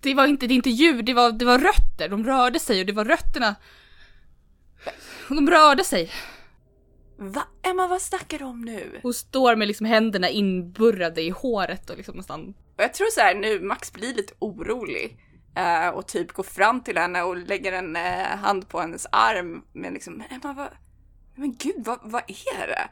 Det 0.00 0.14
var 0.14 0.26
inte, 0.26 0.46
det 0.46 0.54
är 0.54 0.56
inte 0.56 0.70
djur, 0.70 1.02
det 1.02 1.14
var, 1.14 1.32
det 1.32 1.44
var 1.44 1.58
rötter. 1.58 2.08
De 2.08 2.24
rörde 2.24 2.58
sig 2.58 2.80
och 2.80 2.86
det 2.86 2.92
var 2.92 3.04
rötterna. 3.04 3.56
De 5.28 5.50
rörde 5.50 5.84
sig. 5.84 6.10
Va? 7.22 7.42
Emma, 7.62 7.86
vad 7.86 8.02
snackar 8.02 8.38
du 8.38 8.44
om 8.44 8.60
nu? 8.60 9.00
Hon 9.02 9.14
står 9.14 9.56
med 9.56 9.68
liksom 9.68 9.86
händerna 9.86 10.28
inburrade 10.28 11.22
i 11.22 11.30
håret 11.30 11.90
och 11.90 11.96
liksom 11.96 12.16
nästan... 12.16 12.54
Och 12.76 12.82
jag 12.82 12.94
tror 12.94 13.06
så 13.06 13.20
här 13.20 13.34
nu, 13.34 13.60
Max 13.60 13.92
blir 13.92 14.14
lite 14.14 14.32
orolig 14.38 15.18
eh, 15.56 15.88
och 15.88 16.08
typ 16.08 16.32
går 16.32 16.42
fram 16.42 16.80
till 16.80 16.98
henne 16.98 17.22
och 17.22 17.36
lägger 17.36 17.72
en 17.72 17.96
eh, 17.96 18.36
hand 18.36 18.68
på 18.68 18.80
hennes 18.80 19.06
arm. 19.12 19.62
Men 19.72 19.94
liksom, 19.94 20.22
Emma, 20.30 20.52
vad, 20.52 20.68
men 21.34 21.56
gud, 21.58 21.74
vad, 21.84 21.98
vad 22.02 22.22
är 22.26 22.66
det? 22.66 22.88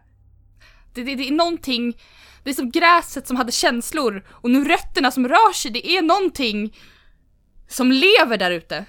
Det, 0.95 1.05
det, 1.05 1.15
det 1.15 1.29
är 1.29 1.33
någonting, 1.33 1.99
det 2.45 2.51
är 2.51 2.55
som 2.55 2.71
gräset 2.71 3.27
som 3.27 3.37
hade 3.37 3.53
känslor 3.53 4.27
och 4.31 4.51
nu 4.51 4.65
rötterna 4.65 5.11
som 5.11 5.29
rör 5.29 5.53
sig, 5.53 5.71
det 5.71 5.91
är 5.91 6.03
någonting 6.03 6.77
som 7.69 7.93
lever 7.93 8.37
där 8.39 8.51
ute. 8.51 8.85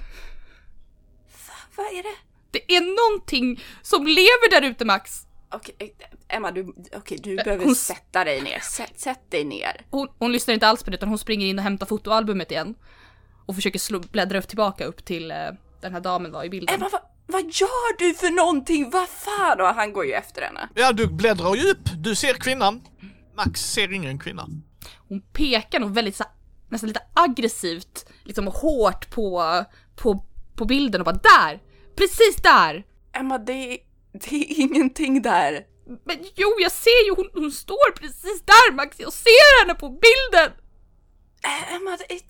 Va, 1.47 1.53
vad 1.75 1.85
är 1.85 2.03
det? 2.03 2.15
Det 2.51 2.75
är 2.75 3.09
någonting 3.09 3.63
som 3.81 4.07
lever 4.07 4.49
där 4.51 4.61
ute 4.61 4.85
Max! 4.85 5.28
Okej, 5.51 5.75
eh, 5.79 6.35
Emma, 6.37 6.51
du, 6.51 6.73
okej, 6.95 7.17
du 7.23 7.37
Eh, 7.39 7.43
behöver 7.43 7.65
hon- 7.65 7.75
sätta 7.75 8.23
dig 8.23 8.41
ner. 8.41 8.59
Sätt, 8.59 8.99
sätt 8.99 9.31
dig 9.31 9.43
ner. 9.43 9.85
Hon, 9.89 10.07
hon 10.19 10.31
lyssnar 10.31 10.53
inte 10.53 10.67
alls 10.67 10.83
på 10.83 10.89
det 10.89 10.95
utan 10.97 11.09
hon 11.09 11.17
springer 11.17 11.47
in 11.47 11.57
och 11.59 11.63
hämtar 11.63 11.85
fotoalbumet 11.85 12.51
igen. 12.51 12.75
Och 13.45 13.55
försöker 13.55 13.79
slå, 13.79 13.99
bläddra 13.99 14.37
upp 14.39 14.47
tillbaka 14.47 14.85
upp 14.85 15.05
till 15.05 15.31
eh, 15.31 15.37
den 15.81 15.93
här 15.93 15.99
damen 15.99 16.31
var 16.31 16.43
i 16.43 16.49
bilden. 16.49 16.75
Emma, 16.75 16.89
vad, 16.91 17.01
vad 17.27 17.41
gör 17.41 17.97
du 17.99 18.13
för 18.13 18.29
någonting? 18.29 18.89
Vad 18.89 19.09
fan? 19.09 19.61
Och 19.61 19.67
han 19.67 19.93
går 19.93 20.05
ju 20.05 20.11
efter 20.13 20.41
henne. 20.41 20.69
Ja, 20.75 20.91
du 20.91 21.07
bläddrar 21.07 21.55
ju 21.55 21.71
upp. 21.71 21.89
Du 21.97 22.15
ser 22.15 22.33
kvinnan. 22.33 22.81
Max 23.35 23.61
ser 23.61 23.93
ingen 23.93 24.19
kvinna. 24.19 24.47
Hon 25.07 25.21
pekar 25.21 25.79
nog 25.79 25.93
väldigt 25.93 26.15
så, 26.15 26.23
här- 26.23 26.33
nästan 26.69 26.87
lite 26.87 27.01
aggressivt, 27.13 28.05
liksom 28.23 28.47
hårt 28.47 29.09
på, 29.09 29.63
på, 29.95 30.25
på 30.55 30.65
bilden 30.65 31.01
och 31.01 31.05
bara 31.05 31.19
där! 31.23 31.59
Precis 31.95 32.35
där! 32.43 32.83
Emma, 33.13 33.37
det, 33.37 33.77
det 34.29 34.35
är 34.35 34.59
ingenting 34.59 35.21
där. 35.21 35.65
Men 36.05 36.17
jo, 36.35 36.55
jag 36.59 36.71
ser 36.71 37.05
ju, 37.05 37.15
hon, 37.15 37.29
hon 37.33 37.51
står 37.51 37.91
precis 37.91 38.41
där 38.45 38.73
Max, 38.73 38.99
jag 38.99 39.13
ser 39.13 39.61
henne 39.61 39.75
på 39.75 39.89
bilden! 39.89 40.51
Äh, 41.43 41.73
Emma, 41.75 41.97
det 41.97 42.13
är... 42.13 42.21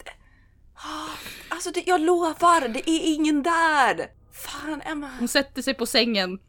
Ah, 0.75 1.17
Alltså, 1.49 1.71
det, 1.71 1.83
jag 1.87 2.01
lovar, 2.01 2.67
det 2.67 2.89
är 2.89 3.13
ingen 3.13 3.43
där. 3.43 4.07
Fan, 4.31 4.81
Emma. 4.81 5.09
Hon 5.19 5.27
sätter 5.27 5.61
sig 5.61 5.73
på 5.73 5.85
sängen 5.85 6.39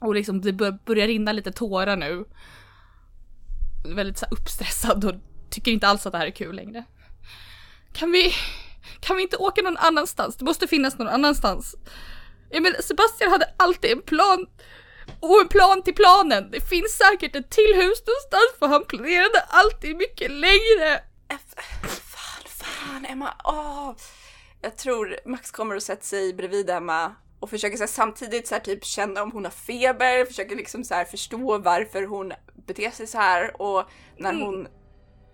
och 0.00 0.14
liksom 0.14 0.40
det 0.40 0.52
bör, 0.52 0.78
börjar 0.86 1.06
rinna 1.06 1.32
lite 1.32 1.52
tårar 1.52 1.96
nu. 1.96 2.24
Väldigt 3.94 4.18
så 4.18 4.26
uppstressad 4.30 5.04
och 5.04 5.14
tycker 5.50 5.72
inte 5.72 5.88
alls 5.88 6.06
att 6.06 6.12
det 6.12 6.18
här 6.18 6.26
är 6.26 6.30
kul 6.30 6.56
längre. 6.56 6.84
Kan 7.92 8.12
vi, 8.12 8.32
kan 9.00 9.16
vi 9.16 9.22
inte 9.22 9.36
åka 9.36 9.62
någon 9.62 9.76
annanstans? 9.76 10.36
Det 10.36 10.44
måste 10.44 10.66
finnas 10.66 10.98
någon 10.98 11.08
annanstans. 11.08 11.74
Jag 12.50 12.62
menar, 12.62 12.82
Sebastian 12.82 13.30
hade 13.30 13.54
alltid 13.56 13.90
en 13.90 14.02
plan 14.02 14.46
och 15.20 15.40
en 15.40 15.48
plan 15.48 15.82
till 15.82 15.94
planen. 15.94 16.50
Det 16.50 16.60
finns 16.60 16.98
säkert 16.98 17.36
ett 17.36 17.50
till 17.50 17.74
hus 17.76 18.02
någonstans 18.06 18.58
för 18.58 18.66
han 18.66 18.84
planerade 18.84 19.40
alltid 19.48 19.96
mycket 19.96 20.30
längre. 20.30 21.00
Fan, 21.88 22.44
fan, 22.46 23.04
Emma. 23.04 23.34
Åh. 23.44 23.92
Jag 24.62 24.76
tror 24.76 25.16
Max 25.26 25.50
kommer 25.50 25.76
att 25.76 25.82
sätta 25.82 26.02
sig 26.02 26.34
bredvid 26.34 26.70
Emma 26.70 27.14
och 27.40 27.50
försöker 27.50 27.76
så 27.76 27.82
här, 27.82 27.88
samtidigt 27.88 28.48
så 28.48 28.54
här, 28.54 28.62
typ 28.62 28.84
känna 28.84 29.22
om 29.22 29.32
hon 29.32 29.44
har 29.44 29.52
feber, 29.52 30.24
försöker 30.24 30.56
liksom 30.56 30.84
så 30.84 30.94
här, 30.94 31.04
förstå 31.04 31.58
varför 31.58 32.02
hon 32.02 32.32
beter 32.66 32.90
sig 32.90 33.06
så 33.06 33.18
här 33.18 33.62
och 33.62 33.84
när 34.18 34.30
Mm. 34.30 34.42
hon 34.42 34.68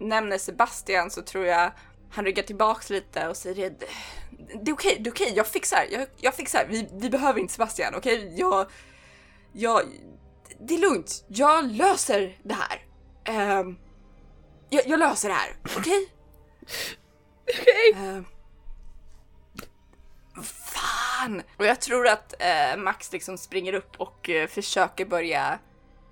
nämner 0.00 0.38
Sebastian 0.38 1.10
så 1.10 1.22
tror 1.22 1.46
jag 1.46 1.72
han 2.10 2.24
ryggar 2.24 2.42
tillbaks 2.42 2.90
lite 2.90 3.28
och 3.28 3.36
säger 3.36 3.70
det, 4.64 4.70
är 4.70 4.74
okej, 4.74 4.96
det 5.00 5.08
är 5.08 5.12
okej, 5.12 5.32
jag 5.36 5.46
fixar, 5.46 5.86
jag, 5.90 6.06
jag 6.16 6.34
fixar, 6.34 6.66
vi, 6.68 6.88
vi 6.92 7.10
behöver 7.10 7.40
inte 7.40 7.52
Sebastian, 7.54 7.94
okej? 7.94 8.34
Jag, 8.36 8.66
jag, 9.56 9.82
det 10.60 10.74
är 10.74 10.78
lugnt. 10.78 11.24
Jag 11.28 11.72
löser 11.72 12.38
det 12.42 12.54
här. 12.54 12.84
Ehm, 13.24 13.76
jag, 14.70 14.86
jag 14.86 14.98
löser 14.98 15.28
det 15.28 15.34
här, 15.34 15.56
okej? 15.76 16.08
Okej. 17.42 17.92
Ehm, 17.94 18.24
fan! 20.42 21.42
Och 21.56 21.66
jag 21.66 21.80
tror 21.80 22.08
att 22.08 22.34
eh, 22.38 22.76
Max 22.76 23.12
liksom 23.12 23.38
springer 23.38 23.72
upp 23.72 23.96
och 23.96 24.30
eh, 24.30 24.48
försöker 24.48 25.04
börja 25.04 25.58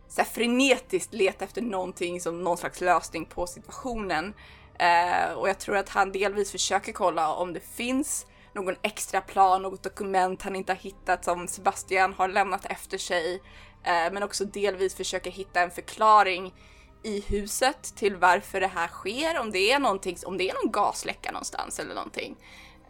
så 0.08 0.20
här, 0.20 0.28
frenetiskt 0.28 1.14
leta 1.14 1.44
efter 1.44 1.62
någonting 1.62 2.20
som 2.20 2.44
någon 2.44 2.56
slags 2.56 2.80
lösning 2.80 3.24
på 3.24 3.46
situationen. 3.46 4.34
Eh, 4.78 5.32
och 5.32 5.48
jag 5.48 5.58
tror 5.58 5.76
att 5.76 5.88
han 5.88 6.12
delvis 6.12 6.52
försöker 6.52 6.92
kolla 6.92 7.34
om 7.34 7.52
det 7.52 7.60
finns 7.60 8.26
någon 8.54 8.76
extra 8.82 9.20
plan, 9.20 9.62
något 9.62 9.82
dokument 9.82 10.42
han 10.42 10.56
inte 10.56 10.72
har 10.72 10.78
hittat 10.78 11.24
som 11.24 11.48
Sebastian 11.48 12.14
har 12.14 12.28
lämnat 12.28 12.66
efter 12.66 12.98
sig. 12.98 13.42
Eh, 13.82 14.12
men 14.12 14.22
också 14.22 14.44
delvis 14.44 14.94
försöka 14.94 15.30
hitta 15.30 15.60
en 15.60 15.70
förklaring 15.70 16.54
i 17.02 17.20
huset 17.20 17.82
till 17.96 18.16
varför 18.16 18.60
det 18.60 18.66
här 18.66 18.88
sker, 18.88 19.40
om 19.40 19.52
det 19.52 19.72
är 19.72 19.78
någonting, 19.78 20.16
om 20.26 20.38
det 20.38 20.50
är 20.50 20.54
någon 20.54 20.72
gasläcka 20.72 21.32
någonstans 21.32 21.78
eller 21.78 21.94
någonting. 21.94 22.36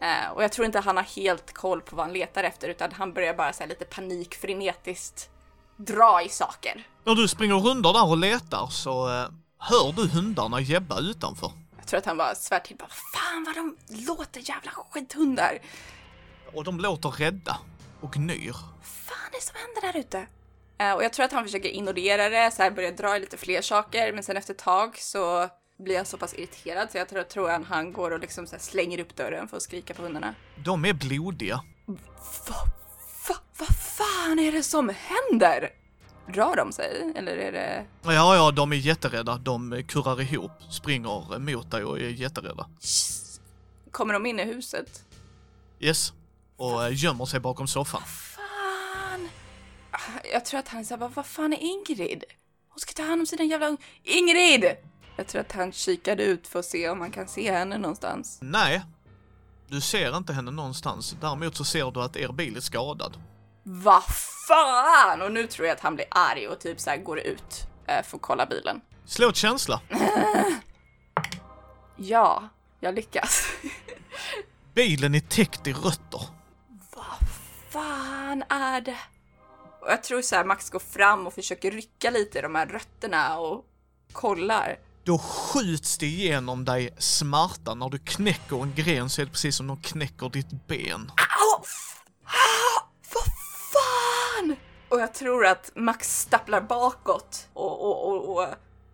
Eh, 0.01 0.31
och 0.35 0.43
jag 0.43 0.51
tror 0.51 0.65
inte 0.65 0.79
han 0.79 0.97
har 0.97 1.03
helt 1.03 1.53
koll 1.53 1.81
på 1.81 1.95
vad 1.95 2.05
han 2.05 2.13
letar 2.13 2.43
efter 2.43 2.69
utan 2.69 2.91
han 2.91 3.13
börjar 3.13 3.33
bara 3.33 3.53
så 3.53 3.65
lite 3.65 3.85
panikfrenetiskt 3.85 5.29
dra 5.77 6.21
i 6.25 6.29
saker. 6.29 6.87
När 7.03 7.15
du 7.15 7.27
springer 7.27 7.55
rundor 7.55 7.93
där 7.93 8.09
och 8.09 8.17
letar 8.17 8.67
så 8.67 9.07
eh, 9.07 9.27
hör 9.59 9.91
du 9.91 10.07
hundarna 10.07 10.61
jäbba 10.61 10.99
utanför. 10.99 11.51
Jag 11.85 11.89
tror 11.89 11.97
att 11.97 12.05
han 12.05 12.17
bara 12.17 12.35
svär 12.35 12.59
till 12.59 12.75
bara 12.75 12.89
fan 12.89 13.43
vad 13.43 13.55
de 13.55 13.77
låter 14.05 14.49
jävla 14.49 14.71
skithundar. 14.71 15.59
Och 16.53 16.63
de 16.63 16.79
låter 16.79 17.09
rädda 17.09 17.57
och 18.01 18.13
gnyr. 18.13 18.55
fan 18.81 19.27
är 19.27 19.31
det 19.31 19.41
som 19.41 19.55
händer 19.55 19.93
där 19.93 19.99
ute? 19.99 20.27
Eh, 20.77 20.93
och 20.93 21.03
jag 21.03 21.13
tror 21.13 21.25
att 21.25 21.31
han 21.31 21.43
försöker 21.43 21.69
ignorera 21.69 22.29
det, 22.29 22.51
så 22.51 22.63
här 22.63 22.71
börjar 22.71 22.91
dra 22.91 23.15
i 23.15 23.19
lite 23.19 23.37
fler 23.37 23.61
saker, 23.61 24.13
men 24.13 24.23
sen 24.23 24.37
efter 24.37 24.53
ett 24.53 24.59
tag 24.59 24.97
så 24.97 25.49
blir 25.79 25.95
jag 25.95 26.07
så 26.07 26.17
pass 26.17 26.33
irriterad 26.33 26.91
så 26.91 26.97
jag 26.97 27.09
tror, 27.09 27.23
tror 27.23 27.51
att 27.51 27.65
han 27.65 27.93
går 27.93 28.11
och 28.11 28.19
liksom 28.19 28.47
så 28.47 28.55
slänger 28.59 28.99
upp 28.99 29.15
dörren 29.15 29.47
för 29.47 29.57
att 29.57 29.63
skrika 29.63 29.93
på 29.93 30.01
hundarna. 30.01 30.35
De 30.55 30.85
är 30.85 30.93
blodiga. 30.93 31.61
Vad 31.85 32.69
va, 33.27 33.35
vad 33.57 33.75
fan 33.97 34.39
är 34.39 34.51
det 34.51 34.63
som 34.63 34.91
händer? 34.99 35.69
Rör 36.27 36.55
de 36.55 36.71
sig? 36.71 37.11
Eller 37.15 37.37
är 37.37 37.51
det... 37.51 37.85
Ja, 38.03 38.35
ja, 38.35 38.51
de 38.51 38.71
är 38.71 38.75
jätterädda. 38.75 39.37
De 39.37 39.83
kurrar 39.87 40.21
ihop, 40.21 40.51
springer 40.69 41.39
mot 41.39 41.71
dig 41.71 41.83
och 41.83 41.99
är 41.99 42.09
jätterädda. 42.09 42.69
Kommer 43.91 44.13
de 44.13 44.25
in 44.25 44.39
i 44.39 44.43
huset? 44.43 45.03
Yes. 45.79 46.13
Och 46.57 46.85
eh, 46.85 47.03
gömmer 47.03 47.25
sig 47.25 47.39
bakom 47.39 47.67
soffan. 47.67 48.01
Fan! 48.05 49.29
Jag 50.33 50.45
tror 50.45 50.59
att 50.59 50.67
han 50.67 50.85
säger 50.85 51.09
vad 51.15 51.25
fan 51.25 51.53
är 51.53 51.57
Ingrid? 51.57 52.23
Hon 52.69 52.79
ska 52.79 52.93
ta 52.93 53.03
hand 53.03 53.21
om 53.21 53.25
sina 53.25 53.43
jävla. 53.43 53.77
Ingrid! 54.03 54.65
Jag 55.17 55.27
tror 55.27 55.41
att 55.41 55.51
han 55.51 55.71
kikade 55.71 56.23
ut 56.23 56.47
för 56.47 56.59
att 56.59 56.65
se 56.65 56.89
om 56.89 56.99
man 56.99 57.11
kan 57.11 57.27
se 57.27 57.51
henne 57.51 57.77
någonstans. 57.77 58.39
Nej. 58.41 58.81
Du 59.67 59.81
ser 59.81 60.17
inte 60.17 60.33
henne 60.33 60.51
någonstans. 60.51 61.15
Däremot 61.21 61.55
så 61.55 61.63
ser 61.63 61.91
du 61.91 62.01
att 62.01 62.15
er 62.15 62.31
bil 62.31 62.57
är 62.57 62.61
skadad. 62.61 63.17
Vad 63.67 64.03
fan! 64.47 65.21
Och 65.21 65.31
nu 65.31 65.47
tror 65.47 65.67
jag 65.67 65.75
att 65.75 65.81
han 65.81 65.95
blir 65.95 66.07
arg 66.11 66.47
och 66.47 66.59
typ 66.59 66.79
så 66.79 66.89
här 66.89 66.97
går 66.97 67.19
ut 67.19 67.67
eh, 67.87 68.03
för 68.03 68.17
att 68.17 68.21
kolla 68.21 68.45
bilen. 68.45 68.81
Slå 69.05 69.29
ett 69.29 69.35
känsla. 69.35 69.81
Ja, 71.97 72.49
jag 72.79 72.95
lyckas. 72.95 73.47
Bilen 74.73 75.15
är 75.15 75.19
täckt 75.19 75.67
i 75.67 75.73
rötter. 75.73 76.21
Vad 76.95 77.29
fan 77.69 78.43
är 78.49 78.81
det? 78.81 78.97
Och 79.81 79.91
jag 79.91 80.03
tror 80.03 80.21
så 80.21 80.35
här 80.35 80.45
Max 80.45 80.69
går 80.69 80.79
fram 80.79 81.27
och 81.27 81.33
försöker 81.33 81.71
rycka 81.71 82.09
lite 82.09 82.39
i 82.39 82.41
de 82.41 82.55
här 82.55 82.65
rötterna 82.65 83.37
och 83.37 83.65
kollar. 84.11 84.77
Då 85.03 85.17
skjuts 85.17 85.97
det 85.97 86.05
igenom 86.05 86.65
dig 86.65 86.95
smärta 86.97 87.73
när 87.73 87.89
du 87.89 87.99
knäcker 87.99 88.63
en 88.63 88.73
gren 88.75 89.09
så 89.09 89.21
är 89.21 89.25
det 89.25 89.31
precis 89.31 89.55
som 89.55 89.67
de 89.67 89.81
knäcker 89.81 90.29
ditt 90.29 90.67
ben. 90.67 91.11
Och 94.89 94.99
jag 94.99 95.13
tror 95.13 95.45
att 95.45 95.71
Max 95.75 96.19
stapplar 96.19 96.61
bakåt 96.61 97.47
och, 97.53 97.81
och, 97.81 98.07
och, 98.07 98.37
och 98.37 98.47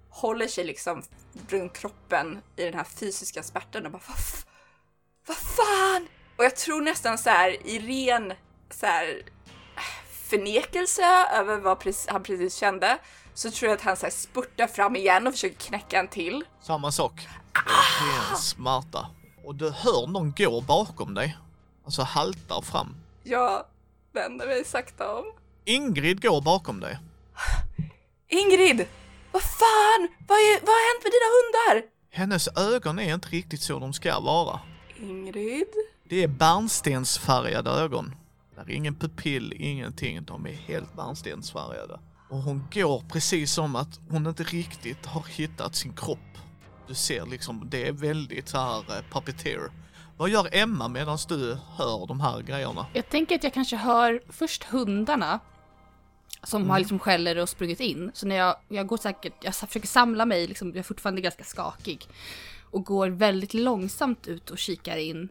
håller 0.10 0.48
sig 0.48 0.64
liksom 0.64 1.04
runt 1.50 1.74
kroppen 1.78 2.42
i 2.56 2.64
den 2.64 2.74
här 2.74 2.84
fysiska 2.84 3.44
smärtan 3.44 3.86
och 3.86 3.92
bara 3.92 4.02
vad, 4.08 4.18
vad 5.28 5.38
fan? 5.38 6.08
Och 6.38 6.44
jag 6.44 6.56
tror 6.56 6.82
nästan 6.82 7.18
så 7.18 7.30
här 7.30 7.68
i 7.68 7.80
ren 7.80 8.34
så 8.70 8.86
här 8.86 9.22
förnekelse 10.30 11.28
över 11.34 11.58
vad 11.58 11.80
precis, 11.80 12.08
han 12.10 12.24
precis 12.24 12.56
kände 12.56 12.98
så 13.34 13.52
tror 13.52 13.70
jag 13.70 13.78
att 13.78 13.84
han 13.84 13.98
så 13.98 14.06
här 14.06 14.12
spurtar 14.12 14.68
fram 14.68 14.96
igen 14.96 15.28
och 15.28 15.34
försöker 15.34 15.56
knäcka 15.56 16.00
en 16.00 16.08
till. 16.08 16.44
Samma 16.62 16.92
sak. 16.92 17.28
Det 17.54 18.06
är 18.06 18.32
en 18.32 18.38
smärta. 18.38 19.08
Och 19.46 19.56
du 19.56 19.70
hör 19.70 20.08
någon 20.08 20.34
gå 20.38 20.62
bakom 20.62 21.14
dig. 21.14 21.38
Alltså 21.86 22.02
haltar 22.02 22.62
fram. 22.62 22.96
Jag 23.24 23.66
vänder 24.12 24.48
mig 24.48 24.66
sakta 24.66 25.16
om. 25.16 25.26
Ingrid 25.66 26.22
går 26.22 26.42
bakom 26.42 26.80
dig. 26.80 26.98
Ingrid! 28.28 28.88
Vad 29.32 29.42
fan? 29.42 30.08
Vad, 30.28 30.38
är, 30.38 30.60
vad 30.60 30.70
har 30.70 30.94
hänt 30.94 31.04
med 31.04 31.12
dina 31.12 31.30
hundar? 31.38 31.90
Hennes 32.12 32.48
ögon 32.58 33.00
är 33.00 33.14
inte 33.14 33.30
riktigt 33.30 33.62
så 33.62 33.80
de 33.80 33.94
ska 33.94 34.20
vara. 34.20 34.60
Ingrid? 35.00 35.68
Det 36.10 36.24
är 36.24 36.28
bärnstensfärgade 36.28 37.70
ögon. 37.70 38.16
Där 38.56 38.62
är 38.62 38.70
ingen 38.70 38.96
pupill, 38.96 39.54
ingenting. 39.58 40.24
De 40.24 40.46
är 40.48 40.52
helt 40.54 40.96
bärnstensfärgade. 40.96 42.00
Och 42.30 42.38
hon 42.38 42.68
går 42.74 43.04
precis 43.12 43.54
som 43.54 43.76
att 43.76 44.00
hon 44.10 44.28
inte 44.28 44.44
riktigt 44.44 45.06
har 45.06 45.26
hittat 45.30 45.76
sin 45.76 45.94
kropp. 45.94 46.20
Du 46.88 46.94
ser 46.96 47.26
liksom, 47.26 47.68
det 47.70 47.88
är 47.88 47.92
väldigt 47.92 48.50
så 48.50 48.58
här 48.58 48.80
eh, 48.80 49.04
puppeteer. 49.12 49.72
Vad 50.22 50.30
gör 50.30 50.50
Emma 50.52 50.88
medan 50.88 51.18
du 51.28 51.58
hör 51.78 52.08
de 52.08 52.20
här 52.20 52.42
grejerna? 52.42 52.86
Jag 52.94 53.10
tänker 53.10 53.36
att 53.36 53.44
jag 53.44 53.54
kanske 53.54 53.76
hör 53.76 54.22
först 54.30 54.64
hundarna 54.64 55.40
som 56.44 56.70
har 56.70 56.80
liksom 56.80 57.00
skäller 57.00 57.38
och 57.38 57.50
sprungit 57.50 57.80
in. 57.80 58.12
Så 58.14 58.28
när 58.28 58.36
jag, 58.36 58.56
jag 58.68 58.88
går 58.88 58.98
säkert, 58.98 59.34
jag 59.42 59.56
försöker 59.56 59.88
samla 59.88 60.26
mig, 60.26 60.48
liksom, 60.48 60.68
jag 60.68 60.78
är 60.78 60.84
fortfarande 60.84 61.22
ganska 61.22 61.44
skakig. 61.44 62.08
Och 62.72 62.86
går 62.86 63.10
väldigt 63.10 63.54
långsamt 63.54 64.28
ut 64.28 64.50
och 64.50 64.58
kikar 64.58 64.98
in. 64.98 65.30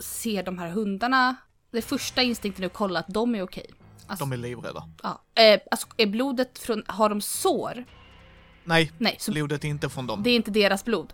Ser 0.00 0.42
de 0.42 0.58
här 0.58 0.70
hundarna. 0.70 1.36
Det 1.70 1.82
första 1.82 2.22
instinkten 2.22 2.64
är 2.64 2.66
att 2.66 2.74
kolla 2.74 3.00
att 3.00 3.08
de 3.08 3.34
är 3.34 3.42
okej. 3.42 3.70
Alltså, 4.06 4.24
De 4.24 4.32
är 4.32 4.36
livrädda. 4.36 4.88
ja. 5.02 5.22
eh, 5.42 5.60
alltså 5.70 5.86
är 5.96 6.06
blodet 6.06 6.58
från, 6.58 6.82
har 6.86 7.08
de 7.08 7.20
sår? 7.20 7.84
Nej, 8.64 8.92
Nej, 8.98 9.16
så 9.18 9.32
blodet 9.32 9.64
är 9.64 9.68
inte 9.68 9.88
från 9.88 10.06
dem. 10.06 10.22
det 10.22 10.30
är 10.30 10.36
inte 10.36 10.50
deras 10.50 10.84
blod. 10.84 11.12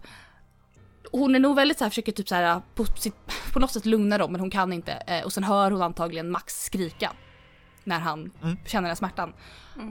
Hon 1.13 1.35
är 1.35 1.39
nog 1.39 1.57
väldigt 1.57 1.79
så 1.79 1.85
här, 1.85 1.91
försöker 1.91 2.13
typ 2.13 2.29
så 2.29 2.35
här 2.35 2.63
på, 2.75 2.85
sitt, 2.87 3.15
på 3.53 3.59
något 3.59 3.71
sätt 3.73 3.87
lugna 3.87 4.19
dem 4.19 4.33
men 4.33 4.41
hon 4.41 4.51
kan 4.51 4.73
inte. 4.73 4.93
Eh, 4.93 5.25
och 5.25 5.33
sen 5.33 5.45
hör 5.45 5.71
hon 5.71 5.83
antagligen 5.83 6.31
Max 6.31 6.65
skrika. 6.65 7.13
När 7.85 7.99
han 7.99 8.31
Mm. 8.43 8.57
känner 8.67 8.83
den 8.83 8.91
här 8.91 8.95
smärtan. 8.95 9.33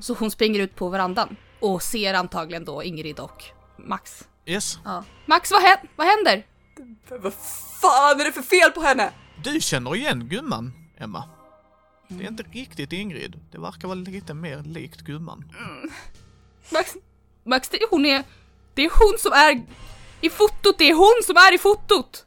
Så 0.01 0.13
hon 0.13 0.31
springer 0.31 0.59
ut 0.59 0.75
på 0.75 0.89
verandan. 0.89 1.35
Och 1.59 1.81
ser 1.81 2.13
antagligen 2.13 2.65
då 2.65 2.83
Ingrid 2.83 3.19
och 3.19 3.43
Max. 3.77 4.27
Yes. 4.45 4.79
Ja. 4.85 5.03
Max 5.25 5.51
vad, 5.51 5.61
hä- 5.61 5.87
vad 5.95 6.07
händer? 6.07 6.45
Vad 7.09 7.33
fan 7.81 8.19
är 8.21 8.25
det 8.25 8.31
för 8.31 8.41
fel 8.41 8.71
på 8.71 8.81
henne? 8.81 9.11
Du 9.43 9.61
känner 9.61 9.95
igen 9.95 10.27
gumman, 10.29 10.73
Emma. 10.97 11.23
Det 12.07 12.23
är 12.23 12.27
inte 12.27 12.43
riktigt 12.51 12.93
Ingrid. 12.93 13.39
Det 13.51 13.57
verkar 13.57 13.87
vara 13.87 13.95
lite 13.95 14.33
mer 14.33 14.63
likt 14.63 15.01
gumman. 15.01 15.51
Max, 16.71 16.93
Max 17.43 17.69
det, 17.69 17.79
hon 17.91 18.05
är, 18.05 18.23
det 18.73 18.81
är 18.85 18.89
hon 18.99 19.19
som 19.19 19.31
är 19.31 19.61
i 20.25 20.29
fotot, 20.29 20.77
det 20.77 20.89
är 20.89 20.93
hon 20.93 21.21
som 21.25 21.37
är 21.37 21.53
i 21.53 21.57
fotot! 21.57 22.25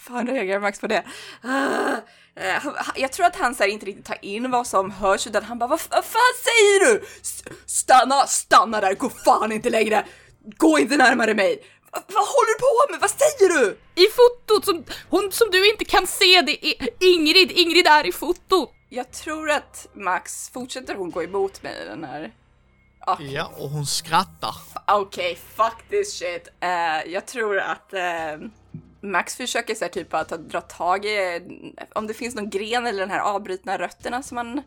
Fan 0.00 0.26
reagerar 0.26 0.60
Max 0.60 0.80
på 0.80 0.86
det? 0.86 1.04
Ah, 1.42 1.92
eh, 2.36 2.62
jag 2.96 3.12
tror 3.12 3.26
att 3.26 3.36
han 3.36 3.54
så 3.54 3.62
här 3.62 3.70
inte 3.70 3.86
riktigt 3.86 4.04
tar 4.06 4.24
in 4.24 4.50
vad 4.50 4.66
som 4.66 4.90
hörs 4.90 5.26
utan 5.26 5.42
han 5.44 5.58
bara 5.58 5.66
vad, 5.66 5.80
fan 5.80 6.34
säger 6.44 6.84
du? 6.86 7.04
S- 7.22 7.44
stanna, 7.66 8.26
stanna 8.26 8.80
där, 8.80 8.94
gå 8.94 9.10
fan 9.10 9.52
inte 9.52 9.70
längre! 9.70 10.04
Gå 10.56 10.78
inte 10.78 10.96
närmare 10.96 11.34
mig! 11.34 11.62
Va- 11.92 12.02
vad 12.06 12.24
håller 12.28 12.54
du 12.54 12.60
på 12.60 12.92
med? 12.92 13.00
Vad 13.00 13.10
säger 13.10 13.58
du? 13.58 13.78
I 14.02 14.06
fotot 14.06 14.64
som, 14.64 14.84
hon 15.10 15.32
som 15.32 15.50
du 15.50 15.70
inte 15.70 15.84
kan 15.84 16.06
se, 16.06 16.40
det 16.42 16.66
är 16.66 16.88
Ingrid, 17.00 17.52
Ingrid 17.52 17.86
är 17.86 18.06
i 18.06 18.12
fotot! 18.12 18.72
Jag 18.88 19.12
tror 19.12 19.50
att 19.50 19.86
Max, 19.94 20.50
fortsätter 20.50 20.94
hon 20.94 21.10
gå 21.10 21.22
emot 21.22 21.62
mig 21.62 21.82
i 21.82 21.84
den 21.88 22.04
här? 22.04 22.32
Okej, 23.12 23.32
Ja, 23.34 23.52
och 23.56 23.70
hon 23.70 23.86
skrattar. 23.86 24.54
okay, 25.00 25.34
fuck 25.34 25.88
this 25.90 26.18
shit. 26.18 26.48
Eh, 26.60 27.12
jag 27.12 27.26
tror 27.26 27.58
att 27.58 27.92
eh, 27.92 28.36
Max 29.00 29.36
försöker 29.36 29.74
så 29.74 29.84
här, 29.84 29.92
typ 29.92 30.14
att 30.14 30.28
dra 30.28 30.60
tag 30.60 31.04
i 31.04 31.40
om 31.92 32.06
det 32.06 32.14
finns 32.14 32.34
någon 32.34 32.50
gren 32.50 32.86
eller 32.86 33.00
den 33.00 33.10
här 33.10 33.20
avbrutna 33.20 33.78
rötterna 33.78 34.22
som 34.22 34.36
han 34.36 34.62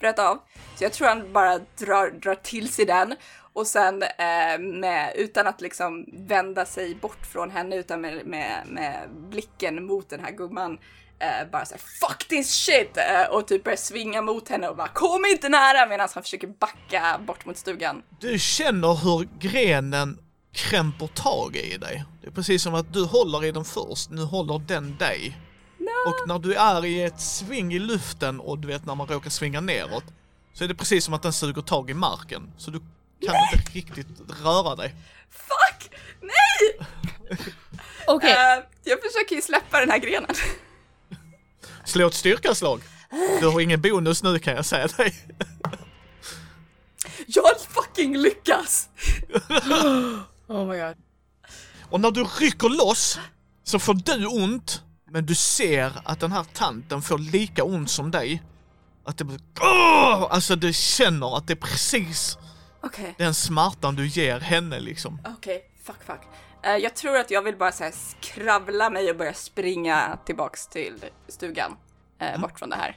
bröt 0.00 0.18
av. 0.18 0.38
Så 0.76 0.84
jag 0.84 0.92
tror 0.92 1.08
han 1.08 1.32
bara 1.32 1.58
drar, 1.58 2.10
drar 2.10 2.34
till 2.34 2.72
sig 2.72 2.84
den 2.84 3.14
och 3.52 3.66
sen 3.66 4.02
eh, 4.02 4.58
med, 4.58 5.12
utan 5.16 5.46
att 5.46 5.60
liksom 5.60 6.04
vända 6.12 6.64
sig 6.64 6.94
bort 6.94 7.26
från 7.26 7.50
henne 7.50 7.76
utan 7.76 8.00
med, 8.00 8.26
med, 8.26 8.62
med 8.66 9.08
blicken 9.10 9.86
mot 9.86 10.08
den 10.08 10.20
här 10.20 10.30
gumman 10.30 10.78
eh, 11.18 11.50
bara 11.52 11.64
såhär 11.64 11.80
fuck 12.00 12.28
this 12.28 12.50
shit 12.54 12.96
eh, 12.96 13.30
och 13.30 13.48
typ 13.48 13.64
börjar 13.64 13.76
svinga 13.76 14.22
mot 14.22 14.48
henne 14.48 14.68
och 14.68 14.76
bara 14.76 14.88
kom 14.88 15.24
inte 15.24 15.48
nära 15.48 15.86
medan 15.86 16.08
han 16.14 16.22
försöker 16.22 16.46
backa 16.46 17.20
bort 17.26 17.44
mot 17.44 17.56
stugan. 17.56 18.02
Du 18.20 18.38
känner 18.38 18.94
hur 18.94 19.28
grenen 19.38 20.18
krämper 20.52 21.06
tag 21.06 21.56
i 21.56 21.76
dig. 21.76 22.04
Det 22.20 22.26
är 22.26 22.30
precis 22.30 22.62
som 22.62 22.74
att 22.74 22.92
du 22.92 23.04
håller 23.04 23.44
i 23.44 23.52
den 23.52 23.64
först, 23.64 24.10
nu 24.10 24.22
håller 24.22 24.58
den 24.58 24.96
dig. 24.96 25.38
Och 26.06 26.28
när 26.28 26.38
du 26.38 26.54
är 26.54 26.84
i 26.84 27.02
ett 27.02 27.20
sving 27.20 27.74
i 27.74 27.78
luften 27.78 28.40
och 28.40 28.58
du 28.58 28.68
vet 28.68 28.86
när 28.86 28.94
man 28.94 29.06
råkar 29.06 29.30
svinga 29.30 29.60
neråt 29.60 30.04
så 30.54 30.64
är 30.64 30.68
det 30.68 30.74
precis 30.74 31.04
som 31.04 31.14
att 31.14 31.22
den 31.22 31.32
suger 31.32 31.62
tag 31.62 31.90
i 31.90 31.94
marken. 31.94 32.52
Så 32.56 32.70
du 32.70 32.80
kan 33.26 33.36
inte 33.54 33.72
riktigt 33.72 34.06
röra 34.44 34.76
dig. 34.76 34.94
Fuck! 35.30 35.90
Nej! 36.20 36.88
Okej, 38.06 38.30
Eh, 38.32 38.64
jag 38.84 38.98
försöker 39.02 39.36
ju 39.36 39.42
släppa 39.42 39.80
den 39.80 39.90
här 39.90 39.98
grenen. 39.98 40.34
Slå 41.88 42.06
ett 42.06 42.14
styrkaslag. 42.14 42.80
Du 43.40 43.46
har 43.46 43.60
ingen 43.60 43.80
bonus 43.80 44.22
nu 44.22 44.38
kan 44.38 44.54
jag 44.54 44.64
säga 44.64 44.86
dig. 44.86 45.14
Jag 47.26 47.60
fucking 47.60 48.16
lyckas! 48.16 48.88
oh 50.46 50.66
my 50.66 50.78
god. 50.78 50.96
Och 51.90 52.00
när 52.00 52.10
du 52.10 52.24
rycker 52.24 52.68
loss 52.68 53.18
så 53.64 53.78
får 53.78 53.94
du 53.94 54.26
ont, 54.26 54.82
men 55.10 55.26
du 55.26 55.34
ser 55.34 55.92
att 56.04 56.20
den 56.20 56.32
här 56.32 56.44
tanten 56.52 57.02
får 57.02 57.18
lika 57.18 57.64
ont 57.64 57.90
som 57.90 58.10
dig. 58.10 58.42
Att 59.04 59.18
det 59.18 59.24
blir... 59.24 59.40
Alltså 60.30 60.56
du 60.56 60.72
känner 60.72 61.36
att 61.36 61.46
det 61.46 61.52
är 61.52 61.56
precis 61.56 62.38
Okej, 62.80 63.14
den 63.18 63.34
smärtan 63.34 63.94
du 63.94 64.06
ger 64.06 64.40
henne 64.40 64.80
liksom. 64.80 65.20
okej, 65.38 65.62
fuck 65.84 66.04
fuck. 66.06 66.20
Eh, 66.68 66.76
jag 66.76 66.94
tror 66.96 67.16
att 67.16 67.30
jag 67.30 67.42
vill 67.42 67.56
bara 67.56 67.72
så 67.72 67.84
här 67.84 67.92
skravla 68.20 68.90
mig 68.90 69.10
och 69.10 69.16
börja 69.16 69.34
springa 69.34 70.18
tillbaks 70.24 70.66
till 70.66 71.04
stugan. 71.28 71.76
eh, 72.18 72.40
Bort 72.40 72.58
från 72.58 72.70
det 72.70 72.76
här. 72.76 72.96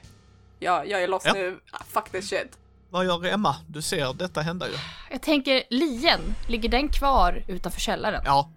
Jag, 0.58 0.88
jag 0.88 1.02
är 1.02 1.08
loss 1.08 1.22
Ja. 1.26 1.32
nu, 1.32 1.60
ah, 1.72 1.84
fuck 1.88 2.10
this 2.10 2.28
shit. 2.28 2.58
Vad 2.90 3.04
gör 3.04 3.24
Emma? 3.26 3.56
Du 3.68 3.82
ser 3.82 4.12
detta 4.14 4.40
hända 4.40 4.68
ju. 4.68 4.74
jag 5.10 5.22
tänker 5.22 5.62
lien, 5.70 6.20
ligger 6.48 6.68
den 6.68 6.88
kvar 6.88 7.44
utanför 7.48 7.80
källaren? 7.80 8.22
Ja. 8.24 8.50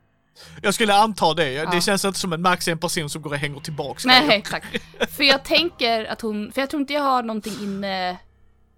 Jag 0.61 0.73
skulle 0.73 0.93
anta 0.95 1.33
det. 1.33 1.51
Ja. 1.51 1.69
Det 1.71 1.81
känns 1.81 2.05
inte 2.05 2.19
som 2.19 2.33
en 2.33 2.41
Max 2.41 2.67
är 2.67 2.71
en 2.71 2.77
person 2.79 3.09
som 3.09 3.21
går 3.21 3.29
och 3.29 3.37
hänger 3.37 3.59
tillbaks 3.59 4.05
Nej, 4.05 4.19
grejer. 4.27 4.39
exakt. 4.39 4.67
För 5.15 5.23
jag 5.23 5.43
tänker 5.43 6.05
att 6.05 6.21
hon, 6.21 6.51
för 6.51 6.61
jag 6.61 6.69
tror 6.69 6.81
inte 6.81 6.93
jag 6.93 7.01
har 7.01 7.23
någonting 7.23 7.53
inne 7.61 8.17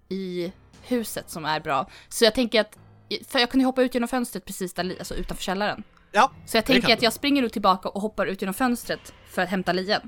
i 0.08 0.52
huset 0.82 1.30
som 1.30 1.44
är 1.44 1.60
bra. 1.60 1.86
Så 2.08 2.24
jag 2.24 2.34
tänker 2.34 2.60
att, 2.60 2.76
för 3.28 3.38
jag 3.38 3.50
kunde 3.50 3.66
hoppa 3.66 3.82
ut 3.82 3.94
genom 3.94 4.08
fönstret 4.08 4.44
precis 4.44 4.72
där, 4.74 4.96
alltså 4.98 5.14
utanför 5.14 5.42
källaren. 5.44 5.82
Ja, 6.12 6.30
Så 6.46 6.56
jag 6.56 6.64
tänker 6.66 6.92
att 6.92 7.02
jag 7.02 7.12
springer 7.12 7.42
nu 7.42 7.48
tillbaka 7.48 7.88
och 7.88 8.00
hoppar 8.02 8.26
ut 8.26 8.42
genom 8.42 8.54
fönstret 8.54 9.12
för 9.30 9.42
att 9.42 9.48
hämta 9.48 9.72
lien. 9.72 10.00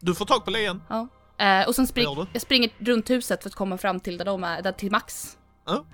du 0.00 0.14
får 0.14 0.24
tag 0.24 0.44
på 0.44 0.50
lien. 0.50 0.82
Ja. 0.88 1.08
Eh, 1.38 1.68
och 1.68 1.74
sen 1.74 1.86
spring, 1.86 2.26
jag 2.32 2.42
springer 2.42 2.70
runt 2.78 3.10
huset 3.10 3.42
för 3.42 3.50
att 3.50 3.54
komma 3.54 3.78
fram 3.78 4.00
till 4.00 4.18
där 4.18 4.24
de 4.24 4.44
är, 4.44 4.62
där 4.62 4.72
till 4.72 4.90
Max. 4.90 5.36
Ja. 5.66 5.84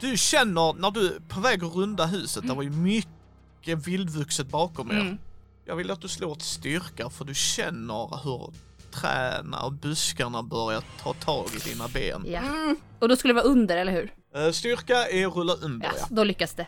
Du 0.00 0.16
känner 0.16 0.72
när 0.72 0.90
du 0.90 1.06
är 1.06 1.20
på 1.28 1.40
väg 1.40 1.64
att 1.64 1.74
runda 1.74 2.06
huset, 2.06 2.48
det 2.48 2.54
var 2.54 2.62
ju 2.62 2.70
mycket 2.70 3.86
vildvuxet 3.86 4.46
bakom 4.46 4.90
er. 4.90 5.00
Mm. 5.00 5.18
Jag 5.64 5.76
vill 5.76 5.90
att 5.90 6.00
du 6.00 6.08
slår 6.08 6.32
ett 6.32 6.42
styrka 6.42 7.10
för 7.10 7.24
du 7.24 7.34
känner 7.34 8.22
hur 8.24 8.52
träna 8.90 9.62
och 9.62 9.72
buskarna 9.72 10.42
börjar 10.42 10.82
ta 11.02 11.12
tag 11.12 11.46
i 11.56 11.68
dina 11.68 11.88
ben. 11.88 12.24
Ja. 12.26 12.74
Och 12.98 13.08
då 13.08 13.16
skulle 13.16 13.34
det 13.34 13.40
vara 13.40 13.52
under, 13.52 13.76
eller 13.76 13.92
hur? 13.92 14.12
Eh, 14.34 14.50
Styrka 14.50 15.08
är 15.08 15.26
rulla 15.28 15.54
under 15.54 15.86
Ja, 15.86 15.92
ja. 15.98 16.06
då 16.10 16.24
lyckas 16.24 16.52
det. 16.54 16.66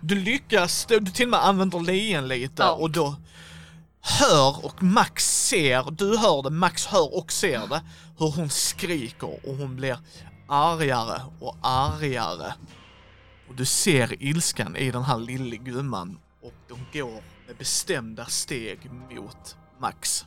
Du 0.00 0.14
lyckas, 0.14 0.86
du 0.88 1.00
till 1.00 1.26
och 1.26 1.30
med 1.30 1.44
använder 1.46 1.80
lien 1.80 2.28
lite 2.28 2.62
Ja. 2.62 2.70
och 2.72 2.90
då 2.90 3.16
hör 4.00 4.64
och 4.64 4.82
Max 4.82 5.46
ser, 5.48 5.90
du 5.90 6.16
hör 6.16 6.42
det, 6.42 6.50
Max 6.50 6.86
hör 6.86 7.16
och 7.18 7.32
ser 7.32 7.66
det, 7.66 7.82
hur 8.18 8.30
hon 8.30 8.50
skriker 8.50 9.48
och 9.48 9.54
hon 9.56 9.76
blir 9.76 9.98
argare 10.48 11.22
och 11.40 11.56
argare. 11.62 12.54
Och 13.48 13.54
du 13.54 13.64
ser 13.64 14.22
ilskan 14.22 14.76
i 14.76 14.90
den 14.90 15.02
här 15.02 15.18
lille 15.18 15.56
gumman 15.56 16.18
och 16.42 16.52
de 16.68 16.98
går 16.98 17.22
med 17.46 17.56
bestämda 17.58 18.26
steg 18.26 18.90
mot 19.10 19.56
Max. 19.80 20.24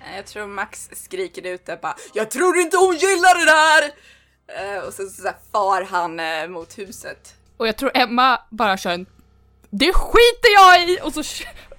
Eh, 0.00 0.16
Jag 0.16 0.26
tror 0.26 0.46
Max 0.46 0.90
skriker 0.92 1.46
ut 1.46 1.66
det 1.66 1.78
bara 1.82 1.96
Jag 2.14 2.30
tror 2.30 2.56
inte 2.56 2.76
hon 2.76 2.94
gillar 2.96 3.38
det 3.38 3.44
där! 3.44 3.92
Eh, 4.76 4.82
och 4.86 4.92
sen 4.92 5.10
så, 5.10 5.22
så 5.22 5.30
far 5.52 5.82
han 5.82 6.20
eh, 6.20 6.48
mot 6.48 6.78
huset. 6.78 7.34
Och 7.62 7.68
jag 7.68 7.76
tror 7.76 7.90
Emma 7.94 8.40
bara 8.50 8.76
kör 8.76 8.90
en 8.90 9.06
Det 9.70 9.92
skiter 9.92 10.52
jag 10.54 10.90
i! 10.90 10.98
Och 11.02 11.12
så 11.12 11.22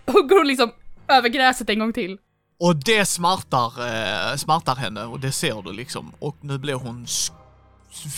hugger 0.11 0.37
hon 0.37 0.47
liksom 0.47 0.71
över 1.07 1.29
gräset 1.29 1.69
en 1.69 1.79
gång 1.79 1.93
till. 1.93 2.17
Och 2.59 2.75
det 2.75 3.05
smärtar, 3.05 3.67
eh, 3.67 4.35
smärtar 4.35 4.75
henne 4.75 5.05
och 5.05 5.19
det 5.19 5.31
ser 5.31 5.61
du 5.61 5.73
liksom. 5.73 6.13
Och 6.19 6.37
nu 6.41 6.57
blir 6.57 6.73
hon 6.73 7.07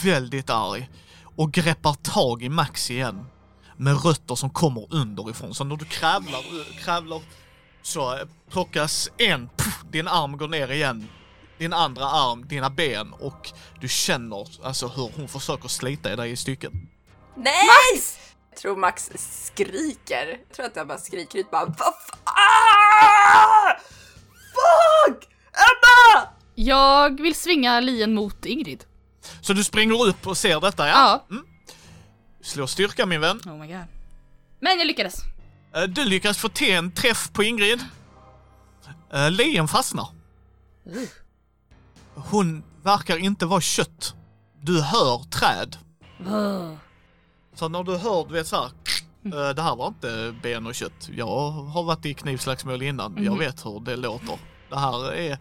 väldigt 0.04 0.50
arg 0.50 0.90
och 1.36 1.52
greppar 1.52 1.94
tag 1.94 2.44
i 2.44 2.50
Max 2.50 2.92
igen. 2.92 3.26
Med 3.78 4.06
rötter 4.06 4.36
som 4.36 4.50
kommer 4.50 4.94
underifrån. 4.94 5.54
Så 5.54 5.64
när 5.64 5.76
du 5.76 5.86
kravlar, 5.86 6.40
eh, 6.40 6.84
kravlar 6.84 7.22
så 7.82 8.14
eh, 8.14 8.28
plockas 8.50 9.10
en, 9.18 9.50
puff, 9.58 9.84
din 9.92 10.08
arm 10.08 10.38
går 10.38 10.48
ner 10.48 10.72
igen. 10.72 11.08
Din 11.58 11.74
andra 11.74 12.06
arm, 12.06 12.48
dina 12.48 12.70
ben 12.70 13.14
och 13.14 13.52
du 13.82 13.88
känner 13.88 14.48
alltså 14.64 14.88
hur 14.88 15.12
hon 15.16 15.28
försöker 15.28 15.68
slita 15.68 16.14
i 16.14 16.16
dig 16.16 16.32
i 16.32 16.36
stycken. 16.36 16.90
Nej! 17.36 17.68
Max! 17.94 18.18
Jag 18.50 18.60
tror 18.60 18.76
Max 18.78 19.12
skriker. 19.18 20.28
Jag 20.48 20.56
tror 20.56 20.66
att 20.66 20.76
jag 20.76 20.88
bara 20.88 20.98
skriker 20.98 21.40
ut 21.40 21.52
bara 21.52 21.66
Vad 21.66 21.94
ah! 22.24 23.78
Fuck! 24.56 25.28
Emma! 25.54 26.28
Jag 26.56 27.22
vill 27.22 27.36
svinga 27.36 27.80
lien 27.80 28.14
mot 28.14 28.46
Ingrid. 28.46 28.84
Så 29.42 29.54
du 29.54 29.64
springer 29.64 30.06
upp 30.08 30.28
och 30.28 30.38
ser 30.38 30.62
detta 30.62 30.88
ja? 30.88 31.26
Ja. 31.30 31.36
Slå 32.42 32.68
styrka 32.68 33.06
min 33.06 33.22
vän. 33.22 33.42
Oh 33.46 33.58
my 33.58 33.68
god. 33.68 33.84
Men 34.60 34.78
jag 34.78 34.88
lyckades. 34.88 35.16
Eh, 35.76 35.84
Du 35.84 36.06
lyckas 36.06 36.38
få 36.38 36.50
till 36.50 36.72
en 36.74 36.92
träff 36.92 37.30
på 37.34 37.44
Ingrid. 37.44 37.86
Eh, 39.14 39.32
Lien 39.32 39.68
fastnar. 39.68 40.08
Uh. 40.96 41.04
Hon 42.16 42.64
verkar 42.84 43.18
inte 43.18 43.46
vara 43.46 43.62
kött. 43.62 44.14
Du 44.62 44.82
hör 44.82 45.24
träd. 45.24 45.78
Uh. 46.28 46.74
Så 47.56 47.70
när 47.70 47.84
du 47.84 47.98
hör, 47.98 48.26
du 48.28 48.34
vet 48.34 48.48
såhär, 48.48 48.66
eh, 49.26 49.50
det 49.56 49.62
här 49.62 49.76
var 49.76 49.88
inte 49.88 50.36
ben 50.44 50.68
och 50.68 50.76
kött. 50.76 51.10
Jag 51.16 51.52
har 51.52 51.84
varit 51.84 52.06
i 52.06 52.14
knivslagsmål 52.14 52.82
innan. 52.82 53.14
Jag 53.24 53.32
Mhm. 53.32 53.40
vet 53.40 53.66
hur 53.66 53.80
det 53.80 53.96
låter. 53.96 54.40
Det 54.70 54.80
här 54.80 55.14
är... 55.14 55.38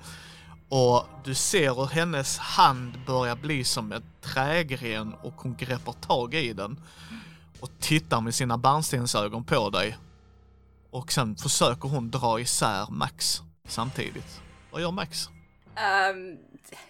Och 0.68 1.06
du 1.24 1.34
ser 1.34 1.74
hur 1.74 1.86
hennes 1.86 2.38
hand 2.38 2.92
börjar 3.06 3.36
bli 3.36 3.64
som 3.64 3.92
en 3.92 4.02
trägren 4.22 5.14
och 5.22 5.34
hon 5.36 5.54
greppar 5.56 5.92
tag 5.92 6.34
i 6.34 6.52
den. 6.52 6.80
Och 7.60 7.70
tittar 7.80 8.20
med 8.20 8.34
sina 8.34 8.58
bärnstensögon 8.58 9.44
på 9.44 9.70
dig. 9.70 9.96
Och 10.90 11.12
sen 11.12 11.36
försöker 11.36 11.88
hon 11.88 12.10
dra 12.10 12.40
isär 12.40 12.86
Max 12.90 13.42
samtidigt. 13.68 14.40
Vad 14.72 14.80
gör 14.82 14.90
Max? 14.90 15.28
Ehm, 15.76 16.36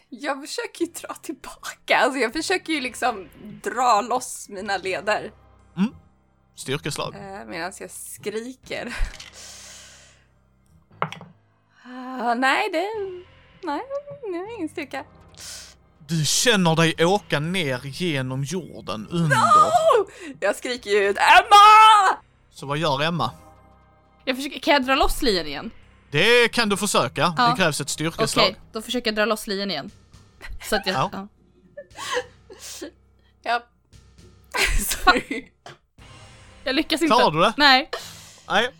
jag 0.09 0.41
försöker 0.41 0.85
ju 0.85 0.93
dra 0.93 1.15
tillbaka. 1.15 1.99
Alltså 1.99 2.19
jag 2.19 2.33
försöker 2.33 2.73
ju 2.73 2.81
liksom 2.81 3.29
dra 3.63 4.01
loss 4.01 4.49
mina 4.49 4.77
leder. 4.77 5.33
Styrkeslag. 6.57 7.15
Uh, 7.15 7.47
Medan 7.47 7.73
jag 7.81 7.91
skriker. 7.91 8.97
Ah, 11.85 12.35
nej, 12.35 12.71
det... 12.73 12.87
Nej, 13.63 13.81
jag 14.33 14.39
har 14.39 14.55
ingen 14.57 14.69
styrka. 14.69 15.05
Du 15.99 16.25
känner 16.25 16.77
dig 16.77 17.05
åka 17.05 17.41
ner 17.41 17.81
genom 17.85 18.45
jorden 18.45 19.09
under. 19.11 19.37
Oh! 19.37 20.07
Jag 20.41 20.57
skriker 20.57 20.91
ju 20.91 21.09
ut 21.09 21.17
Emma! 21.17 22.19
Så 22.51 22.67
vad 22.67 22.79
gör 22.79 23.03
Emma? 23.03 23.31
Jag 24.25 24.37
försöker, 24.37 24.59
kan 24.61 24.75
jag 24.75 24.85
dra 24.87 24.95
loss 24.95 25.23
lien 25.23 25.47
igen? 25.47 25.71
Det 26.15 26.49
kan 26.49 26.69
du 26.69 26.77
försöka. 26.77 27.35
Ja. 27.37 27.49
Det 27.49 27.57
krävs 27.57 27.81
ett 27.81 27.85
Okej, 27.85 27.93
styrkeslag. 27.93 28.55
då 28.73 28.83
försöker 28.83 29.09
jag 29.11 29.17
dra 29.17 29.25
loss 29.25 29.47
lien 29.47 29.71
igen. 29.71 29.91
Så 30.69 30.77
att 30.77 30.87
jag... 30.87 30.95
Ja. 30.95 31.11
Ja. 31.13 31.29
Ja. 33.43 33.63
Sorry. 34.85 35.51
Jag 36.65 36.77
lyckas 36.77 37.03
inte. 37.03 37.15
Klarar 37.15 37.31
du 37.31 37.41
det? 37.41 37.55
Nej. 37.57 37.91
Nej. 38.49 38.71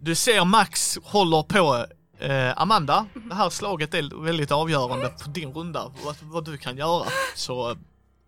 Du 0.00 0.14
ser 0.14 0.44
Max 0.44 0.98
håller 1.02 1.42
på 1.42 1.86
eh, 2.24 2.60
Amanda. 2.60 3.06
Det 3.14 3.34
här 3.34 3.50
slaget 3.50 3.94
är 3.94 4.24
väldigt 4.24 4.52
avgörande 4.52 5.08
på 5.08 5.28
din 5.28 5.52
runda. 5.52 5.92
Vad, 6.04 6.16
vad 6.22 6.44
du 6.44 6.58
kan 6.58 6.76
göra. 6.76 7.06
Så 7.34 7.76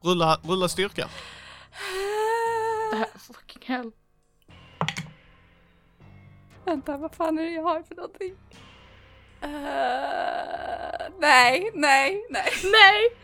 rulla, 0.03 0.41
rulla 0.43 0.69
styrka. 0.69 1.09
Det 2.91 2.97
här, 2.97 3.09
fucking 3.19 3.63
hell. 3.67 3.93
Vänta, 6.67 6.97
vad 6.97 7.15
fan 7.15 7.39
är 7.39 7.43
det 7.43 7.51
jag 7.51 7.63
har 7.63 7.83
för 7.83 7.95
någonting? 7.95 8.35
Eh, 9.41 11.13
nej, 11.21 11.71
nej, 11.75 12.27
nej. 12.31 12.53
Nej! 12.65 13.17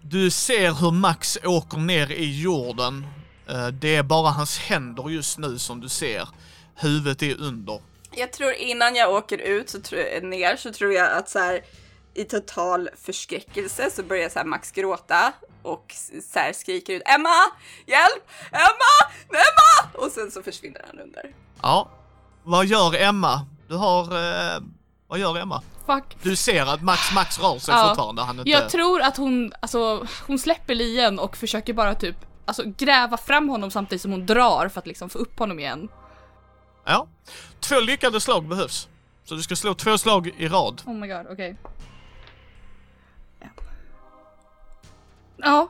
Du 0.00 0.30
ser 0.30 0.72
hur 0.72 0.90
Max 0.90 1.38
åker 1.44 1.78
ner 1.78 2.12
i 2.12 2.40
jorden. 2.42 3.06
Eh, 3.48 3.68
det 3.68 3.96
är 3.96 4.02
bara 4.02 4.30
hans 4.30 4.58
händer 4.58 5.08
just 5.08 5.38
nu 5.38 5.58
som 5.58 5.80
du 5.80 5.88
ser. 5.88 6.28
Huvudet 6.74 7.22
är 7.22 7.40
under. 7.40 7.80
Jag 8.10 8.32
tror 8.32 8.52
innan 8.52 8.94
jag 8.94 9.14
åker 9.14 9.38
ut 9.38 9.70
så 9.70 9.80
tror 9.80 10.20
ner 10.20 10.56
så 10.56 10.72
tror 10.72 10.92
jag 10.92 11.12
att 11.12 11.28
så 11.28 11.38
här 11.38 11.64
i 12.14 12.24
total 12.24 12.90
förskräckelse 12.96 13.90
så 13.90 14.02
börjar 14.02 14.28
så 14.28 14.38
här 14.38 14.46
Max 14.46 14.70
gråta 14.70 15.32
och 15.62 15.94
så 16.32 16.38
här 16.38 16.52
skriker 16.52 16.92
ut 16.92 17.02
Emma! 17.06 17.36
Hjälp! 17.86 18.30
Emma! 18.52 19.12
Emma! 19.28 20.04
Och 20.04 20.12
sen 20.12 20.30
så 20.30 20.42
försvinner 20.42 20.84
han 20.86 21.00
under. 21.00 21.34
Ja. 21.62 21.90
Vad 22.46 22.66
gör 22.66 22.94
Emma? 23.02 23.46
Du 23.68 23.74
har... 23.76 24.02
Eh, 24.02 24.60
vad 25.06 25.18
gör 25.18 25.38
Emma? 25.38 25.62
Fuck. 25.86 26.16
Du 26.22 26.36
ser 26.36 26.66
att 26.66 26.82
Max 26.82 27.14
Max 27.14 27.38
rör 27.38 27.58
sig 27.58 27.74
Ja. 27.74 27.88
fortfarande. 27.88 28.22
Han 28.22 28.36
är 28.36 28.40
inte... 28.40 28.50
Jag 28.50 28.70
tror 28.70 29.00
att 29.02 29.16
hon, 29.16 29.52
alltså 29.60 30.06
hon 30.26 30.38
släpper 30.38 30.74
lien 30.74 31.18
och 31.18 31.36
försöker 31.36 31.72
bara 31.74 31.94
typ 31.94 32.16
Alltså 32.48 32.62
gräva 32.76 33.16
fram 33.16 33.48
honom 33.48 33.70
samtidigt 33.70 34.02
som 34.02 34.10
hon 34.10 34.26
drar 34.26 34.68
för 34.68 34.78
att 34.80 34.86
liksom 34.86 35.10
få 35.10 35.18
upp 35.18 35.38
honom 35.38 35.58
igen. 35.58 35.88
Ja. 36.84 37.06
Två 37.60 37.80
lyckade 37.80 38.20
slag 38.20 38.48
behövs. 38.48 38.88
Så 39.24 39.34
du 39.34 39.42
ska 39.42 39.56
slå 39.56 39.74
två 39.74 39.98
slag 39.98 40.26
i 40.38 40.48
rad. 40.48 40.82
Oh 40.86 40.94
my 40.94 41.06
god, 41.08 41.26
okej. 41.30 41.56
Ja. 45.36 45.68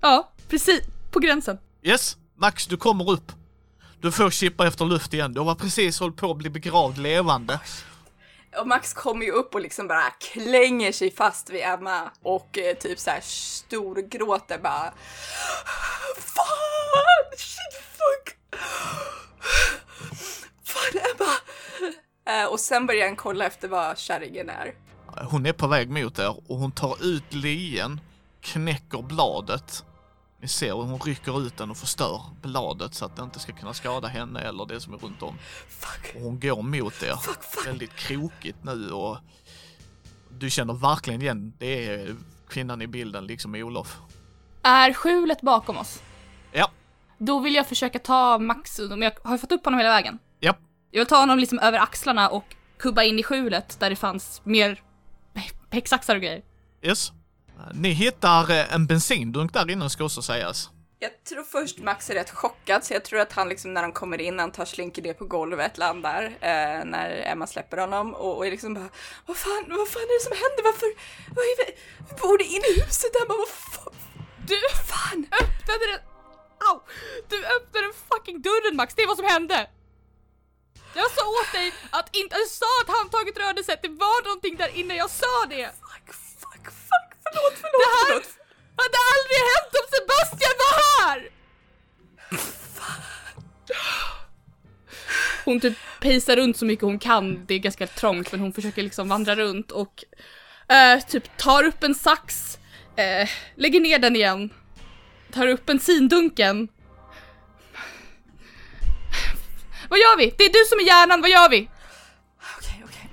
Ja, 0.00 0.28
precis. 0.48 0.80
På 1.10 1.18
gränsen. 1.18 1.58
Yes, 1.82 2.16
Max 2.36 2.66
du 2.66 2.76
kommer 2.76 3.10
upp. 3.10 3.32
Du 4.04 4.12
får 4.12 4.30
kippa 4.30 4.66
efter 4.66 4.84
luft 4.84 5.14
igen. 5.14 5.32
Du 5.32 5.40
har 5.40 5.54
precis 5.54 6.00
hållit 6.00 6.16
på 6.16 6.30
att 6.30 6.36
bli 6.36 6.50
begravd 6.50 6.98
levande. 6.98 7.60
Och 8.60 8.66
Max 8.66 8.92
kommer 8.92 9.26
ju 9.26 9.32
upp 9.32 9.54
och 9.54 9.60
liksom 9.60 9.88
bara 9.88 10.10
klänger 10.10 10.92
sig 10.92 11.10
fast 11.10 11.50
vid 11.50 11.62
Emma 11.62 12.10
och 12.22 12.58
eh, 12.58 12.76
typ 12.76 12.98
så 12.98 13.10
här 13.10 13.20
storgråter 13.20 14.58
bara. 14.58 14.92
Fan! 16.16 17.36
Shit 17.36 17.82
fuck! 17.82 18.58
Fan 20.64 21.00
Emma! 21.00 21.32
Eh, 22.38 22.48
och 22.48 22.60
sen 22.60 22.86
börjar 22.86 23.06
han 23.06 23.16
kolla 23.16 23.46
efter 23.46 23.68
vad 23.68 23.98
kärringen 23.98 24.48
är. 24.50 24.74
Hon 25.30 25.46
är 25.46 25.52
på 25.52 25.66
väg 25.66 25.90
mot 25.90 26.18
er 26.18 26.50
och 26.50 26.58
hon 26.58 26.72
tar 26.72 27.04
ut 27.04 27.34
lien, 27.34 28.00
knäcker 28.40 29.02
bladet. 29.02 29.84
Ni 30.44 30.48
ser 30.48 30.74
hur 30.74 30.82
hon 30.82 30.98
rycker 30.98 31.46
ut 31.46 31.56
den 31.56 31.70
och 31.70 31.76
förstör 31.76 32.22
bladet 32.42 32.94
så 32.94 33.04
att 33.04 33.16
det 33.16 33.22
inte 33.22 33.38
ska 33.38 33.52
kunna 33.52 33.74
skada 33.74 34.08
henne 34.08 34.40
eller 34.40 34.66
det 34.66 34.80
som 34.80 34.94
är 34.94 34.98
runt 34.98 35.22
om. 35.22 35.38
Fuck! 35.68 36.16
Och 36.16 36.20
hon 36.22 36.40
går 36.40 36.62
mot 36.62 37.02
er. 37.02 37.16
Fuck, 37.16 37.42
fuck. 37.42 37.66
Väldigt 37.66 37.94
krokigt 37.96 38.58
nu 38.64 38.90
och 38.90 39.18
du 40.30 40.50
känner 40.50 40.74
verkligen 40.74 41.22
igen, 41.22 41.52
det 41.58 41.86
är 41.88 42.16
kvinnan 42.48 42.82
i 42.82 42.86
bilden 42.86 43.26
liksom 43.26 43.54
Olof. 43.54 43.98
Är 44.62 44.92
skjulet 44.92 45.40
bakom 45.40 45.76
oss? 45.78 46.02
Ja, 46.52 46.70
Då 47.18 47.38
vill 47.40 47.54
jag 47.54 47.66
försöka 47.66 47.98
ta 47.98 48.38
Max, 48.38 48.78
men 48.78 49.02
jag 49.02 49.12
har 49.22 49.38
fått 49.38 49.52
upp 49.52 49.64
honom 49.64 49.78
hela 49.78 49.90
vägen. 49.90 50.18
ja, 50.40 50.54
Jag 50.90 51.00
vill 51.00 51.08
ta 51.08 51.16
honom 51.16 51.38
liksom 51.38 51.58
över 51.58 51.78
axlarna 51.78 52.28
och 52.28 52.56
kubba 52.78 53.02
in 53.02 53.18
i 53.18 53.22
skjulet 53.22 53.80
där 53.80 53.90
det 53.90 53.96
fanns 53.96 54.40
mer 54.44 54.82
häcksaxar 55.70 56.14
och 56.16 56.22
grejer. 56.22 56.42
yes. 56.82 57.12
Ni 57.72 57.88
hittar 57.88 58.50
eh, 58.50 58.74
en 58.74 58.86
bensindunk 58.86 59.52
där 59.52 59.70
inne 59.70 59.90
ska 59.90 60.04
också 60.04 60.22
sägas. 60.22 60.70
Jag 60.98 61.24
tror 61.24 61.42
först 61.42 61.78
Max 61.78 62.10
är 62.10 62.14
rätt 62.14 62.30
chockad, 62.30 62.84
så 62.84 62.94
jag 62.94 63.04
tror 63.04 63.20
att 63.20 63.32
han 63.32 63.48
liksom 63.48 63.74
när 63.74 63.82
han 63.82 63.92
kommer 63.92 64.20
in, 64.20 64.38
han 64.38 64.52
tar 64.52 64.64
slinker 64.64 65.02
ner 65.02 65.12
på 65.14 65.24
golvet, 65.24 65.78
landar 65.78 66.22
eh, 66.24 66.84
när 66.84 67.22
Emma 67.26 67.46
släpper 67.46 67.76
honom 67.76 68.14
och, 68.14 68.36
och 68.36 68.46
är 68.46 68.50
liksom 68.50 68.74
bara 68.74 68.88
Vad 69.26 69.36
fan, 69.36 69.64
vad 69.68 69.88
fan 69.88 70.02
är 70.02 70.18
det 70.18 70.24
som 70.28 70.36
händer? 70.44 70.62
Varför? 70.64 70.90
Vad 71.36 71.44
är 71.44 71.56
vi? 71.66 71.76
vi 72.08 72.14
borde 72.22 72.44
in 72.44 72.62
i 72.70 72.80
huset 72.80 73.12
Emma, 73.22 73.34
vad 73.42 73.48
fan? 73.48 73.94
Du 74.46 74.60
fan? 74.92 75.26
öppnade 75.42 75.84
den... 75.92 76.00
Au! 76.68 76.80
Du 77.28 77.38
öppnade 77.56 77.86
den 77.86 77.94
fucking 78.10 78.42
dörren 78.42 78.76
Max, 78.76 78.94
det 78.94 79.02
är 79.02 79.06
vad 79.06 79.16
som 79.16 79.26
hände! 79.26 79.70
Jag 80.94 81.10
sa 81.10 81.22
åt 81.40 81.52
dig 81.52 81.72
att 81.90 82.16
inte... 82.16 82.36
Jag 82.36 82.48
sa 82.48 82.70
att 82.82 82.90
handtaget 82.98 83.38
rörde 83.38 83.64
sig, 83.64 83.74
att 83.74 83.82
det 83.82 83.94
var 84.06 84.24
någonting 84.24 84.56
där 84.56 84.70
inne, 84.80 84.94
jag 84.96 85.10
sa 85.10 85.46
det! 85.48 85.66
Fuck, 85.66 86.08
förlåt, 87.34 87.54
förlåt, 87.60 87.80
Det 87.82 87.90
här 87.96 88.06
förlåt. 88.06 88.28
hade 88.82 88.98
aldrig 89.12 89.38
hänt 89.52 89.72
om 89.80 89.86
Sebastian 89.96 90.54
var 90.62 90.74
här! 90.80 91.30
Hon 95.44 95.60
typ 95.60 95.78
pejsar 96.00 96.36
runt 96.36 96.56
så 96.56 96.64
mycket 96.64 96.82
hon 96.84 96.98
kan, 96.98 97.46
det 97.46 97.54
är 97.54 97.58
ganska 97.58 97.86
trångt 97.86 98.32
men 98.32 98.40
hon 98.40 98.52
försöker 98.52 98.82
liksom 98.82 99.08
vandra 99.08 99.36
runt 99.36 99.70
och 99.70 100.04
eh, 100.68 101.00
typ 101.00 101.36
tar 101.36 101.64
upp 101.64 101.82
en 101.82 101.94
sax, 101.94 102.58
eh, 102.96 103.28
lägger 103.56 103.80
ner 103.80 103.98
den 103.98 104.16
igen, 104.16 104.50
tar 105.32 105.46
upp 105.46 105.66
bensindunken. 105.66 106.68
Vad 109.88 109.98
gör 109.98 110.16
vi? 110.18 110.34
Det 110.38 110.44
är 110.44 110.52
du 110.52 110.64
som 110.68 110.78
är 110.78 110.84
hjärnan, 110.84 111.20
vad 111.20 111.30
gör 111.30 111.48
vi? 111.48 111.68
Okej, 112.58 112.84
okej. 112.84 113.10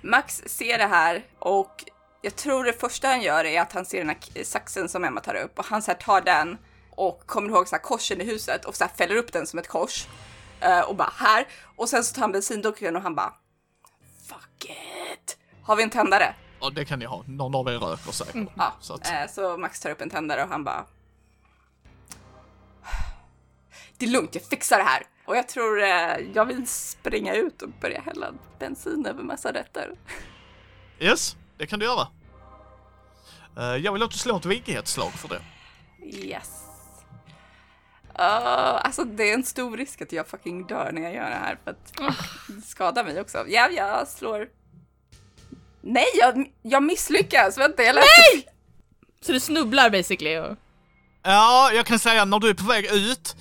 Max 0.00 0.42
ser 0.46 0.78
det 0.78 0.86
här 0.86 1.22
och 1.38 1.84
jag 2.22 2.36
tror 2.36 2.64
det 2.64 2.72
första 2.72 3.08
han 3.08 3.22
gör 3.22 3.44
är 3.44 3.60
att 3.60 3.72
han 3.72 3.84
ser 3.84 3.98
den 3.98 4.08
här 4.08 4.44
saxen 4.44 4.88
som 4.88 5.04
Emma 5.04 5.20
tar 5.20 5.34
upp 5.34 5.58
och 5.58 5.64
han 5.64 5.82
så 5.82 5.90
här 5.90 5.98
tar 5.98 6.20
den 6.20 6.58
och 6.90 7.26
kommer 7.26 7.48
ihåg 7.48 7.68
så 7.68 7.76
här 7.76 7.82
korsen 7.82 8.20
i 8.20 8.24
huset 8.24 8.64
och 8.64 8.76
så 8.76 8.84
här 8.84 8.90
fäller 8.96 9.16
upp 9.16 9.32
den 9.32 9.46
som 9.46 9.58
ett 9.58 9.68
kors 9.68 10.06
eh, 10.60 10.80
och 10.80 10.96
bara 10.96 11.12
här 11.16 11.46
och 11.76 11.88
sen 11.88 12.04
så 12.04 12.14
tar 12.14 12.20
han 12.22 12.32
bensindunken 12.32 12.96
och 12.96 13.02
han 13.02 13.14
bara 13.14 13.34
fuck 14.28 14.64
it. 15.14 15.38
Har 15.62 15.76
vi 15.76 15.82
en 15.82 15.90
tändare? 15.90 16.34
Ja, 16.60 16.70
det 16.70 16.84
kan 16.84 16.98
ni 16.98 17.04
ha. 17.04 17.24
Någon 17.26 17.54
av 17.54 17.68
er 17.68 17.78
röker 17.78 18.12
säkert. 18.12 18.48
Ja, 18.56 18.72
Så 18.80 18.94
att, 18.94 19.10
eh, 19.10 19.26
så 19.30 19.56
Max 19.56 19.80
tar 19.80 19.90
upp 19.90 20.00
en 20.00 20.10
tändare 20.10 20.42
och 20.42 20.48
han 20.48 20.64
bara 20.64 20.86
Det 23.98 24.06
är 24.06 24.10
lugnt, 24.10 24.34
jag 24.34 24.44
fixar 24.44 24.78
det 24.78 24.84
här. 24.84 25.02
Och 25.24 25.36
jag 25.36 25.48
tror 25.48 25.82
eh, 25.82 26.16
jag 26.34 26.44
vill 26.44 26.66
springa 26.66 27.34
ut 27.34 27.62
och 27.62 27.68
börja 27.80 28.00
hälla 28.00 28.32
bensin 28.58 29.06
över 29.06 29.22
massa 29.22 29.52
rätter. 29.52 29.94
yes, 30.98 31.36
det 31.62 31.66
kan 31.66 31.78
du 31.78 31.86
göra. 31.86 32.08
Eh, 33.56 33.76
jag 33.76 33.92
vill 33.92 34.02
att 34.02 34.10
du 34.10 34.18
slår 34.18 34.36
ett 34.36 34.46
vigighetsslag 34.46 35.12
för 35.12 35.28
det. 35.28 35.40
Yes. 36.26 36.50
Uh, 38.18 38.86
alltså 38.86 39.04
det 39.04 39.30
är 39.30 39.34
en 39.34 39.44
stor 39.44 39.76
risk 39.76 40.02
att 40.02 40.12
jag 40.12 40.28
fucking 40.28 40.66
dör 40.66 40.90
när 40.92 41.02
jag 41.02 41.14
gör 41.14 41.30
det 41.30 41.36
här 41.36 41.58
för 41.64 41.70
att 41.70 41.92
det 42.48 42.62
skadar 42.66 43.04
mig 43.04 43.20
också. 43.20 43.44
Ja, 43.48 43.68
jag 43.68 44.08
slår... 44.08 44.48
Nej, 45.80 46.06
jag, 46.14 46.50
jag 46.62 46.82
misslyckas! 46.82 47.58
Vänta, 47.58 47.82
jag 47.82 47.94
Nej! 47.94 48.46
Så 49.20 49.32
du 49.32 49.40
snubblar 49.40 49.90
basically 49.90 50.38
och... 50.38 50.56
Ja, 51.22 51.70
jag 51.74 51.86
kan 51.86 51.98
säga 51.98 52.24
när 52.24 52.38
du 52.38 52.48
är 52.48 52.54
på 52.54 52.64
väg 52.64 52.84
ut 52.92 53.36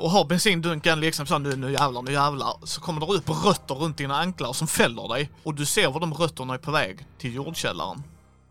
och 0.00 0.10
har 0.10 0.24
bensindunken 0.24 1.00
liksom 1.00 1.26
så 1.26 1.38
nu, 1.38 1.56
nu 1.56 1.72
jävlar, 1.72 2.02
nu 2.02 2.12
jävlar, 2.12 2.54
så 2.64 2.80
kommer 2.80 3.06
det 3.06 3.12
upp 3.12 3.28
rötter 3.46 3.74
runt 3.74 3.96
dina 3.96 4.16
anklar 4.16 4.52
som 4.52 4.68
fäller 4.68 5.08
dig 5.08 5.30
och 5.42 5.54
du 5.54 5.66
ser 5.66 5.90
var 5.90 6.00
de 6.00 6.14
rötterna 6.14 6.54
är 6.54 6.58
på 6.58 6.70
väg 6.70 7.06
till 7.18 7.34
jordkällaren. 7.34 8.02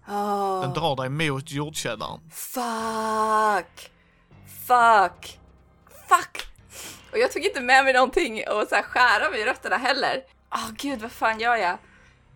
Oh, 0.08 0.62
Den 0.62 0.74
drar 0.74 0.96
dig 0.96 1.10
mot 1.10 1.52
jordkällaren. 1.52 2.20
fuck! 2.32 3.92
Fuck! 4.68 5.40
Fuck! 6.10 6.48
Och 7.12 7.18
jag 7.18 7.32
tog 7.32 7.42
inte 7.46 7.62
med 7.62 7.84
mig 7.84 7.94
någonting 7.94 8.44
och 8.48 8.68
så 8.70 8.76
här 8.76 8.84
skära 8.84 9.38
i 9.38 9.46
rötterna 9.46 9.78
heller. 9.78 10.22
Åh 10.54 10.70
gud, 10.78 11.02
vad 11.02 11.12
fan 11.12 11.40
gör 11.40 11.56
jag? 11.56 11.78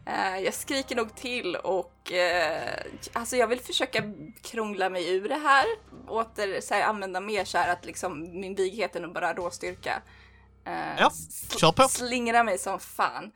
Eh, 0.05 0.37
jag 0.39 0.53
skriker 0.53 0.95
nog 0.95 1.15
till 1.15 1.55
och 1.55 2.11
eh, 2.11 2.83
alltså 3.13 3.35
jag 3.35 3.47
vill 3.47 3.59
försöka 3.59 4.03
krångla 4.43 4.89
mig 4.89 5.15
ur 5.15 5.29
det 5.29 5.35
här. 5.35 5.65
Åter 6.07 6.61
så 6.61 6.73
här, 6.73 6.83
använda 6.83 7.19
mer 7.21 7.45
så 7.45 7.57
här 7.57 7.73
att 7.73 7.85
liksom 7.85 8.39
min 8.39 8.55
vighet 8.55 8.95
är 8.95 8.99
nog 8.99 9.13
bara 9.13 9.33
råstyrka. 9.33 10.01
Eh, 10.65 10.99
Ja, 10.99 11.11
kör 11.57 11.71
på. 11.71 11.87
Slingra 11.87 12.43
mig 12.43 12.57
som 12.57 12.79
fan. 12.79 13.31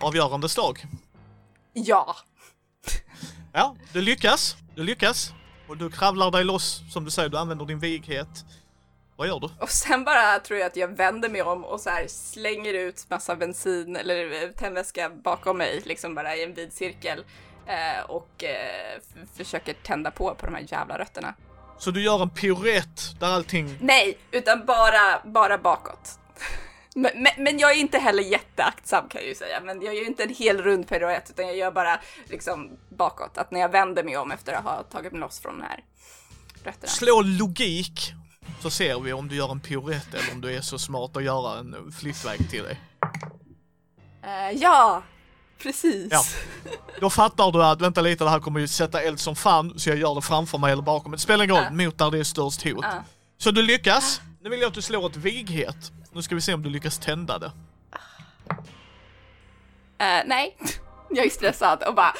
Avgörande 0.00 0.48
slag. 0.48 0.84
Ja. 1.72 2.16
Ja, 3.52 3.76
du 3.92 4.00
lyckas. 4.02 4.56
Du 4.76 4.82
lyckas. 4.84 5.32
Och 5.68 5.76
du 5.76 5.90
kravlar 5.90 6.30
dig 6.30 6.44
loss, 6.44 6.80
som 6.92 7.04
du 7.04 7.10
säger, 7.10 7.28
du 7.28 7.38
använder 7.38 7.64
din 7.64 7.78
vighet. 7.78 8.28
Vad 9.18 9.28
gör 9.28 9.40
du? 9.40 9.48
Och 9.60 9.70
sen 9.70 10.04
bara 10.04 10.38
tror 10.38 10.58
jag 10.58 10.66
att 10.66 10.76
jag 10.76 10.88
vänder 10.88 11.28
mig 11.28 11.42
om 11.42 11.64
och 11.64 11.80
så 11.80 11.90
här 11.90 12.06
slänger 12.08 12.74
ut 12.74 13.06
massa 13.10 13.36
bensin 13.36 13.96
eller 13.96 14.52
tändvätska 14.52 15.10
bakom 15.10 15.58
mig, 15.58 15.82
liksom 15.84 16.14
bara 16.14 16.36
i 16.36 16.44
en 16.44 16.54
vid 16.54 16.72
cirkel. 16.72 17.24
Eh, 17.66 18.04
och 18.10 18.44
eh, 18.44 19.00
försöker 19.36 19.72
tända 19.72 20.10
på 20.10 20.34
på 20.34 20.46
de 20.46 20.54
här 20.54 20.64
jävla 20.68 20.98
rötterna. 20.98 21.34
Så 21.78 21.90
du 21.90 22.02
gör 22.02 22.22
en 22.22 22.30
piruett 22.30 23.20
där 23.20 23.26
allting... 23.26 23.78
Nej, 23.80 24.18
utan 24.30 24.66
bara, 24.66 25.22
bara 25.24 25.58
bakåt. 25.58 26.18
Men, 26.94 27.10
men, 27.14 27.44
men 27.44 27.58
jag 27.58 27.70
är 27.70 27.76
inte 27.76 27.98
heller 27.98 28.22
jätteaktsam 28.22 29.08
kan 29.08 29.20
jag 29.20 29.28
ju 29.28 29.34
säga, 29.34 29.60
men 29.60 29.82
jag 29.82 29.94
gör 29.94 30.00
ju 30.00 30.06
inte 30.06 30.22
en 30.22 30.34
hel 30.34 30.62
rund 30.62 30.88
piruett 30.88 31.30
utan 31.30 31.46
jag 31.46 31.56
gör 31.56 31.70
bara 31.70 32.00
liksom 32.24 32.70
bakåt, 32.88 33.38
att 33.38 33.50
när 33.50 33.60
jag 33.60 33.68
vänder 33.68 34.02
mig 34.04 34.16
om 34.16 34.32
efter 34.32 34.52
att 34.52 34.64
ha 34.64 34.82
tagit 34.82 35.12
mig 35.12 35.20
loss 35.20 35.40
från 35.40 35.58
de 35.58 35.64
här 35.64 35.84
rötterna. 36.64 36.88
Slå 36.88 37.22
logik, 37.22 38.12
så 38.60 38.70
ser 38.70 39.00
vi 39.00 39.12
om 39.12 39.28
du 39.28 39.36
gör 39.36 39.50
en 39.50 39.60
piruett 39.60 40.14
eller 40.14 40.32
om 40.32 40.40
du 40.40 40.52
är 40.54 40.60
så 40.60 40.78
smart 40.78 41.16
att 41.16 41.24
göra 41.24 41.58
en 41.58 41.92
flyktväg 41.92 42.50
till 42.50 42.62
dig. 42.62 42.80
Eh, 44.22 44.50
ja, 44.50 45.02
precis. 45.62 46.08
Ja. 46.10 46.22
Då 47.00 47.10
fattar 47.10 47.52
du 47.52 47.64
att, 47.64 47.80
vänta 47.80 48.00
lite, 48.00 48.24
det 48.24 48.30
här 48.30 48.40
kommer 48.40 48.60
ju 48.60 48.68
sätta 48.68 49.02
eld 49.02 49.20
som 49.20 49.36
fan, 49.36 49.78
så 49.78 49.88
jag 49.90 49.98
gör 49.98 50.14
det 50.14 50.22
framför 50.22 50.58
mig 50.58 50.72
eller 50.72 50.82
bakom. 50.82 51.12
Det 51.12 51.18
spelar 51.18 51.44
ingen 51.44 51.56
roll, 51.56 51.64
Ja. 51.64 51.70
mot 51.84 51.98
där 51.98 52.10
det 52.10 52.18
är 52.18 52.24
störst 52.24 52.64
hot. 52.64 52.78
Ja. 52.82 53.02
Så 53.38 53.50
du 53.50 53.62
lyckas. 53.62 54.20
Nu 54.40 54.50
vill 54.50 54.60
jag 54.60 54.68
att 54.68 54.74
du 54.74 54.82
slår 54.82 55.06
ett 55.06 55.16
vighet. 55.16 55.92
Nu 56.12 56.22
ska 56.22 56.34
vi 56.34 56.40
se 56.40 56.54
om 56.54 56.62
du 56.62 56.70
lyckas 56.70 56.98
tända 56.98 57.38
det. 57.38 57.52
Eh, 59.98 60.22
nej, 60.26 60.56
jag 61.10 61.26
är 61.26 61.30
stressad 61.30 61.82
och 61.82 61.94
bara... 61.94 62.14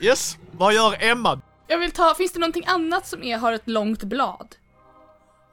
Yes, 0.00 0.36
vad 0.52 0.74
gör 0.74 0.96
Emma? 1.04 1.40
Jag 1.68 1.78
vill 1.78 1.90
ta, 1.92 2.14
finns 2.14 2.32
det 2.32 2.38
någonting 2.38 2.64
annat 2.66 3.06
som 3.06 3.22
är, 3.22 3.38
har 3.38 3.52
ett 3.52 3.68
långt 3.68 4.02
blad? 4.02 4.54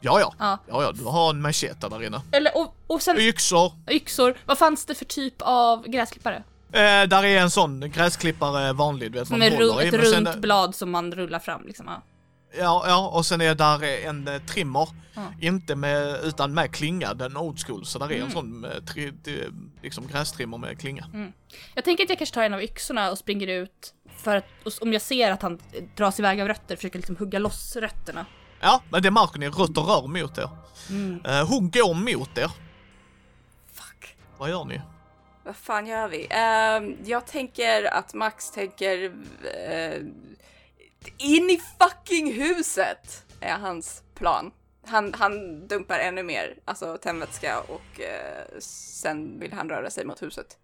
Ja, 0.01 0.19
ja. 0.19 0.33
Ja. 0.39 0.59
Ja, 0.67 0.83
ja, 0.83 0.91
du 0.91 1.03
har 1.03 1.29
en 1.29 1.41
machete 1.41 1.89
där 1.89 2.03
inne. 2.03 2.21
Eller, 2.31 2.57
och, 2.57 2.75
och 2.87 3.01
sen 3.01 3.17
Yxor. 3.19 3.71
yxor. 3.89 4.37
Vad 4.45 4.57
fanns 4.57 4.85
det 4.85 4.95
för 4.95 5.05
typ 5.05 5.35
av 5.39 5.87
gräsklippare? 5.87 6.43
Eh, 6.71 7.03
där 7.07 7.23
är 7.25 7.39
en 7.41 7.51
sån 7.51 7.91
gräsklippare 7.91 8.73
vanlig, 8.73 9.11
du 9.11 9.19
vet 9.19 9.29
Med 9.29 9.39
man 9.39 9.49
ru- 9.49 9.67
håller 9.69 9.83
i. 9.83 9.87
ett 9.87 9.93
men 9.93 10.05
sen- 10.05 10.25
runt 10.25 10.37
blad 10.41 10.75
som 10.75 10.91
man 10.91 11.11
rullar 11.11 11.39
fram 11.39 11.65
liksom. 11.67 11.85
Ja. 11.87 12.01
Ja, 12.57 12.83
ja, 12.87 13.07
och 13.13 13.25
sen 13.25 13.41
är 13.41 13.55
där 13.55 14.05
en 14.07 14.27
eh, 14.27 14.41
trimmer. 14.41 14.89
Ja. 15.13 15.21
Inte 15.41 15.75
med, 15.75 16.19
utan 16.23 16.53
med 16.53 16.71
klinga, 16.75 17.13
den 17.13 17.37
old 17.37 17.59
school. 17.67 17.85
Så 17.85 17.99
där 17.99 18.05
är 18.05 18.11
en 18.15 18.19
Mm. 18.21 18.31
sån 18.31 18.59
med 18.59 18.87
tri, 18.87 19.13
liksom 19.83 20.07
grästrimmer 20.07 20.57
med 20.57 20.79
klinga. 20.79 21.05
Jag 21.75 21.83
tänker 21.83 22.03
att 22.03 22.09
jag 22.09 22.17
kanske 22.17 22.35
tar 22.35 22.43
en 22.43 22.53
av 22.53 22.63
yxorna 22.63 23.11
och 23.11 23.17
springer 23.17 23.47
ut 23.47 23.93
för 24.23 24.35
att 24.35 24.45
om 24.81 24.93
jag 24.93 25.01
ser 25.01 25.31
att 25.31 25.41
han 25.41 25.59
dras 25.95 26.19
iväg 26.19 26.41
av 26.41 26.47
rötter 26.47 26.75
försöker 26.75 26.99
liksom 26.99 27.15
hugga 27.15 27.39
loss 27.39 27.75
rötterna. 27.75 28.25
Ja, 28.61 28.81
men 28.91 29.01
det 29.01 29.11
märker 29.11 29.39
ni, 29.39 29.49
rötter 29.49 29.81
rör 29.81 30.07
mot 30.07 30.37
er. 30.37 30.49
Mm. 30.89 31.25
Eh, 31.25 31.47
hon 31.49 31.71
går 31.71 31.93
mot 31.93 32.37
er. 32.37 32.51
Fuck. 33.73 34.15
Vad 34.37 34.49
gör 34.49 34.65
ni? 34.65 34.81
Vad 35.45 35.55
fan 35.55 35.87
gör 35.87 36.07
vi? 36.07 36.27
Ehm, 36.29 36.97
jag 37.05 37.27
tänker 37.27 37.83
att 37.93 38.13
Max 38.13 38.51
tänker... 38.51 39.13
eh, 39.69 39.95
in 41.17 41.49
i 41.49 41.61
fucking 41.79 42.33
huset! 42.33 43.25
Är 43.39 43.57
hans 43.57 44.03
plan. 44.15 44.51
Han, 44.85 45.13
han 45.13 45.67
dumpar 45.67 45.99
ännu 45.99 46.23
mer, 46.23 46.55
alltså 46.65 46.97
tändvätska 46.97 47.59
och 47.59 48.01
eh, 48.01 48.59
sen 48.59 49.39
vill 49.39 49.53
han 49.53 49.69
röra 49.69 49.89
sig 49.89 50.05
mot 50.05 50.21
huset. 50.21 50.57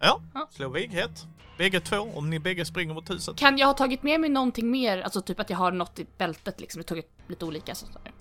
Ja, 0.00 0.20
Ja. 0.34 0.48
slå 0.50 0.68
vighet. 0.68 1.10
Bägge 1.58 1.80
två, 1.80 1.96
om 1.96 2.30
ni 2.30 2.38
bägge 2.38 2.64
springer 2.64 2.94
mot 2.94 3.10
huset. 3.10 3.36
Kan 3.36 3.58
jag 3.58 3.66
ha 3.66 3.74
tagit 3.74 4.02
med 4.02 4.20
mig 4.20 4.30
någonting 4.30 4.70
mer? 4.70 5.02
Alltså 5.02 5.22
typ 5.22 5.40
att 5.40 5.50
jag 5.50 5.56
har 5.56 5.72
något 5.72 5.98
i 5.98 6.06
bältet 6.18 6.60
liksom, 6.60 6.78
jag 6.78 6.86
tagit 6.86 7.10
lite 7.26 7.44
olika 7.44 7.74
så 7.74 7.86
där. 7.86 8.12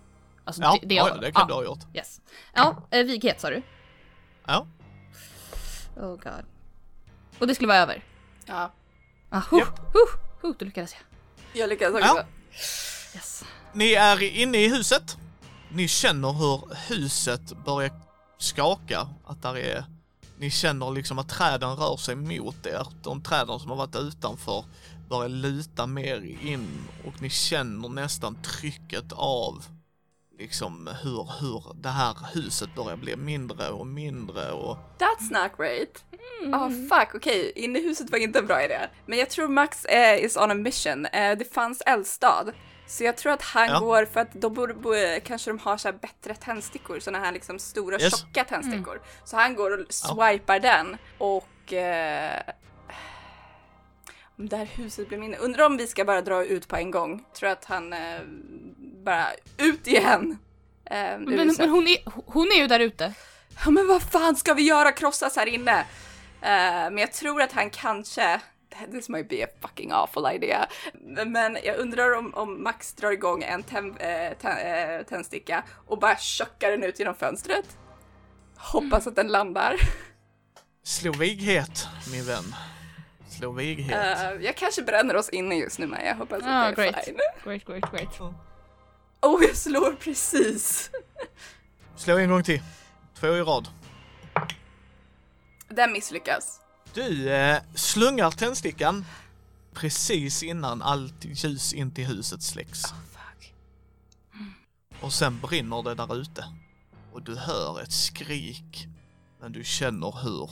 Alltså 0.43 0.61
Ja, 0.61 0.77
det, 0.81 0.87
det, 0.87 0.95
ja, 0.95 1.17
det 1.17 1.31
kan 1.31 1.41
ja, 1.41 1.47
du 1.47 1.53
ha 1.53 1.63
gjort. 1.63 1.79
Yes. 1.93 2.21
Ja, 2.53 2.87
eh, 2.91 3.03
vighet 3.05 3.41
sa 3.41 3.49
du? 3.49 3.61
Ja. 4.45 4.67
Oh 5.95 6.09
god. 6.09 6.45
Och 7.39 7.47
det 7.47 7.55
skulle 7.55 7.67
vara 7.67 7.77
över? 7.77 8.03
Ja, 8.45 8.71
Ah, 9.33 9.41
huh, 9.51 9.59
Japp. 9.59 9.79
huh, 9.79 10.19
huh, 10.41 10.51
då 10.59 10.65
lyckades 10.65 10.93
jag. 10.93 11.01
jag 11.61 11.69
lyckades 11.69 11.93
också. 11.95 12.07
Ja. 12.15 12.25
Yes. 13.15 13.43
Ni 13.73 13.93
är 13.93 14.23
inne 14.23 14.57
i 14.57 14.67
huset. 14.67 15.17
Ni 15.69 15.87
känner 15.87 16.31
hur 16.33 16.75
huset 16.87 17.65
börjar 17.65 17.91
skaka. 18.37 19.07
Att 19.25 19.41
där 19.41 19.57
är... 19.57 19.85
Ni 20.41 20.49
känner 20.49 20.91
liksom 20.91 21.19
att 21.19 21.29
träden 21.29 21.75
rör 21.75 21.97
sig 21.97 22.15
mot 22.15 22.65
er. 22.65 22.87
De 23.03 23.23
träden 23.23 23.59
som 23.59 23.69
har 23.69 23.77
varit 23.77 23.95
utanför 23.95 24.65
börjar 25.09 25.29
luta 25.29 25.87
mer 25.87 26.37
in 26.41 26.67
och 27.05 27.21
ni 27.21 27.29
känner 27.29 27.89
nästan 27.89 28.41
trycket 28.41 29.11
av 29.11 29.63
liksom 30.37 30.89
hur, 31.03 31.29
hur 31.39 31.81
det 31.81 31.89
här 31.89 32.15
huset 32.33 32.75
börjar 32.75 32.97
bli 32.97 33.15
mindre 33.15 33.69
och 33.69 33.87
mindre 33.87 34.51
och 34.51 34.77
That's 34.99 35.43
not 35.43 35.57
great. 35.57 36.03
Oh 36.43 36.69
fuck, 36.69 37.15
okej, 37.15 37.51
inne 37.55 37.79
i 37.79 37.83
huset 37.83 38.09
var 38.09 38.17
inte 38.17 38.39
en 38.39 38.47
bra 38.47 38.63
idé. 38.63 38.79
Men 39.05 39.19
jag 39.19 39.29
tror 39.29 39.47
Max 39.47 39.85
eh, 39.85 40.25
is 40.25 40.37
on 40.37 40.51
a 40.51 40.53
mission. 40.53 41.05
Eh, 41.05 41.37
det 41.37 41.53
fanns 41.53 41.81
eldstad. 41.81 42.45
Så 42.91 43.03
jag 43.03 43.17
tror 43.17 43.31
att 43.33 43.41
han 43.41 43.67
Ja. 43.67 43.79
går 43.79 44.05
för 44.05 44.19
att 44.19 44.33
då 44.33 44.49
borde, 44.49 44.73
borde 44.73 45.19
kanske 45.19 45.49
de 45.49 45.59
har 45.59 45.77
så 45.77 45.87
här 45.87 45.95
bättre 46.01 46.35
tändstickor, 46.35 46.99
såna 46.99 47.19
här 47.19 47.31
liksom 47.31 47.59
stora 47.59 47.99
Yes. 47.99 48.19
tjocka 48.19 48.43
tändstickor. 48.43 49.01
Så 49.25 49.35
han 49.37 49.55
går 49.55 49.71
och 49.79 49.93
swipar 49.93 50.59
den 50.59 50.97
och 51.17 51.73
eh, 51.73 52.39
om 54.37 54.49
det 54.49 54.57
här 54.57 54.65
huset 54.65 55.07
blir 55.07 55.17
mindre. 55.17 55.39
Undrar 55.39 55.65
om 55.65 55.77
vi 55.77 55.87
ska 55.87 56.05
bara 56.05 56.21
dra 56.21 56.45
ut 56.45 56.67
på 56.67 56.75
en 56.75 56.91
gång. 56.91 57.23
Tror 57.39 57.49
att 57.49 57.65
han 57.65 57.93
eh, 57.93 58.19
bara 59.03 59.27
ut 59.57 59.87
igen. 59.87 60.37
Eh, 60.85 60.97
Men, 61.19 61.23
men 61.57 61.69
hon, 61.69 61.87
är, 61.87 61.97
hon 62.25 62.47
är 62.51 62.55
ju 62.55 62.67
där 62.67 62.79
ute. 62.79 63.13
Ja 63.65 63.71
men 63.71 63.87
vad 63.87 64.01
fan 64.01 64.35
ska 64.35 64.53
vi 64.53 64.63
göra? 64.63 64.91
Krossas 64.91 65.35
här 65.35 65.45
inne? 65.47 65.79
Eh, 66.41 66.89
men 66.91 66.97
jag 66.97 67.13
tror 67.13 67.41
att 67.41 67.51
han 67.51 67.69
kanske, 67.69 68.41
this 68.91 69.09
might 69.09 69.29
be 69.29 69.43
a 69.43 69.47
fucking 69.61 69.91
awful 69.91 70.25
idea, 70.35 70.67
men 71.25 71.57
jag 71.63 71.77
undrar 71.77 72.11
om, 72.17 72.33
om 72.33 72.63
Max 72.63 72.93
drar 72.93 73.11
igång 73.11 73.43
en 73.43 73.63
tänd, 73.63 73.95
eh, 73.99 74.31
tä- 74.41 74.97
eh, 74.99 75.03
tändsticka 75.05 75.63
och 75.87 75.99
bara 75.99 76.17
tjockar 76.17 76.71
den 76.71 76.83
ut 76.83 76.99
genom 76.99 77.15
fönstret. 77.15 77.77
Hoppas 78.57 79.07
att 79.07 79.15
den 79.15 79.27
landar. 79.27 79.75
slå 80.83 81.11
vighet 81.11 81.87
min 82.11 82.25
vän. 82.25 82.55
Slå 83.29 83.51
vighet. 83.51 83.91
Eh, 84.21 84.31
jag 84.45 84.55
kanske 84.57 84.81
bränner 84.81 85.15
oss 85.15 85.29
inne 85.29 85.55
just 85.55 85.79
nu 85.79 85.87
men 85.87 86.05
jag 86.05 86.15
hoppas 86.15 86.43
Ah, 86.43 86.61
att 86.67 86.75
det 86.75 86.87
är 86.87 86.91
great. 86.91 87.05
fine. 87.05 87.17
Great, 87.43 87.65
great, 87.65 87.91
great. 87.91 88.19
Oh, 89.21 89.43
jag 89.43 89.55
slår 89.55 89.91
precis! 89.99 90.91
Slå 91.95 92.17
en 92.17 92.29
gång 92.29 92.43
till. 92.43 92.61
Två 93.19 93.27
i 93.27 93.41
rad. 93.41 93.67
Den 95.69 95.91
misslyckas. 95.93 96.60
Du 96.93 97.29
eh, 97.29 97.61
slungar 97.75 98.31
tändstickan 98.31 99.05
precis 99.73 100.43
innan 100.43 100.81
allt 100.81 101.25
ljus 101.25 101.73
in 101.73 101.91
till 101.91 102.05
huset 102.05 102.41
släcks. 102.41 102.81
Fuck. 102.81 103.53
Och 105.01 105.13
sen 105.13 105.39
brinner 105.39 105.83
det 105.83 105.95
där 105.95 106.15
ute. 106.17 106.45
Och 107.13 107.21
du 107.21 107.35
hör 107.35 107.81
ett 107.81 107.91
skrik. 107.91 108.87
Men 109.39 109.51
du 109.51 109.63
känner 109.63 110.23
hur 110.23 110.49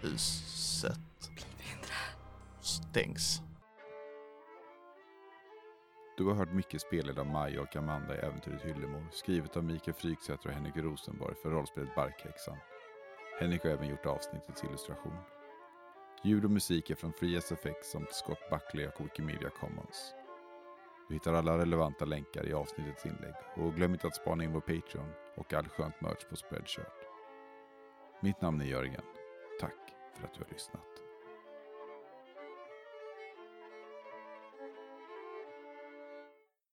huset 0.00 0.98
stängs. 2.60 3.40
Du 6.16 6.24
har 6.24 6.34
hört 6.34 6.52
mycket 6.52 6.80
spelade 6.80 7.20
av 7.20 7.26
Maja 7.26 7.60
och 7.60 7.76
Amanda 7.76 8.14
i 8.14 8.18
Äventyret 8.18 8.62
Hyllemor, 8.62 9.06
skrivet 9.12 9.56
av 9.56 9.64
Mikael 9.64 9.94
Fryksäter 9.94 10.48
och 10.48 10.54
Henrik 10.54 10.76
Rosenborg 10.76 11.34
för 11.42 11.50
rollspelet 11.50 11.94
Barkhäxan. 11.94 12.56
Henrik 13.40 13.62
har 13.62 13.70
även 13.70 13.88
gjort 13.88 14.06
avsnittets 14.06 14.64
illustration. 14.64 15.12
Ljud 16.26 16.44
och 16.44 16.50
musik 16.50 16.90
är 16.90 16.94
från 16.94 17.12
FreeSFX 17.12 17.90
samt 17.90 18.12
Scott 18.12 18.50
Buckley 18.50 18.86
och 18.86 19.04
Wikimedia 19.04 19.50
Commons. 19.50 20.14
Du 21.08 21.14
hittar 21.14 21.34
alla 21.34 21.58
relevanta 21.58 22.04
länkar 22.04 22.46
i 22.46 22.52
avsnittets 22.52 23.06
inlägg 23.06 23.34
och 23.56 23.74
glöm 23.74 23.92
inte 23.92 24.06
att 24.06 24.16
spana 24.16 24.44
in 24.44 24.52
vår 24.52 24.60
Patreon 24.60 25.12
och 25.36 25.54
all 25.54 25.68
skönt 25.68 26.00
merch 26.00 26.28
på 26.30 26.36
Spreadshirt. 26.36 27.06
Mitt 28.22 28.40
namn 28.40 28.60
är 28.60 28.64
Jörgen. 28.64 29.02
Tack 29.60 29.94
för 30.14 30.24
att 30.24 30.34
du 30.34 30.40
har 30.40 30.50
lyssnat. 30.52 31.05